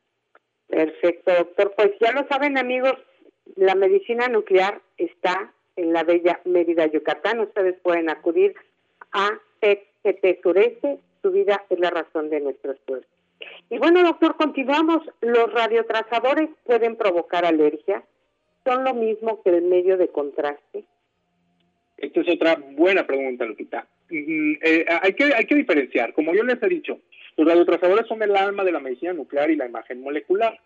Perfecto, 0.68 1.32
doctor. 1.34 1.74
Pues 1.76 1.91
ya 1.99 2.11
lo 2.11 2.28
saben, 2.28 2.57
amigos, 2.57 2.93
la 3.55 3.76
medicina 3.76 4.28
nuclear 4.28 4.82
está 4.97 5.53
en 5.76 5.93
la 5.93 6.03
bella 6.03 6.41
Mérida, 6.45 6.88
Yucatán. 6.88 7.39
Ustedes 7.39 7.76
pueden 7.82 8.09
acudir 8.09 8.55
a 9.11 9.39
PET 9.59 10.41
Sureste. 10.41 10.99
Su 11.22 11.32
vida 11.32 11.63
es 11.70 11.80
la 11.80 11.89
razón 11.89 12.30
de 12.30 12.39
nuestro 12.39 12.72
esfuerzo. 12.72 13.07
Y 13.70 13.78
bueno, 13.78 14.03
doctor, 14.03 14.36
continuamos. 14.36 15.01
Los 15.22 15.51
radiotrazadores 15.53 16.49
pueden 16.66 16.95
provocar 16.95 17.45
alergia. 17.45 18.03
¿Son 18.63 18.84
lo 18.84 18.93
mismo 18.93 19.41
que 19.43 19.49
el 19.49 19.63
medio 19.63 19.97
de 19.97 20.07
contraste? 20.07 20.86
Esta 21.97 22.22
es 22.22 22.30
otra 22.30 22.55
buena 22.72 23.05
pregunta, 23.05 23.45
Lupita. 23.45 23.88
Mm, 24.09 24.53
eh, 24.61 24.86
hay, 25.01 25.13
que, 25.13 25.24
hay 25.34 25.45
que 25.45 25.55
diferenciar. 25.55 26.13
Como 26.13 26.34
yo 26.34 26.43
les 26.43 26.61
he 26.61 26.68
dicho, 26.68 26.99
los 27.38 27.48
radiotrazadores 27.48 28.08
son 28.08 28.24
el 28.24 28.36
alma 28.36 28.64
de 28.64 28.72
la 28.72 28.80
medicina 28.80 29.14
nuclear 29.14 29.52
y 29.52 29.56
la 29.56 29.66
imagen 29.66 30.02
molecular. 30.02 30.60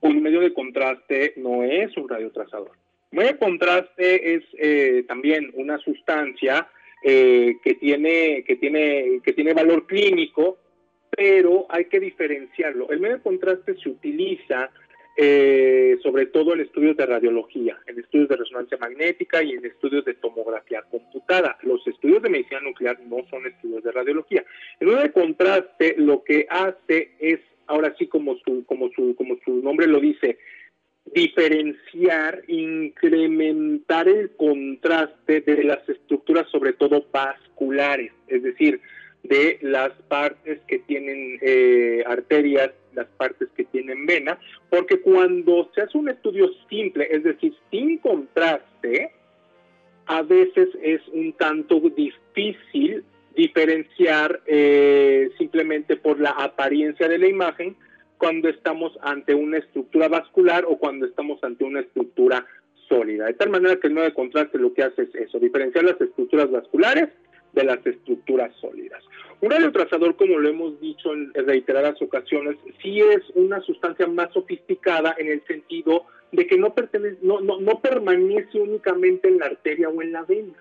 Un 0.00 0.22
medio 0.22 0.40
de 0.40 0.52
contraste 0.52 1.34
no 1.36 1.62
es 1.64 1.96
un 1.96 2.08
radiotrazador. 2.08 2.72
Un 3.10 3.18
medio 3.18 3.32
de 3.32 3.38
contraste 3.38 4.34
es 4.34 4.44
eh, 4.58 5.04
también 5.08 5.50
una 5.54 5.78
sustancia 5.78 6.68
eh, 7.02 7.56
que, 7.62 7.74
tiene, 7.74 8.44
que, 8.46 8.56
tiene, 8.56 9.20
que 9.24 9.32
tiene 9.32 9.54
valor 9.54 9.86
clínico, 9.86 10.58
pero 11.10 11.66
hay 11.68 11.86
que 11.86 12.00
diferenciarlo. 12.00 12.90
El 12.90 13.00
medio 13.00 13.16
de 13.16 13.22
contraste 13.22 13.76
se 13.76 13.88
utiliza 13.88 14.70
eh, 15.16 15.96
sobre 16.02 16.26
todo 16.26 16.54
en 16.54 16.60
estudios 16.60 16.96
de 16.96 17.06
radiología, 17.06 17.78
en 17.86 18.00
estudios 18.00 18.28
de 18.28 18.36
resonancia 18.36 18.76
magnética 18.78 19.42
y 19.42 19.52
en 19.52 19.64
estudios 19.64 20.04
de 20.04 20.14
tomografía 20.14 20.82
computada. 20.90 21.56
Los 21.62 21.86
estudios 21.86 22.22
de 22.22 22.30
medicina 22.30 22.60
nuclear 22.60 22.98
no 23.06 23.18
son 23.30 23.46
estudios 23.46 23.84
de 23.84 23.92
radiología. 23.92 24.44
El 24.80 24.88
medio 24.88 25.02
de 25.02 25.12
contraste 25.12 25.94
lo 25.98 26.24
que 26.24 26.46
hace 26.50 27.12
es, 27.20 27.38
ahora 27.66 27.94
sí 27.96 28.08
como 28.08 28.36
su, 28.38 28.64
como 28.66 28.90
su, 28.90 29.14
como 29.14 29.36
su 29.44 29.62
nombre 29.62 29.86
lo 29.86 30.00
dice, 30.00 30.38
diferenciar, 31.12 32.42
incrementar 32.48 34.08
el 34.08 34.34
contraste 34.36 35.42
de 35.42 35.64
las 35.64 35.88
estructuras, 35.88 36.48
sobre 36.50 36.72
todo 36.72 37.06
vasculares, 37.12 38.12
es 38.26 38.42
decir, 38.42 38.80
de 39.24 39.58
las 39.62 39.92
partes 40.08 40.60
que 40.68 40.78
tienen 40.80 41.38
eh, 41.40 42.04
arterias, 42.06 42.70
las 42.94 43.06
partes 43.16 43.48
que 43.56 43.64
tienen 43.64 44.06
vena, 44.06 44.38
porque 44.70 45.00
cuando 45.00 45.70
se 45.74 45.80
hace 45.80 45.98
un 45.98 46.10
estudio 46.10 46.50
simple, 46.68 47.08
es 47.10 47.24
decir, 47.24 47.54
sin 47.70 47.98
contraste, 47.98 49.12
a 50.06 50.22
veces 50.22 50.68
es 50.82 51.00
un 51.08 51.32
tanto 51.32 51.80
difícil 51.80 53.04
diferenciar 53.34 54.40
eh, 54.46 55.30
simplemente 55.38 55.96
por 55.96 56.20
la 56.20 56.30
apariencia 56.30 57.08
de 57.08 57.18
la 57.18 57.26
imagen 57.26 57.74
cuando 58.18 58.48
estamos 58.48 58.96
ante 59.00 59.34
una 59.34 59.58
estructura 59.58 60.08
vascular 60.08 60.64
o 60.68 60.78
cuando 60.78 61.06
estamos 61.06 61.42
ante 61.42 61.64
una 61.64 61.80
estructura 61.80 62.46
sólida. 62.88 63.26
De 63.26 63.34
tal 63.34 63.50
manera 63.50 63.76
que 63.76 63.88
el 63.88 63.94
nuevo 63.94 64.08
de 64.08 64.14
contraste 64.14 64.58
lo 64.58 64.72
que 64.74 64.82
hace 64.82 65.02
es 65.02 65.14
eso, 65.14 65.38
diferenciar 65.38 65.84
las 65.84 66.00
estructuras 66.00 66.50
vasculares 66.50 67.08
de 67.54 67.64
las 67.64 67.86
estructuras 67.86 68.54
sólidas. 68.60 69.02
Un 69.40 69.50
radiotrazador, 69.50 70.16
como 70.16 70.38
lo 70.38 70.48
hemos 70.48 70.80
dicho 70.80 71.12
en 71.12 71.32
reiteradas 71.34 72.00
ocasiones, 72.00 72.56
sí 72.82 73.00
es 73.00 73.22
una 73.34 73.60
sustancia 73.60 74.06
más 74.06 74.32
sofisticada 74.32 75.14
en 75.18 75.28
el 75.28 75.44
sentido 75.46 76.06
de 76.32 76.46
que 76.46 76.56
no, 76.56 76.74
pertenece, 76.74 77.18
no, 77.22 77.40
no, 77.40 77.80
permanece 77.80 78.58
únicamente 78.58 79.28
en 79.28 79.38
la 79.38 79.46
arteria 79.46 79.88
o 79.88 80.02
en 80.02 80.12
la 80.12 80.22
vena. 80.22 80.54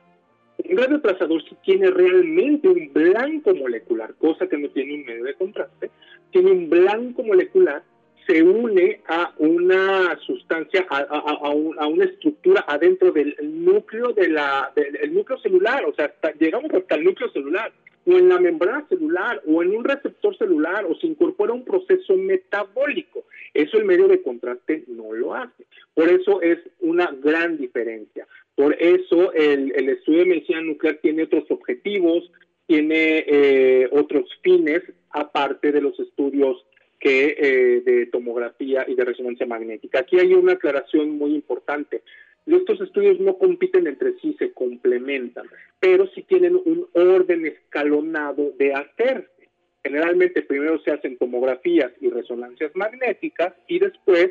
Un 0.70 0.78
radiotrazador 0.78 1.44
sí 1.44 1.56
tiene 1.64 1.90
realmente 1.90 2.68
un 2.68 2.92
blanco 2.94 3.56
molecular, 3.56 4.14
cosa 4.16 4.48
que 4.48 4.58
no 4.58 4.70
tiene 4.70 4.96
un 4.96 5.06
medio 5.06 5.24
de 5.24 5.34
contraste, 5.34 5.90
tiene 6.32 6.52
un 6.52 6.70
blanco 6.70 7.24
molecular 7.24 7.84
se 8.28 8.42
une 8.42 9.02
a 9.08 9.34
una 9.38 10.18
sustancia, 10.26 10.86
a, 10.90 11.00
a, 11.00 11.88
una 11.88 12.06
estructura 12.06 12.64
adentro 12.68 13.12
del 13.12 13.36
núcleo 13.42 14.14
de 14.14 14.30
la, 14.30 14.72
del 14.76 15.14
núcleo 15.14 15.40
celular, 15.40 15.86
o 15.86 15.94
sea, 15.94 16.14
llegamos 16.40 16.72
hasta 16.74 16.96
el 16.96 17.04
núcleo 17.04 17.30
celular, 17.32 17.72
o 18.06 18.12
en 18.18 18.30
la 18.30 18.40
membrana 18.40 18.86
celular, 18.88 19.42
o 19.46 19.64
en 19.64 19.76
un 19.76 19.84
receptor 19.84 20.38
celular, 20.38 20.86
o 20.86 20.96
se 20.96 21.08
incorpora 21.08 21.54
un 21.54 21.64
proceso 21.64 22.16
metabólico. 22.18 23.24
Eso 23.54 23.78
el 23.78 23.86
medio 23.86 24.08
de 24.08 24.22
contraste 24.22 24.84
no 24.88 25.14
lo 25.14 25.34
hace. 25.34 25.66
Por 25.94 26.10
eso 26.10 26.42
es 26.42 26.60
una 26.82 27.10
gran 27.22 27.58
diferencia. 27.58 28.28
Por 28.56 28.76
eso 28.80 29.32
el, 29.34 29.72
estudio 29.90 30.20
de 30.20 30.26
medicina 30.26 30.62
nuclear 30.62 31.00
tiene 31.02 31.24
otros 31.24 31.46
objetivos, 31.50 32.30
tiene 32.68 33.26
eh, 33.28 33.90
otros 33.92 34.30
fines, 34.42 34.82
aparte 35.12 35.72
de 35.72 35.82
los 35.82 36.00
estudios 36.00 36.66
que 37.04 37.36
eh, 37.38 37.82
de 37.82 38.06
tomografía 38.06 38.86
y 38.88 38.96
de 38.96 39.04
resonancia 39.04 39.46
magnética. 39.46 40.00
Aquí 40.00 40.18
hay 40.18 40.34
una 40.34 40.54
aclaración 40.54 41.18
muy 41.18 41.36
importante. 41.36 42.02
Estos 42.46 42.80
estudios 42.80 43.20
no 43.20 43.38
compiten 43.38 43.88
entre 43.88 44.14
sí, 44.22 44.34
se 44.40 44.54
complementan, 44.54 45.46
pero 45.82 46.08
sí 46.16 46.22
tienen 46.24 46.56
un 46.56 46.88
orden 46.94 47.46
escalonado 47.46 48.54
de 48.58 48.74
hacerse. 48.74 49.50
Generalmente 49.84 50.44
primero 50.44 50.80
se 50.80 50.92
hacen 50.92 51.18
tomografías 51.18 51.92
y 52.00 52.10
resonancias 52.10 52.72
magnéticas 52.74 53.54
y 53.68 53.80
después, 53.80 54.30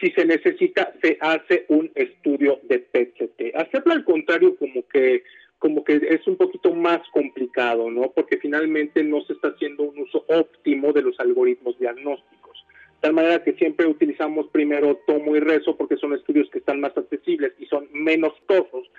si 0.00 0.10
se 0.12 0.24
necesita, 0.24 0.94
se 1.02 1.18
hace 1.20 1.66
un 1.68 1.92
estudio 1.94 2.60
de 2.62 2.78
PCT. 2.78 3.54
Hacerlo 3.56 3.92
al 3.92 4.04
contrario 4.04 4.56
como 4.56 4.88
que 4.88 5.22
como 5.58 5.84
que 5.84 6.00
es 6.08 6.26
un 6.26 6.36
poquito 6.36 6.72
más 6.72 7.00
complicado, 7.12 7.90
¿no? 7.90 8.10
Porque 8.12 8.38
finalmente 8.38 9.02
no 9.02 9.22
se 9.22 9.32
está 9.32 9.48
haciendo 9.48 9.84
un 9.84 9.98
uso 9.98 10.24
óptimo 10.28 10.92
de 10.92 11.02
los 11.02 11.18
algoritmos 11.18 11.78
diagnósticos. 11.78 12.64
De 12.94 13.00
tal 13.00 13.12
manera 13.12 13.42
que 13.42 13.52
siempre 13.54 13.86
utilizamos 13.86 14.48
primero 14.48 15.00
tomo 15.06 15.36
y 15.36 15.40
rezo 15.40 15.76
porque 15.76 15.96
son 15.96 16.14
estudios 16.14 16.48
que 16.50 16.58
están 16.58 16.80
más 16.80 16.96
accesibles 16.96 17.52
y 17.58 17.66
son 17.66 17.88
menos 17.92 18.32
costosos 18.46 18.90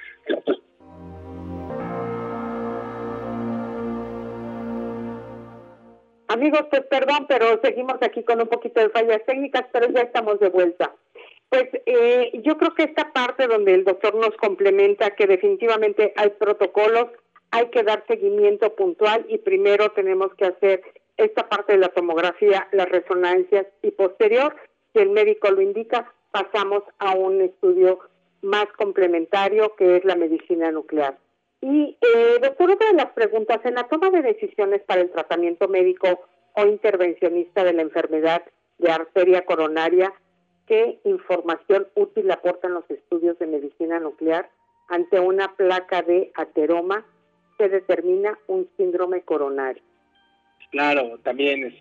Amigos, 6.29 6.67
pues 6.69 6.83
perdón, 6.83 7.25
pero 7.27 7.59
seguimos 7.63 7.95
aquí 8.01 8.23
con 8.23 8.39
un 8.39 8.47
poquito 8.47 8.79
de 8.79 8.89
fallas 8.89 9.25
técnicas, 9.25 9.65
pero 9.73 9.89
ya 9.89 10.01
estamos 10.01 10.39
de 10.39 10.49
vuelta. 10.49 10.93
Pues 11.49 11.67
eh, 11.85 12.31
yo 12.43 12.57
creo 12.57 12.75
que 12.75 12.83
esta 12.83 13.11
parte 13.11 13.47
donde 13.47 13.73
el 13.73 13.83
doctor 13.83 14.13
nos 14.15 14.35
complementa 14.37 15.15
que 15.15 15.25
definitivamente 15.25 16.13
hay 16.15 16.29
protocolos, 16.29 17.07
hay 17.51 17.69
que 17.69 17.83
dar 17.83 18.03
seguimiento 18.07 18.75
puntual 18.75 19.25
y 19.27 19.39
primero 19.39 19.91
tenemos 19.91 20.33
que 20.35 20.45
hacer 20.45 20.83
esta 21.17 21.49
parte 21.49 21.73
de 21.73 21.79
la 21.79 21.89
tomografía, 21.89 22.67
las 22.71 22.87
resonancias 22.87 23.65
y 23.81 23.91
posterior, 23.91 24.55
si 24.93 24.99
el 24.99 25.09
médico 25.09 25.49
lo 25.49 25.61
indica, 25.61 26.13
pasamos 26.31 26.83
a 26.99 27.15
un 27.15 27.41
estudio 27.41 27.99
más 28.41 28.67
complementario 28.77 29.75
que 29.75 29.97
es 29.97 30.05
la 30.05 30.15
medicina 30.15 30.71
nuclear. 30.71 31.17
Y 31.61 31.97
eh, 31.99 32.39
doctor, 32.41 32.71
otra 32.71 32.87
de 32.87 32.93
las 32.93 33.11
preguntas, 33.11 33.59
en 33.65 33.75
la 33.75 33.87
toma 33.87 34.11
de 34.11 34.21
decisiones 34.21 34.81
para 34.83 35.01
el 35.01 35.11
tratamiento 35.11 35.67
médico 35.67 36.21
o 36.53 36.65
intervencionista 36.65 37.63
de 37.63 37.73
la 37.73 37.81
enfermedad 37.81 38.43
de 38.77 38.91
arteria 38.91 39.45
coronaria, 39.45 40.13
qué 40.69 40.99
información 41.03 41.87
útil 41.95 42.29
aportan 42.31 42.75
los 42.75 42.89
estudios 42.89 43.37
de 43.39 43.47
medicina 43.47 43.99
nuclear 43.99 44.49
ante 44.87 45.19
una 45.19 45.55
placa 45.55 46.03
de 46.03 46.31
ateroma 46.35 47.05
que 47.57 47.67
determina 47.67 48.37
un 48.47 48.69
síndrome 48.77 49.21
coronario. 49.21 49.83
Claro, 50.71 51.17
también 51.23 51.63
es, 51.63 51.73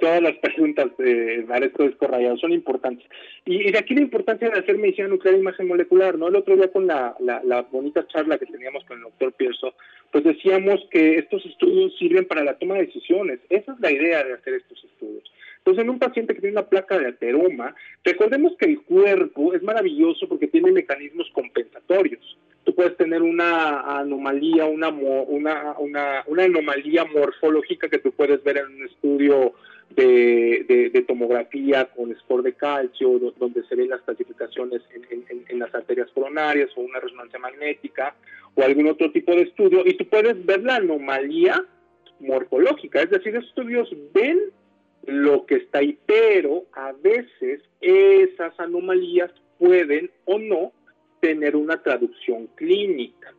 todas 0.00 0.20
las 0.20 0.36
preguntas 0.38 0.88
de 0.98 1.44
Maresto 1.46 1.84
Escorrayado 1.84 2.36
son 2.38 2.52
importantes. 2.52 3.06
Y, 3.44 3.70
de 3.70 3.78
aquí 3.78 3.94
la 3.94 4.00
importancia 4.00 4.50
de 4.50 4.58
hacer 4.58 4.76
medicina 4.78 5.06
nuclear 5.06 5.36
e 5.36 5.38
imagen 5.38 5.68
molecular, 5.68 6.18
¿no? 6.18 6.26
El 6.26 6.34
otro 6.34 6.56
día 6.56 6.72
con 6.72 6.88
la, 6.88 7.14
la, 7.20 7.62
bonita 7.62 8.04
charla 8.08 8.38
que 8.38 8.46
teníamos 8.46 8.84
con 8.86 8.98
el 8.98 9.04
doctor 9.04 9.32
Pierso, 9.34 9.74
pues 10.10 10.24
decíamos 10.24 10.80
que 10.90 11.18
estos 11.18 11.46
estudios 11.46 11.96
sirven 11.96 12.26
para 12.26 12.42
la 12.42 12.58
toma 12.58 12.74
de 12.74 12.86
decisiones. 12.86 13.38
Esa 13.48 13.72
es 13.72 13.80
la 13.80 13.92
idea 13.92 14.24
de 14.24 14.32
hacer 14.32 14.54
estos 14.54 14.82
estudios. 14.82 15.30
Entonces, 15.66 15.82
en 15.82 15.90
un 15.90 15.98
paciente 15.98 16.32
que 16.32 16.40
tiene 16.40 16.58
una 16.60 16.68
placa 16.68 16.96
de 16.96 17.08
ateroma, 17.08 17.74
recordemos 18.04 18.52
que 18.56 18.66
el 18.66 18.82
cuerpo 18.82 19.52
es 19.52 19.64
maravilloso 19.64 20.28
porque 20.28 20.46
tiene 20.46 20.70
mecanismos 20.70 21.28
compensatorios. 21.32 22.38
Tú 22.62 22.72
puedes 22.72 22.96
tener 22.96 23.20
una 23.20 23.80
anomalía, 23.98 24.66
una, 24.66 24.90
una, 24.90 25.74
una, 25.76 26.24
una, 26.28 26.44
anomalía 26.44 27.04
morfológica 27.06 27.88
que 27.88 27.98
tú 27.98 28.12
puedes 28.12 28.44
ver 28.44 28.58
en 28.58 28.76
un 28.76 28.86
estudio 28.86 29.54
de, 29.90 30.90
de, 30.92 31.02
tomografía 31.02 31.86
con 31.86 32.14
score 32.14 32.44
de 32.44 32.52
calcio, 32.52 33.18
donde 33.36 33.64
se 33.64 33.74
ven 33.74 33.88
las 33.88 34.02
clasificaciones 34.02 34.82
en, 34.94 35.24
en, 35.48 35.58
las 35.58 35.74
arterias 35.74 36.08
coronarias 36.12 36.70
o 36.76 36.82
una 36.82 37.00
resonancia 37.00 37.40
magnética 37.40 38.14
o 38.54 38.62
algún 38.62 38.86
otro 38.86 39.10
tipo 39.10 39.32
de 39.32 39.42
estudio, 39.42 39.82
y 39.84 39.94
tú 39.94 40.06
puedes 40.08 40.46
ver 40.46 40.62
la 40.62 40.76
anomalía 40.76 41.60
morfológica, 42.20 43.02
es 43.02 43.10
decir, 43.10 43.34
esos 43.34 43.48
estudios 43.48 43.90
ven 44.14 44.38
lo 45.06 45.46
que 45.46 45.56
está 45.56 45.78
ahí, 45.78 45.98
pero 46.06 46.64
a 46.72 46.92
veces 46.92 47.62
esas 47.80 48.58
anomalías 48.58 49.30
pueden 49.58 50.10
o 50.24 50.38
no 50.38 50.72
tener 51.20 51.56
una 51.56 51.82
traducción 51.82 52.48
clínica. 52.56 53.32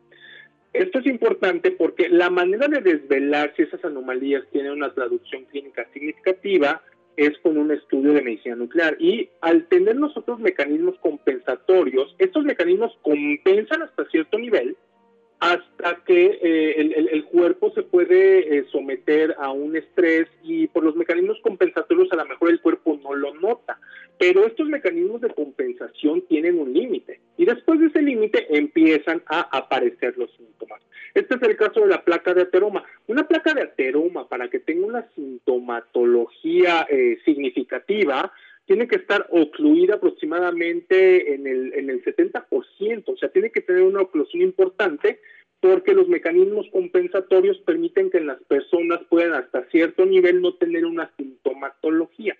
Esto 0.73 0.99
es 0.99 1.07
importante 1.07 1.71
porque 1.71 2.09
la 2.09 2.29
manera 2.29 2.67
de 2.67 2.81
desvelar 2.81 3.53
si 3.55 3.63
esas 3.63 3.83
anomalías 3.83 4.43
tienen 4.51 4.73
una 4.73 4.93
traducción 4.93 5.45
clínica 5.45 5.87
significativa 5.93 6.81
es 7.15 7.35
con 7.39 7.57
un 7.57 7.71
estudio 7.71 8.13
de 8.13 8.21
medicina 8.21 8.55
nuclear. 8.55 8.95
Y 8.99 9.29
al 9.41 9.65
tener 9.67 9.95
nosotros 9.95 10.39
mecanismos 10.39 10.97
compensatorios, 10.99 12.15
estos 12.19 12.43
mecanismos 12.45 12.95
compensan 13.01 13.81
hasta 13.81 14.05
cierto 14.09 14.37
nivel 14.37 14.77
hasta 15.39 16.03
que 16.05 16.39
eh, 16.41 17.05
el, 17.11 17.25
cuerpo 17.25 17.71
se 17.73 17.83
puede 17.83 18.57
eh, 18.57 18.65
someter 18.71 19.35
a 19.37 19.51
un 19.51 19.75
estrés 19.75 20.27
y 20.41 20.67
por 20.67 20.83
los 20.83 20.95
mecanismos 20.95 21.37
compensatorios 21.43 22.11
a 22.11 22.15
lo 22.15 22.25
mejor 22.25 22.49
el 22.49 22.59
cuerpo 22.59 22.99
no 23.03 23.13
lo 23.13 23.35
nota. 23.35 23.79
Pero 24.17 24.47
estos 24.47 24.67
mecanismos 24.67 25.21
de 25.21 25.29
compensación 25.29 26.21
tienen 26.27 26.59
un 26.59 26.73
límite 26.73 27.19
y 27.37 27.45
después 27.45 27.79
de 27.79 27.87
ese 27.87 28.01
límite 28.01 28.47
empiezan 28.57 29.21
a 29.27 29.41
aparecer 29.55 30.17
los 30.17 30.31
síntomas. 30.35 30.81
Este 31.13 31.35
es 31.35 31.41
el 31.41 31.55
caso 31.55 31.81
de 31.81 31.87
la 31.87 32.03
placa 32.03 32.33
de 32.33 32.43
ateroma. 32.43 32.83
Una 33.07 33.27
placa 33.27 33.53
de 33.53 33.63
ateroma, 33.63 34.27
para 34.27 34.49
que 34.49 34.59
tenga 34.59 34.85
una 34.85 35.07
sintomatología 35.15 36.87
eh, 36.89 37.17
significativa, 37.25 38.31
tiene 38.67 38.87
que 38.87 38.97
estar 38.97 39.25
ocluida 39.31 39.95
aproximadamente 39.95 41.33
en 41.33 41.47
el, 41.47 41.73
en 41.73 41.89
el 41.89 42.03
70%, 42.03 43.03
o 43.07 43.17
sea, 43.17 43.29
tiene 43.29 43.49
que 43.49 43.61
tener 43.61 43.81
una 43.81 44.01
oclusión 44.01 44.43
importante 44.43 45.19
porque 45.61 45.93
los 45.93 46.07
mecanismos 46.07 46.67
compensatorios 46.71 47.57
permiten 47.59 48.11
que 48.11 48.19
las 48.19 48.41
personas 48.43 48.99
puedan 49.09 49.33
hasta 49.33 49.63
cierto 49.69 50.05
nivel 50.05 50.41
no 50.41 50.53
tener 50.55 50.85
una 50.85 51.09
sintomatología. 51.17 52.37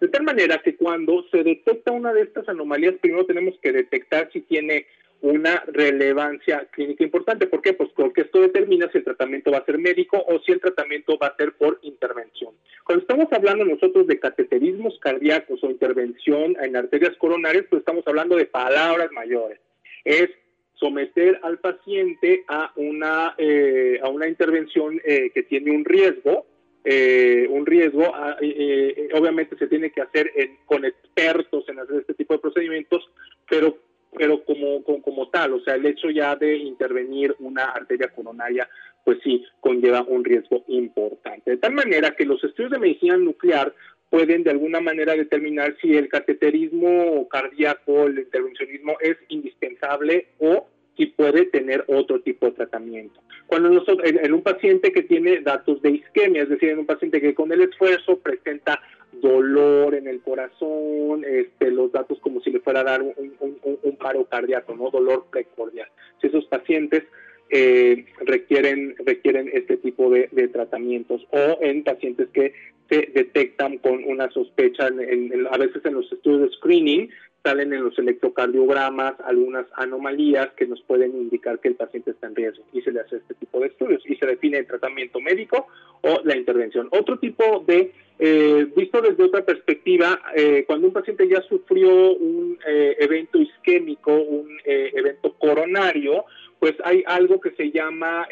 De 0.00 0.08
tal 0.08 0.22
manera 0.22 0.58
que 0.62 0.76
cuando 0.76 1.24
se 1.30 1.42
detecta 1.42 1.92
una 1.92 2.12
de 2.12 2.22
estas 2.22 2.48
anomalías, 2.48 2.94
primero 3.00 3.26
tenemos 3.26 3.58
que 3.60 3.72
detectar 3.72 4.30
si 4.32 4.42
tiene 4.42 4.86
una 5.22 5.62
relevancia 5.66 6.66
clínica 6.70 7.04
importante. 7.04 7.46
¿Por 7.46 7.60
qué? 7.60 7.72
Pues 7.72 7.90
porque 7.94 8.22
esto 8.22 8.40
determina 8.40 8.90
si 8.92 8.98
el 8.98 9.04
tratamiento 9.04 9.50
va 9.50 9.58
a 9.58 9.64
ser 9.64 9.78
médico 9.78 10.22
o 10.26 10.40
si 10.40 10.52
el 10.52 10.60
tratamiento 10.60 11.18
va 11.18 11.28
a 11.28 11.36
ser 11.36 11.52
por 11.52 11.78
intervención. 11.82 12.54
Cuando 12.90 13.02
estamos 13.02 13.32
hablando 13.32 13.64
nosotros 13.64 14.08
de 14.08 14.18
cateterismos 14.18 14.98
cardíacos 14.98 15.62
o 15.62 15.70
intervención 15.70 16.56
en 16.60 16.74
arterias 16.74 17.16
coronarias, 17.18 17.66
pues 17.70 17.82
estamos 17.82 18.02
hablando 18.04 18.34
de 18.34 18.46
palabras 18.46 19.12
mayores. 19.12 19.60
Es 20.04 20.28
someter 20.74 21.38
al 21.44 21.60
paciente 21.60 22.42
a 22.48 22.72
una, 22.74 23.36
eh, 23.38 24.00
a 24.02 24.08
una 24.08 24.26
intervención 24.26 25.00
eh, 25.04 25.30
que 25.32 25.44
tiene 25.44 25.70
un 25.70 25.84
riesgo 25.84 26.46
eh, 26.82 27.46
un 27.48 27.64
riesgo. 27.64 28.10
Ah, 28.12 28.36
eh, 28.40 29.08
obviamente 29.14 29.56
se 29.56 29.68
tiene 29.68 29.92
que 29.92 30.00
hacer 30.00 30.32
con 30.66 30.84
expertos 30.84 31.68
en 31.68 31.78
hacer 31.78 32.00
este 32.00 32.14
tipo 32.14 32.34
de 32.34 32.40
procedimientos, 32.40 33.08
pero 33.48 33.78
pero 34.16 34.44
como, 34.44 34.82
como, 34.82 35.28
tal, 35.28 35.54
o 35.54 35.60
sea, 35.60 35.74
el 35.74 35.86
hecho 35.86 36.10
ya 36.10 36.34
de 36.34 36.56
intervenir 36.56 37.34
una 37.38 37.66
arteria 37.66 38.08
coronaria, 38.08 38.68
pues 39.04 39.18
sí, 39.22 39.44
conlleva 39.60 40.02
un 40.02 40.24
riesgo 40.24 40.64
importante. 40.68 41.52
De 41.52 41.56
tal 41.56 41.72
manera 41.72 42.12
que 42.12 42.24
los 42.24 42.42
estudios 42.44 42.72
de 42.72 42.78
medicina 42.78 43.16
nuclear 43.16 43.74
pueden 44.10 44.42
de 44.42 44.50
alguna 44.50 44.80
manera 44.80 45.14
determinar 45.14 45.76
si 45.80 45.96
el 45.96 46.08
cateterismo 46.08 47.28
cardíaco, 47.28 48.06
el 48.06 48.18
intervencionismo 48.18 48.96
es 49.00 49.16
indispensable 49.28 50.26
o 50.38 50.66
si 50.96 51.06
puede 51.06 51.46
tener 51.46 51.84
otro 51.86 52.20
tipo 52.20 52.46
de 52.46 52.52
tratamiento. 52.52 53.20
Cuando 53.46 53.70
nosotros, 53.70 54.00
en, 54.04 54.34
un 54.34 54.42
paciente 54.42 54.92
que 54.92 55.02
tiene 55.02 55.40
datos 55.40 55.80
de 55.80 55.92
isquemia, 55.92 56.42
es 56.42 56.48
decir, 56.48 56.70
en 56.70 56.80
un 56.80 56.86
paciente 56.86 57.20
que 57.20 57.34
con 57.34 57.50
el 57.52 57.62
esfuerzo 57.62 58.18
presenta 58.18 58.80
dolor 59.12 59.94
en 59.94 60.06
el 60.06 60.20
corazón, 60.20 61.24
este, 61.24 61.70
los 61.70 61.90
datos 61.90 62.18
como 62.20 62.40
si 62.42 62.50
le 62.50 62.60
fuera 62.60 62.80
a 62.80 62.84
dar 62.84 63.02
un, 63.02 63.96
paro 63.98 64.24
cardíaco, 64.24 64.74
¿no? 64.74 64.90
Dolor 64.90 65.26
precordial. 65.30 65.88
Si 66.20 66.28
esos 66.28 66.44
pacientes 66.46 67.04
eh, 67.50 68.06
requieren, 68.20 68.94
requieren 69.04 69.50
este 69.52 69.76
tipo 69.76 70.10
de, 70.10 70.28
tratamientos 70.52 71.26
o 71.30 71.58
en 71.60 71.84
pacientes 71.84 72.28
que 72.32 72.52
se 72.88 73.10
detectan 73.14 73.78
con 73.78 74.02
una 74.04 74.30
sospecha, 74.30 74.86
a 74.86 75.58
veces 75.58 75.84
en 75.84 75.94
los 75.94 76.12
estudios 76.12 76.42
de 76.42 76.56
screening 76.56 77.08
salen 77.42 77.72
en 77.72 77.84
los 77.84 77.98
electrocardiogramas 77.98 79.14
algunas 79.24 79.66
anomalías 79.74 80.50
que 80.56 80.66
nos 80.66 80.82
pueden 80.82 81.16
indicar 81.16 81.58
que 81.58 81.68
el 81.68 81.74
paciente 81.74 82.10
está 82.10 82.26
en 82.26 82.36
riesgo 82.36 82.64
y 82.72 82.82
se 82.82 82.92
le 82.92 83.00
hace 83.00 83.16
este 83.16 83.34
tipo 83.34 83.60
de 83.60 83.68
estudios 83.68 84.02
y 84.06 84.16
se 84.16 84.26
define 84.26 84.58
el 84.58 84.66
tratamiento 84.66 85.20
médico 85.20 85.66
o 86.02 86.20
la 86.24 86.36
intervención. 86.36 86.88
Otro 86.90 87.18
tipo 87.18 87.64
de, 87.66 87.92
eh, 88.18 88.66
visto 88.76 89.00
desde 89.00 89.24
otra 89.24 89.44
perspectiva, 89.44 90.20
eh, 90.36 90.64
cuando 90.66 90.88
un 90.88 90.92
paciente 90.92 91.26
ya 91.28 91.40
sufrió 91.42 92.14
un 92.14 92.58
eh, 92.66 92.96
evento 93.00 93.38
isquémico, 93.38 94.14
un 94.14 94.58
evento 94.64 95.34
coronario, 95.38 96.26
pues 96.60 96.74
hay 96.84 97.02
algo 97.06 97.40
que 97.40 97.50
se 97.52 97.72
llama 97.72 98.28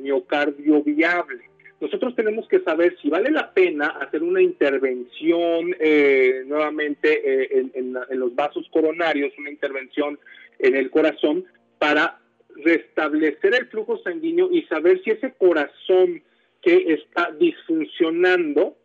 miocardio 0.00 0.82
viable 0.82 1.52
nosotros 1.82 2.14
tenemos 2.14 2.46
que 2.46 2.60
saber 2.60 2.96
si 3.02 3.10
vale 3.10 3.28
la 3.32 3.52
pena 3.52 3.88
hacer 3.88 4.22
una 4.22 4.40
intervención 4.40 5.74
eh, 5.80 6.44
nuevamente 6.46 7.10
eh, 7.24 7.66
en, 7.74 7.98
los 8.20 8.36
vasos 8.36 8.68
coronarios, 8.70 9.36
una 9.36 9.50
intervención 9.50 10.16
en 10.60 10.76
el 10.76 10.90
corazón 10.90 11.44
para 11.80 12.20
restablecer 12.54 13.56
el 13.56 13.66
flujo 13.66 13.98
sanguíneo 13.98 14.48
y 14.52 14.62
saber 14.66 15.02
si 15.02 15.10
ese 15.10 15.32
corazón 15.32 16.22
que 16.60 16.92
está 16.92 17.32
disfuncionando 17.32 18.76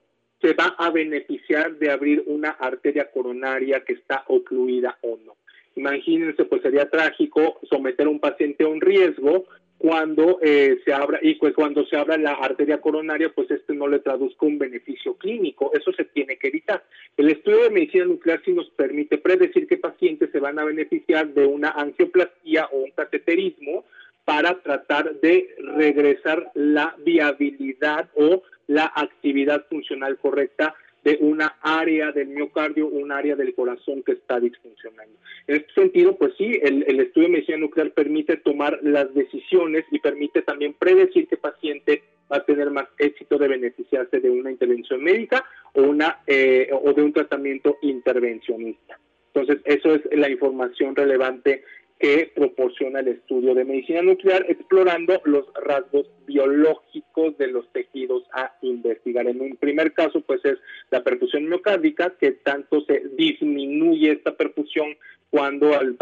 se 0.42 0.54
va 0.54 0.74
a 0.80 0.90
beneficiar 0.90 1.76
de 1.76 1.92
abrir 1.92 2.24
una 2.26 2.50
arteria 2.50 3.12
coronaria 3.12 3.84
que 3.86 3.94
está 3.94 4.24
ocluida 4.26 4.98
o 5.02 5.20
no. 5.24 5.36
Imagínense, 5.78 6.44
pues 6.46 6.64
sería 6.64 6.90
trágico 6.90 7.60
someter 7.70 8.08
a 8.08 8.10
un 8.10 8.20
paciente 8.20 8.64
a 8.64 8.68
un 8.68 8.82
riesgo 8.82 9.46
cuando 9.78 10.40
eh, 10.42 10.80
se 10.84 10.92
abra 10.92 11.20
y 11.22 11.36
pues 11.36 11.54
cuando 11.54 11.86
se 11.86 11.96
abra 11.96 12.18
la 12.18 12.32
arteria 12.32 12.82
coronaria 12.82 13.30
pues 13.30 13.52
este 13.52 13.76
no 13.76 13.88
le 13.88 14.00
traduzca 14.00 14.48
un 14.48 14.58
beneficio 14.58 15.14
clínico. 15.16 15.72
Eso 15.74 15.92
se 15.94 16.06
tiene 16.06 16.38
que 16.38 16.48
evitar. 16.48 16.84
El 17.16 17.30
estudio 17.30 17.64
de 17.64 17.70
medicina 17.70 18.06
nuclear 18.06 18.42
sí 18.44 18.54
nos 18.54 18.70
permite 18.72 19.20
predecir 19.20 19.68
qué 19.68 19.78
pacientes 19.78 20.32
se 20.32 20.40
van 20.40 20.58
a 20.58 20.66
beneficiar 20.66 21.28
de 21.28 21.46
una 21.46 21.70
angioplastía 21.70 22.68
o 22.72 22.78
un 22.78 22.92
cateterismo 22.92 23.86
para 24.26 24.60
tratar 24.62 25.14
de 25.22 25.56
regresar 25.60 26.52
la 26.56 26.96
viabilidad 27.06 28.10
o 28.16 28.42
la 28.66 28.92
actividad 28.96 29.66
funcional 29.70 30.18
correcta 30.18 30.76
de 31.08 31.18
una 31.22 31.56
área 31.62 32.12
del 32.12 32.28
miocardio, 32.28 32.88
un 32.88 33.14
área 33.14 33.38
del 33.38 33.56
corazón 33.56 34.04
que 34.04 34.12
está 34.12 34.42
disfuncionando. 34.42 35.18
En 35.48 35.56
este 35.56 35.74
sentido, 35.74 36.18
pues 36.18 36.34
sí, 36.38 36.60
el, 36.62 36.84
estudio 37.00 37.30
de 37.30 37.34
medicina 37.36 37.58
nuclear 37.60 37.92
permite 37.92 38.36
tomar 38.36 38.78
las 38.84 39.14
decisiones 39.14 39.86
y 39.90 40.00
permite 40.00 40.42
también 40.42 40.74
predecir 40.74 41.30
qué 41.30 41.38
paciente 41.38 42.04
va 42.30 42.38
a 42.38 42.44
tener 42.44 42.72
más 42.72 42.90
éxito 42.98 43.38
de 43.38 43.48
beneficiarse 43.48 44.20
de 44.20 44.30
una 44.30 44.52
intervención 44.52 45.02
médica 45.02 45.46
o, 45.72 45.84
una, 45.84 46.20
eh, 46.28 46.70
o 46.74 46.92
de 46.92 47.02
un 47.02 47.14
tratamiento 47.14 47.78
intervencionista. 47.84 49.00
Entonces, 49.34 49.64
eso 49.64 49.96
es 49.96 50.02
la 50.12 50.30
información 50.30 50.94
relevante 50.94 51.64
que 52.00 52.32
proporciona 52.36 53.00
el 53.00 53.08
estudio 53.08 53.56
de 53.56 53.66
medicina 53.66 54.02
nuclear, 54.02 54.46
explorando 54.50 55.20
los 55.26 55.46
rasgos 55.56 56.08
biológicos 56.28 57.38
de 57.38 57.48
los 57.48 57.68
tejidos 57.72 58.24
a 58.34 58.56
investigar. 58.62 59.28
En 59.28 59.42
un 59.42 59.56
primer 59.56 59.94
caso, 59.94 60.22
pues 60.22 60.44
es 60.46 60.58
la 60.92 61.04
perfusión 61.04 61.48
miocárdica, 61.50 62.14
que 62.20 62.34
tanto 62.34 62.82
se 62.82 63.04
disminuye 63.18 64.12
esta 64.12 64.36
perfusión 64.36 64.96
cuando 65.32 65.74
al, 65.74 65.98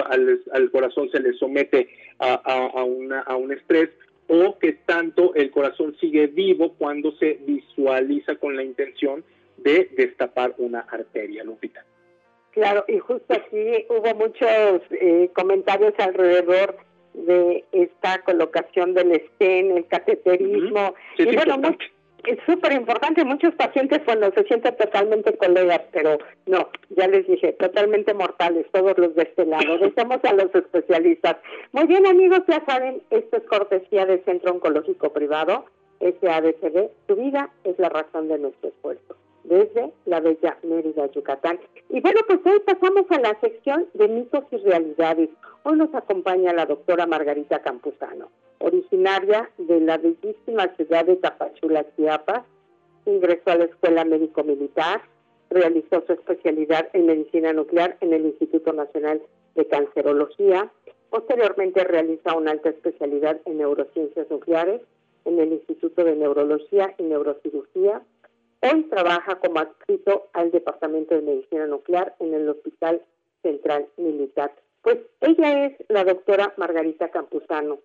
corazón 0.71 1.09
se 1.11 1.19
le 1.19 1.33
somete 1.33 1.89
a, 2.19 2.33
a, 2.33 2.83
una, 2.83 3.21
a 3.21 3.35
un 3.37 3.53
estrés, 3.53 3.89
o 4.27 4.59
que 4.59 4.73
tanto 4.73 5.33
el 5.35 5.49
corazón 5.51 5.95
sigue 5.99 6.27
vivo 6.27 6.73
cuando 6.73 7.15
se 7.17 7.39
visualiza 7.45 8.35
con 8.35 8.55
la 8.55 8.63
intención 8.63 9.23
de 9.57 9.89
destapar 9.95 10.55
una 10.57 10.81
arteria, 10.81 11.43
Lupita. 11.43 11.85
Claro, 12.55 12.85
y 12.87 12.99
justo 12.99 13.33
aquí 13.33 13.85
hubo 13.89 14.15
muchos 14.15 14.81
eh, 14.89 15.29
comentarios 15.35 15.93
alrededor 15.97 16.77
de 17.13 17.65
esta 17.73 18.21
colocación 18.23 18.93
del 18.93 19.11
estén, 19.11 19.75
el 19.75 19.85
cateterismo, 19.87 20.95
y 21.17 21.35
bueno, 21.35 21.57
mucho, 21.57 21.85
es 22.23 22.39
súper 22.45 22.71
importante. 22.71 23.25
Muchos 23.25 23.53
pacientes, 23.55 24.01
cuando 24.05 24.31
se 24.31 24.45
sienten 24.45 24.73
totalmente 24.77 25.35
colegas, 25.35 25.81
pero 25.91 26.17
no, 26.45 26.69
ya 26.91 27.09
les 27.09 27.27
dije, 27.27 27.51
totalmente 27.51 28.13
mortales, 28.13 28.65
todos 28.71 28.97
los 28.97 29.13
de 29.15 29.23
este 29.23 29.45
lado. 29.45 29.77
Dejemos 29.79 30.23
a 30.23 30.33
los 30.33 30.55
especialistas. 30.55 31.35
Muy 31.73 31.87
bien, 31.87 32.05
amigos, 32.05 32.39
ya 32.47 32.63
saben, 32.65 33.01
esto 33.09 33.35
es 33.35 33.43
cortesía 33.43 34.05
del 34.05 34.23
Centro 34.23 34.53
Oncológico 34.53 35.11
Privado, 35.11 35.65
SADCB. 35.99 36.89
Tu 37.07 37.15
vida 37.17 37.49
es 37.65 37.77
la 37.79 37.89
razón 37.89 38.29
de 38.29 38.39
nuestro 38.39 38.69
esfuerzo 38.69 39.17
desde 39.47 39.91
la 40.05 40.19
bella 40.19 40.57
Mérida, 40.63 41.07
Yucatán. 41.11 41.59
Y 41.89 42.01
bueno, 42.01 42.19
pues 42.27 42.39
hoy 42.45 42.59
pasamos 42.59 43.05
a 43.09 43.19
la 43.19 43.39
sección 43.39 43.87
de 43.93 44.07
mitos 44.07 44.43
y 44.51 44.57
realidades. 44.57 45.29
Hoy 45.63 45.77
nos 45.77 45.93
acompaña 45.93 46.53
la 46.53 46.65
doctora 46.65 47.05
Margarita 47.05 47.59
Campuzano, 47.61 48.29
originaria 48.59 49.49
de 49.57 49.79
la 49.81 49.97
bellísima 49.97 50.67
ciudad 50.75 51.05
de 51.05 51.15
Tapachula, 51.17 51.85
Chiapas. 51.95 52.43
Ingresó 53.05 53.51
a 53.51 53.55
la 53.55 53.65
Escuela 53.65 54.03
Médico 54.03 54.43
Militar, 54.43 55.01
realizó 55.49 56.03
su 56.07 56.13
especialidad 56.13 56.89
en 56.93 57.05
medicina 57.05 57.53
nuclear 57.53 57.97
en 58.01 58.13
el 58.13 58.25
Instituto 58.25 58.73
Nacional 58.73 59.21
de 59.53 59.67
Cancerología. 59.67 60.71
Posteriormente 61.11 61.83
realiza 61.83 62.35
una 62.35 62.51
alta 62.51 62.69
especialidad 62.69 63.39
en 63.45 63.59
neurociencias 63.59 64.29
nucleares 64.29 64.81
en 65.25 65.39
el 65.39 65.53
Instituto 65.53 66.03
de 66.03 66.15
Neurología 66.15 66.93
y 66.97 67.03
Neurocirugía 67.03 68.01
Hoy 68.61 68.83
trabaja 68.83 69.35
como 69.35 69.59
adscrito 69.59 70.29
al 70.33 70.51
Departamento 70.51 71.15
de 71.15 71.21
Medicina 71.21 71.67
Nuclear 71.67 72.15
en 72.19 72.33
el 72.33 72.49
Hospital 72.49 73.01
Central 73.41 73.87
Militar. 73.97 74.51
Pues 74.81 74.97
ella 75.21 75.65
es 75.65 75.73
la 75.89 76.03
doctora 76.03 76.53
Margarita 76.57 77.09
Campuzano. 77.09 77.79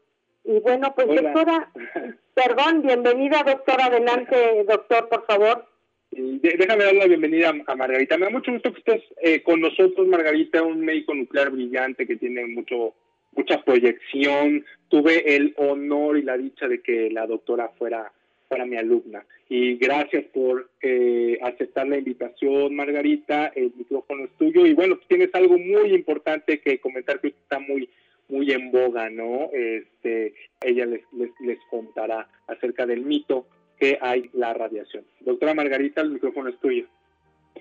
Y 0.44 0.58
bueno, 0.60 0.94
pues 0.94 1.08
doctora, 1.08 1.70
perdón, 2.34 2.82
bienvenida 2.82 3.42
doctora, 3.44 3.86
adelante 3.86 4.64
doctor, 4.66 5.08
por 5.08 5.26
favor. 5.26 5.66
Déjame 6.10 6.84
dar 6.84 6.94
la 6.94 7.06
bienvenida 7.06 7.52
a 7.66 7.76
Margarita. 7.76 8.18
Me 8.18 8.24
da 8.24 8.30
mucho 8.30 8.50
gusto 8.50 8.72
que 8.72 8.78
estés 8.78 9.02
eh, 9.22 9.42
con 9.42 9.60
nosotros, 9.60 10.08
Margarita, 10.08 10.62
un 10.62 10.80
médico 10.80 11.14
nuclear 11.14 11.50
brillante 11.50 12.06
que 12.06 12.16
tiene 12.16 12.46
mucho 12.46 12.94
mucha 13.32 13.62
proyección. 13.62 14.64
Tuve 14.88 15.36
el 15.36 15.54
honor 15.56 16.18
y 16.18 16.22
la 16.22 16.36
dicha 16.36 16.68
de 16.68 16.82
que 16.82 17.10
la 17.10 17.26
doctora 17.26 17.68
fuera 17.78 18.12
para 18.50 18.66
mi 18.66 18.76
alumna. 18.76 19.24
Y 19.48 19.76
gracias 19.76 20.24
por 20.34 20.68
eh, 20.82 21.38
aceptar 21.40 21.86
la 21.86 21.98
invitación, 21.98 22.74
Margarita. 22.74 23.46
El 23.54 23.72
micrófono 23.76 24.24
es 24.24 24.30
tuyo. 24.32 24.66
Y 24.66 24.74
bueno, 24.74 24.98
tienes 25.06 25.32
algo 25.34 25.56
muy 25.56 25.94
importante 25.94 26.60
que 26.60 26.80
comentar 26.80 27.20
que 27.20 27.28
está 27.28 27.60
muy 27.60 27.88
muy 28.28 28.52
en 28.52 28.70
boga, 28.70 29.10
¿no? 29.10 29.50
Este, 29.52 30.34
ella 30.60 30.86
les, 30.86 31.02
les, 31.12 31.30
les 31.40 31.58
contará 31.68 32.28
acerca 32.46 32.86
del 32.86 33.04
mito 33.04 33.46
que 33.78 33.98
hay 34.00 34.30
la 34.32 34.54
radiación. 34.54 35.04
Doctora 35.20 35.54
Margarita, 35.54 36.00
el 36.00 36.10
micrófono 36.10 36.50
es 36.50 36.58
tuyo. 36.60 36.86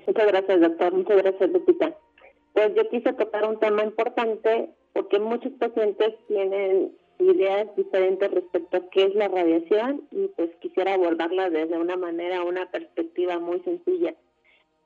Muchas 0.05 0.27
gracias, 0.27 0.61
doctor. 0.61 0.93
Muchas 0.93 1.17
gracias, 1.17 1.49
Lupita. 1.49 1.95
Pues 2.53 2.75
yo 2.75 2.87
quise 2.89 3.13
tocar 3.13 3.45
un 3.49 3.59
tema 3.59 3.83
importante 3.83 4.69
porque 4.93 5.19
muchos 5.19 5.51
pacientes 5.53 6.13
tienen 6.27 6.91
ideas 7.19 7.67
diferentes 7.75 8.31
respecto 8.31 8.77
a 8.77 8.89
qué 8.89 9.03
es 9.03 9.15
la 9.15 9.27
radiación 9.27 10.07
y 10.11 10.27
pues 10.29 10.49
quisiera 10.61 10.93
abordarla 10.93 11.49
desde 11.49 11.77
una 11.77 11.97
manera, 11.97 12.43
una 12.43 12.71
perspectiva 12.71 13.39
muy 13.39 13.59
sencilla. 13.61 14.15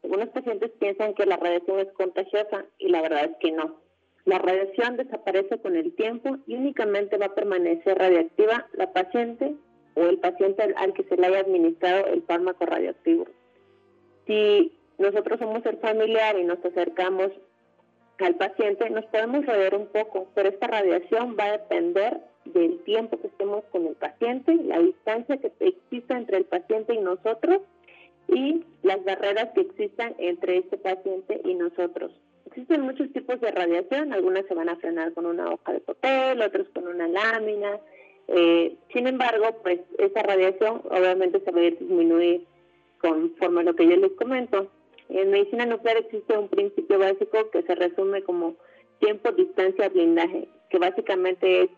Algunos 0.03 0.29
pacientes 0.29 0.71
piensan 0.79 1.13
que 1.13 1.25
la 1.25 1.37
radiación 1.37 1.79
es 1.79 1.91
contagiosa 1.93 2.65
y 2.77 2.89
la 2.89 3.01
verdad 3.01 3.25
es 3.25 3.37
que 3.39 3.51
no. 3.51 3.79
La 4.25 4.39
radiación 4.39 4.97
desaparece 4.97 5.59
con 5.59 5.75
el 5.75 5.93
tiempo 5.95 6.37
y 6.47 6.55
únicamente 6.55 7.17
va 7.17 7.27
a 7.27 7.35
permanecer 7.35 7.97
radiactiva 7.97 8.67
la 8.73 8.91
paciente 8.91 9.55
o 9.95 10.01
el 10.03 10.17
paciente 10.17 10.73
al 10.75 10.93
que 10.93 11.03
se 11.03 11.17
le 11.17 11.27
haya 11.27 11.39
administrado 11.41 12.07
el 12.07 12.23
fármaco 12.23 12.65
radioactivo. 12.65 13.27
Si 14.25 14.71
nosotros 14.97 15.39
somos 15.39 15.65
el 15.65 15.77
familiar 15.77 16.37
y 16.39 16.45
nos 16.45 16.63
acercamos 16.65 17.31
al 18.19 18.35
paciente, 18.35 18.89
nos 18.89 19.05
podemos 19.05 19.45
radiar 19.45 19.75
un 19.75 19.87
poco, 19.87 20.27
pero 20.33 20.49
esta 20.49 20.67
radiación 20.67 21.35
va 21.39 21.45
a 21.45 21.51
depender 21.53 22.21
del 22.45 22.79
tiempo 22.83 23.19
que 23.19 23.27
estemos 23.27 23.63
con 23.71 23.87
el 23.87 23.95
paciente, 23.95 24.55
la 24.55 24.79
distancia 24.79 25.37
que 25.37 25.51
exista 25.59 26.17
entre 26.17 26.37
el 26.37 26.45
paciente 26.45 26.93
y 26.93 26.99
nosotros 26.99 27.61
y 28.27 28.63
las 28.83 29.03
barreras 29.03 29.49
que 29.53 29.61
existan 29.61 30.15
entre 30.17 30.57
este 30.57 30.77
paciente 30.77 31.41
y 31.43 31.55
nosotros. 31.55 32.11
Existen 32.45 32.81
muchos 32.81 33.11
tipos 33.11 33.39
de 33.41 33.51
radiación, 33.51 34.13
algunas 34.13 34.45
se 34.45 34.53
van 34.53 34.69
a 34.69 34.75
frenar 34.75 35.13
con 35.13 35.25
una 35.25 35.49
hoja 35.49 35.73
de 35.73 35.79
papel, 35.79 36.41
otras 36.41 36.67
con 36.73 36.87
una 36.87 37.07
lámina. 37.07 37.79
Eh, 38.27 38.75
sin 38.93 39.07
embargo, 39.07 39.57
pues 39.63 39.79
esa 39.97 40.21
radiación 40.21 40.81
obviamente 40.89 41.39
se 41.39 41.51
va 41.51 41.59
a 41.59 41.63
disminuir 41.63 42.45
conforme 43.01 43.61
a 43.61 43.63
lo 43.63 43.75
que 43.75 43.87
yo 43.87 43.95
les 43.97 44.11
comento. 44.11 44.69
En 45.13 45.29
medicina 45.29 45.67
nuclear 45.67 45.97
existe 45.97 46.35
un 46.35 46.49
principio 46.49 46.97
básico 46.97 47.51
que 47.51 47.61
se 47.61 47.75
resume 47.75 48.23
como 48.23 48.55
tiempo, 48.99 49.31
distancia, 49.31 49.87
blindaje, 49.89 50.47
que 50.71 50.79
básicamente 50.79 51.63
es 51.63 51.69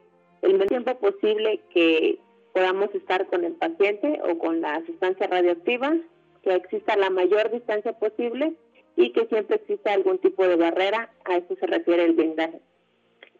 el 0.41 0.53
menor 0.53 0.67
tiempo 0.69 0.95
posible 0.99 1.59
que 1.69 2.17
podamos 2.53 2.95
estar 2.95 3.27
con 3.27 3.43
el 3.43 3.51
paciente 3.53 4.21
o 4.23 4.37
con 4.37 4.61
la 4.61 4.81
sustancia 4.85 5.27
radioactiva, 5.27 5.97
que 6.43 6.55
exista 6.55 6.95
la 6.95 7.09
mayor 7.09 7.51
distancia 7.51 7.91
posible 7.99 8.53
y 8.95 9.11
que 9.11 9.25
siempre 9.25 9.57
exista 9.57 9.91
algún 9.91 10.17
tipo 10.19 10.47
de 10.47 10.55
barrera, 10.55 11.13
a 11.25 11.35
eso 11.35 11.57
se 11.59 11.67
refiere 11.67 12.05
el 12.05 12.13
blindaje. 12.13 12.61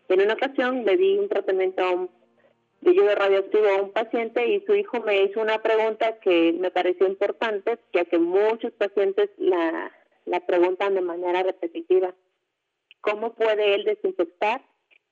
En 0.09 0.21
una 0.21 0.33
ocasión 0.33 0.83
le 0.83 0.97
di 0.97 1.17
un 1.17 1.29
tratamiento 1.29 2.09
de 2.82 2.93
yodo 2.93 3.15
radioactivo 3.15 3.67
a 3.67 3.82
un 3.82 3.91
paciente 3.91 4.47
y 4.47 4.61
su 4.65 4.76
hijo 4.76 5.01
me 5.01 5.23
hizo 5.23 5.41
una 5.41 5.61
pregunta 5.61 6.19
que 6.19 6.53
me 6.53 6.71
pareció 6.71 7.07
importante, 7.07 7.80
ya 7.93 8.05
que 8.05 8.19
muchos 8.19 8.71
pacientes 8.73 9.30
la, 9.38 9.91
la 10.26 10.45
preguntan 10.45 10.95
de 10.95 11.01
manera 11.01 11.43
repetitiva. 11.43 12.13
¿Cómo 13.01 13.34
puede 13.34 13.76
él 13.76 13.86
desinfectar 13.86 14.61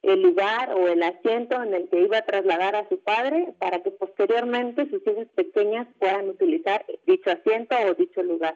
el 0.02 0.22
lugar 0.22 0.74
o 0.74 0.88
el 0.88 1.02
asiento 1.02 1.62
en 1.64 1.74
el 1.74 1.90
que 1.90 2.02
iba 2.02 2.18
a 2.18 2.26
trasladar 2.26 2.76
a 2.76 2.88
su 2.90 3.00
padre 3.00 3.54
para 3.60 3.82
que 3.82 3.92
posteriormente 3.92 4.90
sus 4.90 5.02
hijas 5.08 5.28
pequeñas 5.36 5.88
puedan 5.98 6.30
utilizar 6.30 6.86
dicho 7.06 7.32
asiento 7.32 7.76
o 7.88 7.94
dicho 7.94 8.22
lugar? 8.22 8.56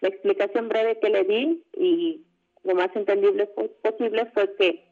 La 0.00 0.08
explicación 0.08 0.68
breve 0.68 0.98
que 0.98 1.10
le 1.10 1.24
di 1.24 1.64
y 1.76 2.24
lo 2.64 2.74
más 2.74 2.94
entendible 2.94 3.46
posible 3.46 4.26
fue 4.34 4.54
que 4.56 4.89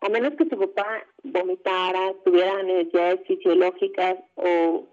a 0.00 0.08
menos 0.08 0.34
que 0.34 0.48
su 0.48 0.58
papá 0.58 1.06
vomitara, 1.22 2.14
tuviera 2.24 2.62
necesidades 2.62 3.20
fisiológicas 3.26 4.16
o 4.34 4.86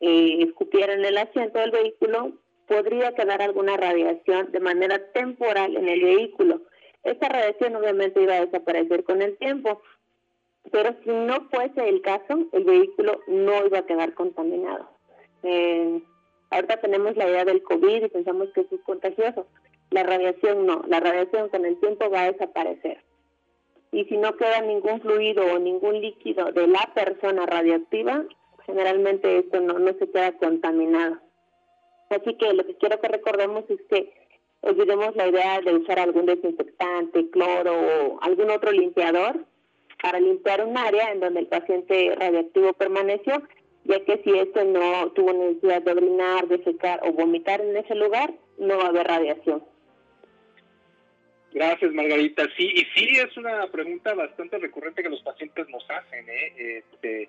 eh, 0.00 0.36
escupiera 0.40 0.92
en 0.92 1.04
el 1.04 1.16
asiento 1.16 1.58
del 1.58 1.70
vehículo, 1.70 2.32
podría 2.66 3.14
quedar 3.14 3.40
alguna 3.42 3.76
radiación 3.76 4.52
de 4.52 4.60
manera 4.60 5.12
temporal 5.12 5.76
en 5.76 5.88
el 5.88 6.02
vehículo. 6.02 6.60
Esta 7.02 7.28
radiación 7.28 7.76
obviamente 7.76 8.22
iba 8.22 8.34
a 8.34 8.44
desaparecer 8.44 9.04
con 9.04 9.22
el 9.22 9.38
tiempo, 9.38 9.80
pero 10.70 10.94
si 11.04 11.10
no 11.10 11.48
fuese 11.50 11.88
el 11.88 12.02
caso, 12.02 12.46
el 12.52 12.64
vehículo 12.64 13.20
no 13.28 13.64
iba 13.66 13.78
a 13.78 13.86
quedar 13.86 14.12
contaminado. 14.12 14.90
Eh, 15.42 16.02
ahorita 16.50 16.76
tenemos 16.82 17.16
la 17.16 17.28
idea 17.28 17.46
del 17.46 17.62
COVID 17.62 18.04
y 18.04 18.08
pensamos 18.08 18.50
que 18.54 18.60
es 18.60 18.80
contagioso. 18.84 19.46
La 19.90 20.02
radiación 20.02 20.66
no, 20.66 20.84
la 20.86 21.00
radiación 21.00 21.48
con 21.48 21.64
el 21.64 21.80
tiempo 21.80 22.10
va 22.10 22.24
a 22.24 22.32
desaparecer 22.32 23.02
y 23.92 24.04
si 24.04 24.16
no 24.16 24.36
queda 24.36 24.60
ningún 24.60 25.00
fluido 25.00 25.44
o 25.44 25.58
ningún 25.58 26.00
líquido 26.00 26.52
de 26.52 26.66
la 26.66 26.90
persona 26.94 27.46
radioactiva, 27.46 28.24
generalmente 28.64 29.38
esto 29.38 29.60
no, 29.60 29.78
no 29.78 29.92
se 29.98 30.08
queda 30.10 30.32
contaminado. 30.32 31.18
Así 32.10 32.34
que 32.34 32.52
lo 32.52 32.64
que 32.64 32.76
quiero 32.76 33.00
que 33.00 33.08
recordemos 33.08 33.64
es 33.68 33.80
que 33.88 34.12
olvidemos 34.62 35.16
la 35.16 35.28
idea 35.28 35.60
de 35.60 35.74
usar 35.74 35.98
algún 35.98 36.26
desinfectante, 36.26 37.30
cloro 37.30 37.72
o 37.72 38.18
algún 38.22 38.50
otro 38.50 38.72
limpiador 38.72 39.44
para 40.02 40.20
limpiar 40.20 40.64
un 40.64 40.76
área 40.76 41.12
en 41.12 41.20
donde 41.20 41.40
el 41.40 41.46
paciente 41.46 42.14
radioactivo 42.16 42.72
permaneció, 42.74 43.42
ya 43.84 44.04
que 44.04 44.20
si 44.24 44.38
esto 44.38 44.64
no 44.64 45.10
tuvo 45.12 45.32
necesidad 45.32 45.82
de 45.82 45.92
orinar, 45.92 46.48
de 46.48 46.62
secar 46.64 47.00
o 47.04 47.12
vomitar 47.12 47.60
en 47.60 47.76
ese 47.76 47.94
lugar, 47.94 48.32
no 48.58 48.78
va 48.78 48.84
a 48.84 48.88
haber 48.88 49.06
radiación. 49.06 49.62
Gracias, 51.52 51.92
Margarita. 51.92 52.46
Sí, 52.56 52.70
y 52.74 52.84
sí 52.94 53.08
es 53.18 53.36
una 53.36 53.66
pregunta 53.68 54.14
bastante 54.14 54.58
recurrente 54.58 55.02
que 55.02 55.08
los 55.08 55.22
pacientes 55.22 55.68
nos 55.68 55.84
hacen. 55.90 56.28
¿eh? 56.28 56.82
Este, 56.92 57.28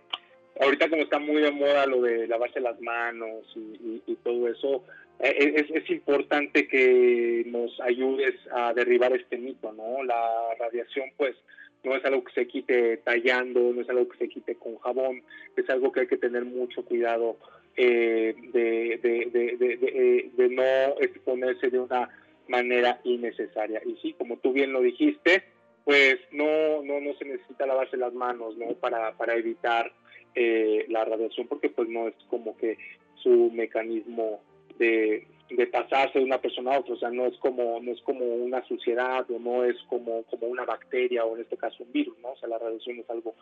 ahorita 0.60 0.90
como 0.90 1.04
está 1.04 1.20
muy 1.20 1.42
de 1.42 1.52
moda 1.52 1.86
lo 1.88 2.02
de 2.02 2.28
lavarse 2.28 2.60
las 2.60 2.80
manos 2.82 3.46
y, 3.56 4.16
todo 4.24 4.48
eso, 4.48 4.84
eh, 5.20 5.54
es, 5.56 5.72
es, 5.72 5.90
importante 5.90 6.68
que 6.68 7.44
nos 7.48 7.80
ayudes 7.82 8.36
a 8.52 8.74
derribar 8.74 9.14
este 9.14 9.38
mito, 9.38 9.74
¿no? 9.74 10.04
La 10.04 10.54
radiación, 10.60 11.10
pues, 11.18 11.36
no 11.84 11.96
es 11.96 12.06
algo 12.06 12.24
que 12.24 12.34
se 12.34 12.48
quite 12.48 12.98
tallando, 12.98 13.74
no 13.74 13.82
es 13.82 13.90
algo 13.90 14.08
que 14.08 14.18
se 14.20 14.30
quite 14.30 14.56
con 14.56 14.78
jabón, 14.78 15.24
es 15.56 15.68
algo 15.70 15.92
que 15.92 16.02
hay 16.02 16.08
que 16.08 16.18
tener 16.18 16.46
mucho 16.46 16.86
cuidado 16.86 17.38
eh, 17.76 18.36
de, 18.54 19.00
de, 19.02 20.32
de, 20.36 20.50
no 20.50 21.02
exponerse 21.02 21.70
de 21.70 21.80
una 21.80 22.10
manera 22.52 23.00
innecesaria. 23.04 23.82
Y 23.86 23.96
sí, 24.02 24.14
como 24.14 24.38
tú 24.38 24.52
bien 24.52 24.74
lo 24.74 24.82
dijiste, 24.82 25.44
pues 25.84 26.18
no, 26.32 26.84
no, 26.84 27.00
no 27.00 27.14
se 27.16 27.26
necesita 27.26 27.66
lavarse 27.66 27.98
las 27.98 28.14
manos, 28.14 28.58
¿no? 28.58 28.68
Para, 28.76 29.14
para 29.18 29.36
evitar 29.36 29.92
eh, 30.36 30.86
la 30.90 31.06
radiación, 31.06 31.48
porque 31.48 31.70
pues 31.70 31.90
no 31.90 32.08
es 32.08 32.16
como 32.30 32.56
que 32.58 32.78
su 33.16 33.50
mecanismo 33.52 34.42
de, 34.78 35.26
de 35.50 35.68
pasarse 35.68 36.20
de 36.20 36.26
una 36.26 36.42
persona 36.42 36.76
a 36.76 36.80
otra, 36.80 36.94
o 36.94 36.98
sea, 36.98 37.10
no 37.10 37.26
es 37.26 37.38
como 37.38 37.80
no 37.82 37.92
es 37.92 38.02
como 38.02 38.26
una 38.26 38.64
suciedad 38.66 39.30
o 39.30 39.40
no 39.40 39.64
es 39.64 39.78
como 39.90 40.24
como 40.24 40.48
una 40.48 40.66
bacteria 40.66 41.26
o 41.26 41.36
en 41.36 41.44
este 41.44 41.58
caso 41.58 41.84
un 41.84 41.92
virus, 41.92 42.18
¿no? 42.20 42.32
O 42.32 42.38
sea, 42.38 42.50
la 42.50 42.60
radiación 42.60 43.00
es 43.00 43.10
algo 43.10 43.36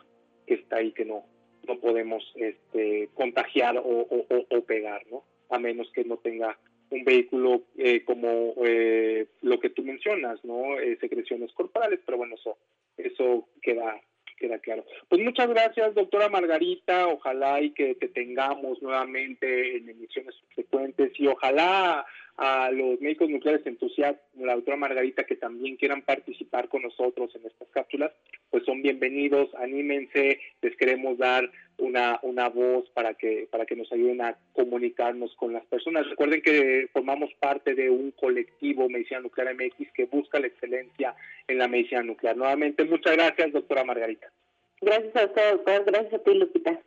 que 0.46 0.54
está 0.54 0.76
ahí 0.76 0.92
que 0.92 1.04
no 1.04 1.24
no 1.66 1.78
podemos 1.78 2.22
este, 2.36 3.08
contagiar 3.14 3.76
o, 3.78 4.06
o, 4.50 4.60
pegar, 4.62 5.02
¿no? 5.10 5.24
A 5.50 5.58
menos 5.58 5.90
que 5.92 6.04
no 6.04 6.16
tenga 6.16 6.58
un 6.90 7.04
vehículo 7.04 7.62
eh, 7.78 8.04
como 8.04 8.54
eh, 8.64 9.26
lo 9.42 9.60
que 9.60 9.70
tú 9.70 9.82
mencionas, 9.82 10.44
¿no? 10.44 10.78
Eh, 10.78 10.98
secreciones 11.00 11.52
corporales, 11.52 12.00
pero 12.04 12.18
bueno, 12.18 12.34
eso 12.34 12.58
eso 12.96 13.48
queda 13.62 14.00
queda 14.38 14.58
claro. 14.58 14.84
Pues 15.08 15.22
muchas 15.22 15.48
gracias, 15.48 15.94
doctora 15.94 16.28
Margarita. 16.28 17.08
Ojalá 17.08 17.60
y 17.60 17.70
que 17.70 17.94
te 17.94 18.08
tengamos 18.08 18.80
nuevamente 18.82 19.76
en 19.76 19.88
emisiones 19.88 20.34
subsecuentes 20.34 21.12
y 21.20 21.26
ojalá 21.26 22.06
a 22.42 22.70
los 22.70 22.98
médicos 23.02 23.28
nucleares 23.28 23.66
entusiastas, 23.66 24.24
la 24.34 24.54
doctora 24.54 24.78
Margarita, 24.78 25.24
que 25.24 25.36
también 25.36 25.76
quieran 25.76 26.00
participar 26.00 26.70
con 26.70 26.80
nosotros 26.80 27.30
en 27.34 27.44
estas 27.44 27.68
cápsulas, 27.68 28.12
pues 28.48 28.64
son 28.64 28.80
bienvenidos, 28.80 29.54
anímense, 29.56 30.40
les 30.62 30.74
queremos 30.78 31.18
dar 31.18 31.50
una, 31.76 32.18
una 32.22 32.48
voz 32.48 32.88
para 32.94 33.12
que, 33.12 33.46
para 33.50 33.66
que 33.66 33.76
nos 33.76 33.92
ayuden 33.92 34.22
a 34.22 34.38
comunicarnos 34.54 35.34
con 35.36 35.52
las 35.52 35.66
personas. 35.66 36.08
Recuerden 36.08 36.40
que 36.40 36.88
formamos 36.94 37.30
parte 37.40 37.74
de 37.74 37.90
un 37.90 38.10
colectivo 38.12 38.88
Medicina 38.88 39.20
Nuclear 39.20 39.54
MX 39.54 39.92
que 39.92 40.06
busca 40.06 40.40
la 40.40 40.46
excelencia 40.46 41.14
en 41.46 41.58
la 41.58 41.68
medicina 41.68 42.02
nuclear. 42.02 42.38
Nuevamente, 42.38 42.84
muchas 42.84 43.16
gracias, 43.16 43.52
doctora 43.52 43.84
Margarita. 43.84 44.32
Gracias 44.80 45.14
a 45.14 45.26
usted, 45.26 45.50
doctor. 45.52 45.84
Gracias 45.84 46.14
a 46.14 46.18
ti, 46.24 46.34
Lupita. 46.34 46.80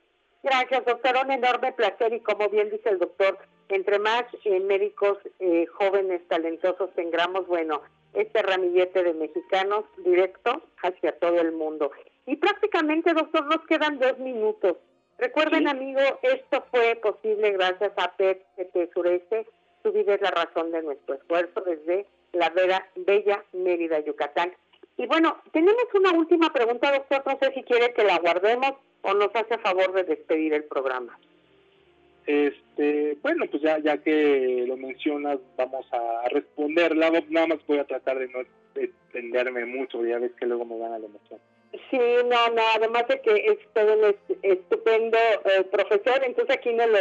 Gracias, 0.43 0.83
doctor. 0.85 1.15
Un 1.23 1.31
enorme 1.31 1.71
placer 1.71 2.13
y 2.13 2.19
como 2.19 2.49
bien 2.49 2.69
dice 2.69 2.89
el 2.89 2.99
doctor, 2.99 3.37
entre 3.69 3.97
más 3.97 4.23
eh, 4.43 4.59
médicos 4.59 5.17
eh, 5.39 5.65
jóvenes, 5.67 6.21
talentosos 6.27 6.93
tengamos, 6.95 7.47
bueno, 7.47 7.81
este 8.13 8.41
ramillete 8.41 9.03
de 9.03 9.13
mexicanos 9.13 9.85
directo 9.97 10.61
hacia 10.83 11.17
todo 11.17 11.39
el 11.39 11.53
mundo. 11.53 11.91
Y 12.25 12.35
prácticamente, 12.35 13.13
doctor, 13.13 13.45
nos 13.45 13.65
quedan 13.67 13.99
dos 13.99 14.19
minutos. 14.19 14.75
Recuerden, 15.17 15.67
amigo, 15.67 16.01
esto 16.21 16.65
fue 16.71 16.95
posible 16.95 17.51
gracias 17.51 17.93
a 17.95 18.11
PET 18.11 18.43
Sureste. 18.93 19.47
Su 19.81 19.93
vida 19.93 20.15
es 20.15 20.21
la 20.21 20.31
razón 20.31 20.71
de 20.71 20.83
nuestro 20.83 21.15
esfuerzo 21.15 21.61
desde 21.61 22.05
la 22.33 22.49
vera, 22.49 22.85
bella 22.95 23.43
Mérida, 23.53 23.99
Yucatán. 23.99 24.53
Y 24.97 25.07
bueno, 25.07 25.37
tenemos 25.51 25.85
una 25.93 26.11
última 26.11 26.51
pregunta, 26.51 26.91
doctor. 26.91 27.23
No 27.25 27.37
sé 27.41 27.53
si 27.53 27.63
quiere 27.63 27.93
que 27.93 28.03
la 28.03 28.19
guardemos 28.19 28.73
o 29.03 29.13
nos 29.13 29.35
hace 29.35 29.57
favor 29.59 29.93
de 29.93 30.03
despedir 30.03 30.53
el 30.53 30.63
programa. 30.63 31.17
Este, 32.25 33.17
bueno, 33.21 33.45
pues 33.51 33.61
ya, 33.61 33.79
ya 33.79 33.97
que 33.97 34.65
lo 34.67 34.77
mencionas, 34.77 35.39
vamos 35.57 35.85
a 35.91 36.29
responderla. 36.29 37.11
Nada 37.29 37.47
más 37.47 37.59
voy 37.67 37.79
a 37.79 37.85
tratar 37.85 38.17
de 38.17 38.29
no 38.29 38.39
extenderme 38.75 39.65
mucho, 39.65 40.03
ya 40.05 40.19
ves 40.19 40.31
que 40.39 40.45
luego 40.45 40.65
me 40.65 40.77
van 40.79 40.93
a 40.93 40.99
la 40.99 41.05
emoción. 41.05 41.39
Sí, 41.89 41.99
no, 42.25 42.49
no, 42.49 42.61
además 42.75 43.07
de 43.07 43.19
que 43.21 43.35
es 43.47 43.57
todo 43.73 43.93
un 43.93 44.15
estupendo 44.41 45.17
eh, 45.45 45.63
profesor, 45.71 46.23
entonces 46.23 46.55
aquí 46.55 46.71
no 46.71 46.85
lo 46.87 46.99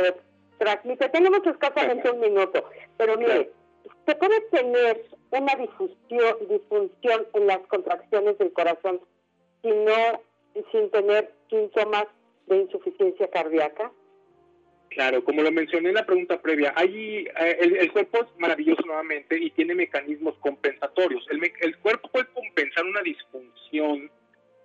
transmite. 0.59 1.09
Tenemos 1.11 1.47
escasamente 1.47 2.11
un 2.11 2.21
minuto, 2.21 2.65
pero 2.97 3.17
mire, 3.17 3.51
se 4.07 4.15
puede 4.17 4.41
tener 4.51 5.05
una 5.31 5.55
disfunción 5.57 7.27
en 7.35 7.47
las 7.47 7.59
contracciones 7.69 8.39
del 8.39 8.53
corazón 8.53 9.01
sin 10.71 10.91
tener 10.91 11.33
síntomas 11.49 12.07
de 12.47 12.57
insuficiencia 12.59 13.29
cardíaca. 13.29 13.93
Claro, 14.89 15.25
como 15.25 15.43
lo 15.43 15.51
mencioné 15.51 15.89
en 15.89 15.95
la 15.95 16.05
pregunta 16.05 16.43
previa, 16.43 16.75
hay, 16.77 17.27
eh, 17.41 17.57
el, 17.61 17.93
cuerpo 17.93 18.19
es 18.19 18.27
maravilloso 18.39 18.83
nuevamente 18.85 19.39
y 19.39 19.51
tiene 19.51 19.75
mecanismos 19.75 20.35
compensatorios. 20.41 21.27
El, 21.31 21.41
el 21.61 21.79
cuerpo 21.79 22.09
puede 22.09 22.27
compensar 22.27 22.85
una 22.85 23.01
disfunción 23.01 24.11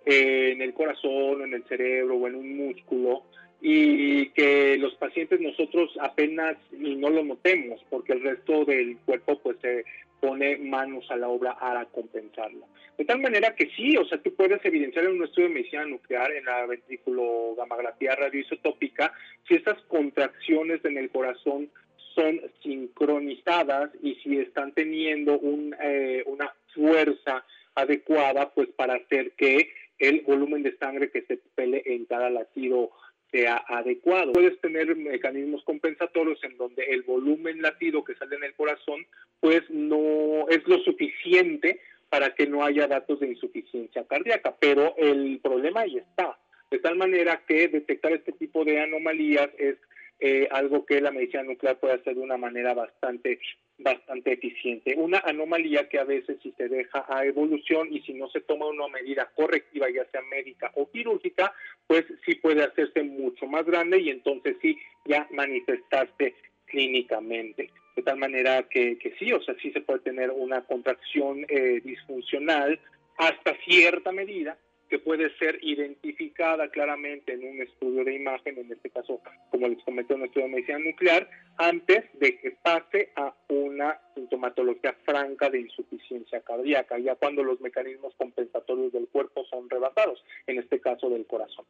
eh, 0.04 0.52
en 0.52 0.60
el 0.60 0.74
corazón, 0.74 1.42
en 1.42 1.54
el 1.54 1.64
cerebro 1.64 2.16
o 2.16 2.26
en 2.26 2.34
un 2.34 2.56
músculo 2.56 3.22
y 3.60 4.30
que 4.30 4.76
los 4.78 4.94
pacientes 4.94 5.40
nosotros 5.40 5.90
apenas 6.00 6.56
no 6.70 7.10
lo 7.10 7.24
notemos 7.24 7.80
porque 7.90 8.12
el 8.12 8.22
resto 8.22 8.64
del 8.64 8.98
cuerpo 8.98 9.38
pues 9.40 9.56
se 9.60 9.84
pone 10.20 10.56
manos 10.56 11.10
a 11.10 11.16
la 11.16 11.28
obra 11.28 11.58
para 11.58 11.84
compensarla. 11.86 12.66
De 12.96 13.04
tal 13.04 13.20
manera 13.20 13.54
que 13.54 13.70
sí, 13.76 13.96
o 13.96 14.04
sea, 14.04 14.18
tú 14.18 14.34
puedes 14.34 14.64
evidenciar 14.64 15.04
en 15.04 15.12
un 15.12 15.24
estudio 15.24 15.48
de 15.48 15.54
medicina 15.54 15.84
nuclear, 15.84 16.32
en 16.32 16.44
la 16.44 16.66
ventrículo 16.66 17.54
gammagrafía 17.56 18.16
radioisotópica, 18.16 19.12
si 19.46 19.54
estas 19.54 19.80
contracciones 19.82 20.84
en 20.84 20.98
el 20.98 21.10
corazón 21.10 21.70
son 22.14 22.40
sincronizadas 22.62 23.90
y 24.02 24.16
si 24.16 24.38
están 24.38 24.72
teniendo 24.72 25.38
un, 25.38 25.76
eh, 25.80 26.24
una 26.26 26.52
fuerza 26.74 27.44
adecuada, 27.76 28.50
pues 28.50 28.68
para 28.70 28.94
hacer 28.94 29.32
que 29.32 29.70
el 29.98 30.22
volumen 30.22 30.62
de 30.64 30.76
sangre 30.78 31.10
que 31.10 31.22
se 31.22 31.38
pele 31.54 31.82
en 31.86 32.04
cada 32.06 32.30
latido 32.30 32.90
sea 33.30 33.62
adecuado. 33.68 34.32
Puedes 34.32 34.60
tener 34.60 34.94
mecanismos 34.96 35.62
compensatorios 35.64 36.42
en 36.44 36.56
donde 36.56 36.84
el 36.84 37.02
volumen 37.02 37.62
latido 37.62 38.04
que 38.04 38.14
sale 38.14 38.36
en 38.36 38.44
el 38.44 38.54
corazón 38.54 39.06
pues 39.40 39.62
no 39.68 40.48
es 40.48 40.66
lo 40.66 40.78
suficiente 40.78 41.80
para 42.08 42.34
que 42.34 42.46
no 42.46 42.64
haya 42.64 42.86
datos 42.86 43.20
de 43.20 43.28
insuficiencia 43.28 44.04
cardíaca, 44.06 44.56
pero 44.58 44.94
el 44.96 45.40
problema 45.42 45.80
ahí 45.80 45.98
está. 45.98 46.38
De 46.70 46.78
tal 46.78 46.96
manera 46.96 47.42
que 47.46 47.68
detectar 47.68 48.12
este 48.12 48.32
tipo 48.32 48.64
de 48.64 48.80
anomalías 48.80 49.50
es 49.58 49.76
eh, 50.20 50.48
algo 50.50 50.84
que 50.84 51.00
la 51.00 51.10
medicina 51.10 51.42
nuclear 51.42 51.78
puede 51.78 51.94
hacer 51.94 52.14
de 52.14 52.20
una 52.20 52.36
manera 52.36 52.74
bastante 52.74 53.32
bastante 53.78 54.32
eficiente. 54.32 54.94
Una 54.96 55.18
anomalía 55.18 55.88
que 55.88 55.98
a 55.98 56.04
veces 56.04 56.38
si 56.42 56.52
se 56.52 56.68
deja 56.68 57.04
a 57.08 57.24
evolución 57.24 57.88
y 57.90 58.00
si 58.02 58.12
no 58.14 58.28
se 58.28 58.40
toma 58.40 58.66
una 58.66 58.88
medida 58.88 59.30
correctiva, 59.34 59.88
ya 59.88 60.04
sea 60.10 60.22
médica 60.22 60.70
o 60.74 60.90
quirúrgica, 60.90 61.52
pues 61.86 62.04
sí 62.26 62.34
puede 62.36 62.64
hacerse 62.64 63.02
mucho 63.02 63.46
más 63.46 63.64
grande 63.64 64.00
y 64.00 64.10
entonces 64.10 64.56
sí 64.60 64.76
ya 65.04 65.26
manifestarse 65.30 66.34
clínicamente. 66.66 67.70
De 67.96 68.02
tal 68.02 68.18
manera 68.18 68.62
que, 68.64 68.98
que 68.98 69.14
sí, 69.18 69.32
o 69.32 69.42
sea, 69.42 69.54
sí 69.60 69.70
se 69.72 69.80
puede 69.80 70.00
tener 70.00 70.30
una 70.30 70.62
contracción 70.62 71.46
eh, 71.48 71.80
disfuncional 71.84 72.78
hasta 73.16 73.56
cierta 73.64 74.12
medida, 74.12 74.56
que 74.88 74.98
puede 74.98 75.36
ser 75.38 75.58
identificada 75.62 76.68
claramente 76.68 77.32
en 77.32 77.46
un 77.46 77.62
estudio 77.62 78.04
de 78.04 78.14
imagen, 78.14 78.58
en 78.58 78.72
este 78.72 78.90
caso, 78.90 79.20
como 79.50 79.68
les 79.68 79.82
comenté, 79.84 80.14
un 80.14 80.24
estudio 80.24 80.46
de 80.46 80.52
medicina 80.54 80.78
nuclear, 80.78 81.28
antes 81.58 82.04
de 82.14 82.38
que 82.38 82.52
pase 82.62 83.12
a 83.16 83.34
una 83.48 84.00
sintomatología 84.14 84.94
franca 85.04 85.50
de 85.50 85.60
insuficiencia 85.60 86.40
cardíaca, 86.40 86.98
ya 86.98 87.14
cuando 87.16 87.42
los 87.42 87.60
mecanismos 87.60 88.14
compensatorios 88.16 88.92
del 88.92 89.08
cuerpo 89.08 89.44
son 89.44 89.68
rebasados, 89.68 90.24
en 90.46 90.58
este 90.58 90.80
caso 90.80 91.10
del 91.10 91.26
corazón. 91.26 91.64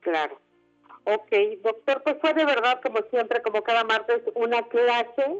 Claro. 0.00 0.40
Ok, 1.04 1.32
doctor, 1.62 2.02
pues 2.02 2.16
fue 2.20 2.34
de 2.34 2.44
verdad, 2.44 2.80
como 2.82 2.98
siempre, 3.10 3.40
como 3.42 3.62
cada 3.62 3.84
martes, 3.84 4.22
una 4.34 4.62
clase 4.68 5.36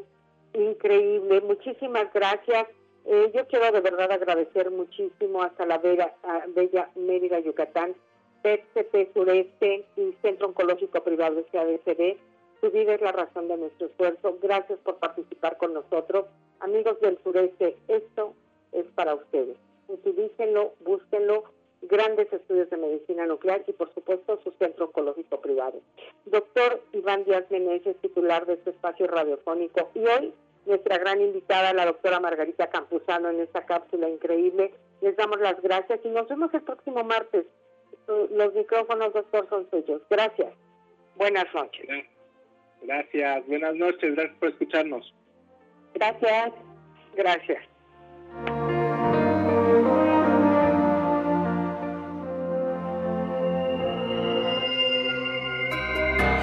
increíble. 0.53 1.41
Muchísimas 1.41 2.11
gracias 2.13 2.67
eh, 3.09 3.31
yo 3.33 3.47
quiero 3.47 3.71
de 3.71 3.81
verdad 3.81 4.11
agradecer 4.11 4.69
muchísimo 4.69 5.41
hasta 5.41 5.65
la 5.65 5.77
Bella, 5.77 6.13
Bella 6.49 6.89
Mérida, 6.95 7.39
Yucatán, 7.39 7.95
PCP 8.41 9.13
Sureste 9.13 9.85
y 9.95 10.13
Centro 10.21 10.47
Oncológico 10.47 11.03
Privado 11.03 11.43
CADCD. 11.51 12.17
Su 12.59 12.71
vida 12.71 12.95
es 12.95 13.01
la 13.01 13.11
razón 13.11 13.47
de 13.47 13.57
nuestro 13.57 13.87
esfuerzo. 13.87 14.37
Gracias 14.41 14.79
por 14.79 14.97
participar 14.97 15.57
con 15.57 15.73
nosotros. 15.73 16.25
Amigos 16.59 16.99
del 16.99 17.17
sureste, 17.23 17.77
esto 17.87 18.33
es 18.71 18.85
para 18.95 19.15
ustedes. 19.15 19.57
Utilícenlo, 19.87 20.73
búsquenlo. 20.81 21.43
Grandes 21.83 22.33
estudios 22.33 22.69
de 22.71 22.77
medicina 22.77 23.25
nuclear 23.27 23.63
y, 23.67 23.71
por 23.71 23.93
supuesto, 23.93 24.39
su 24.43 24.51
centro 24.59 24.85
oncológico 24.85 25.39
privado. 25.39 25.79
Doctor 26.25 26.81
Iván 26.91 27.23
Díaz 27.23 27.45
Meneses, 27.51 27.95
titular 28.01 28.45
de 28.47 28.53
este 28.53 28.71
espacio 28.71 29.07
radiofónico. 29.07 29.91
Y 29.93 29.99
hoy 29.99 30.33
nuestra 30.67 30.97
gran 30.97 31.21
invitada, 31.21 31.73
la 31.73 31.85
doctora 31.85 32.19
Margarita 32.19 32.69
Campuzano, 32.69 33.29
en 33.29 33.41
esta 33.41 33.65
cápsula 33.65 34.09
increíble. 34.09 34.73
Les 35.01 35.15
damos 35.15 35.39
las 35.39 35.61
gracias 35.61 35.99
y 36.03 36.09
nos 36.09 36.27
vemos 36.27 36.53
el 36.53 36.61
próximo 36.61 37.03
martes. 37.03 37.45
Los 38.07 38.53
micrófonos, 38.53 39.13
doctor, 39.13 39.47
son 39.49 39.69
suyos. 39.69 40.01
Gracias. 40.09 40.53
Buenas 41.15 41.45
noches. 41.53 41.87
Gracias. 42.81 43.47
Buenas 43.47 43.75
noches. 43.75 44.15
Gracias 44.15 44.37
por 44.39 44.49
escucharnos. 44.49 45.13
Gracias. 45.93 46.53
Gracias. 47.15 47.63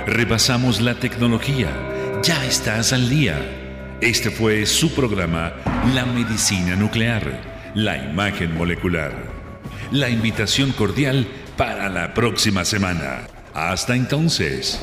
Repasamos 0.07 0.81
la 0.81 0.95
tecnología. 0.95 1.69
Ya 2.23 2.45
estás 2.45 2.93
al 2.93 3.09
día. 3.09 3.64
Este 4.05 4.31
fue 4.31 4.67
su 4.67 4.95
programa 4.95 5.55
La 5.95 6.05
Medicina 6.05 6.77
Nuclear, 6.77 7.73
la 7.75 7.97
imagen 7.97 8.55
molecular. 8.55 9.15
La 9.93 10.11
invitación 10.11 10.73
cordial 10.73 11.27
para 11.57 11.89
la 11.89 12.13
próxima 12.13 12.67
semana. 12.67 13.23
Hasta 13.55 13.97
entonces. 13.97 14.79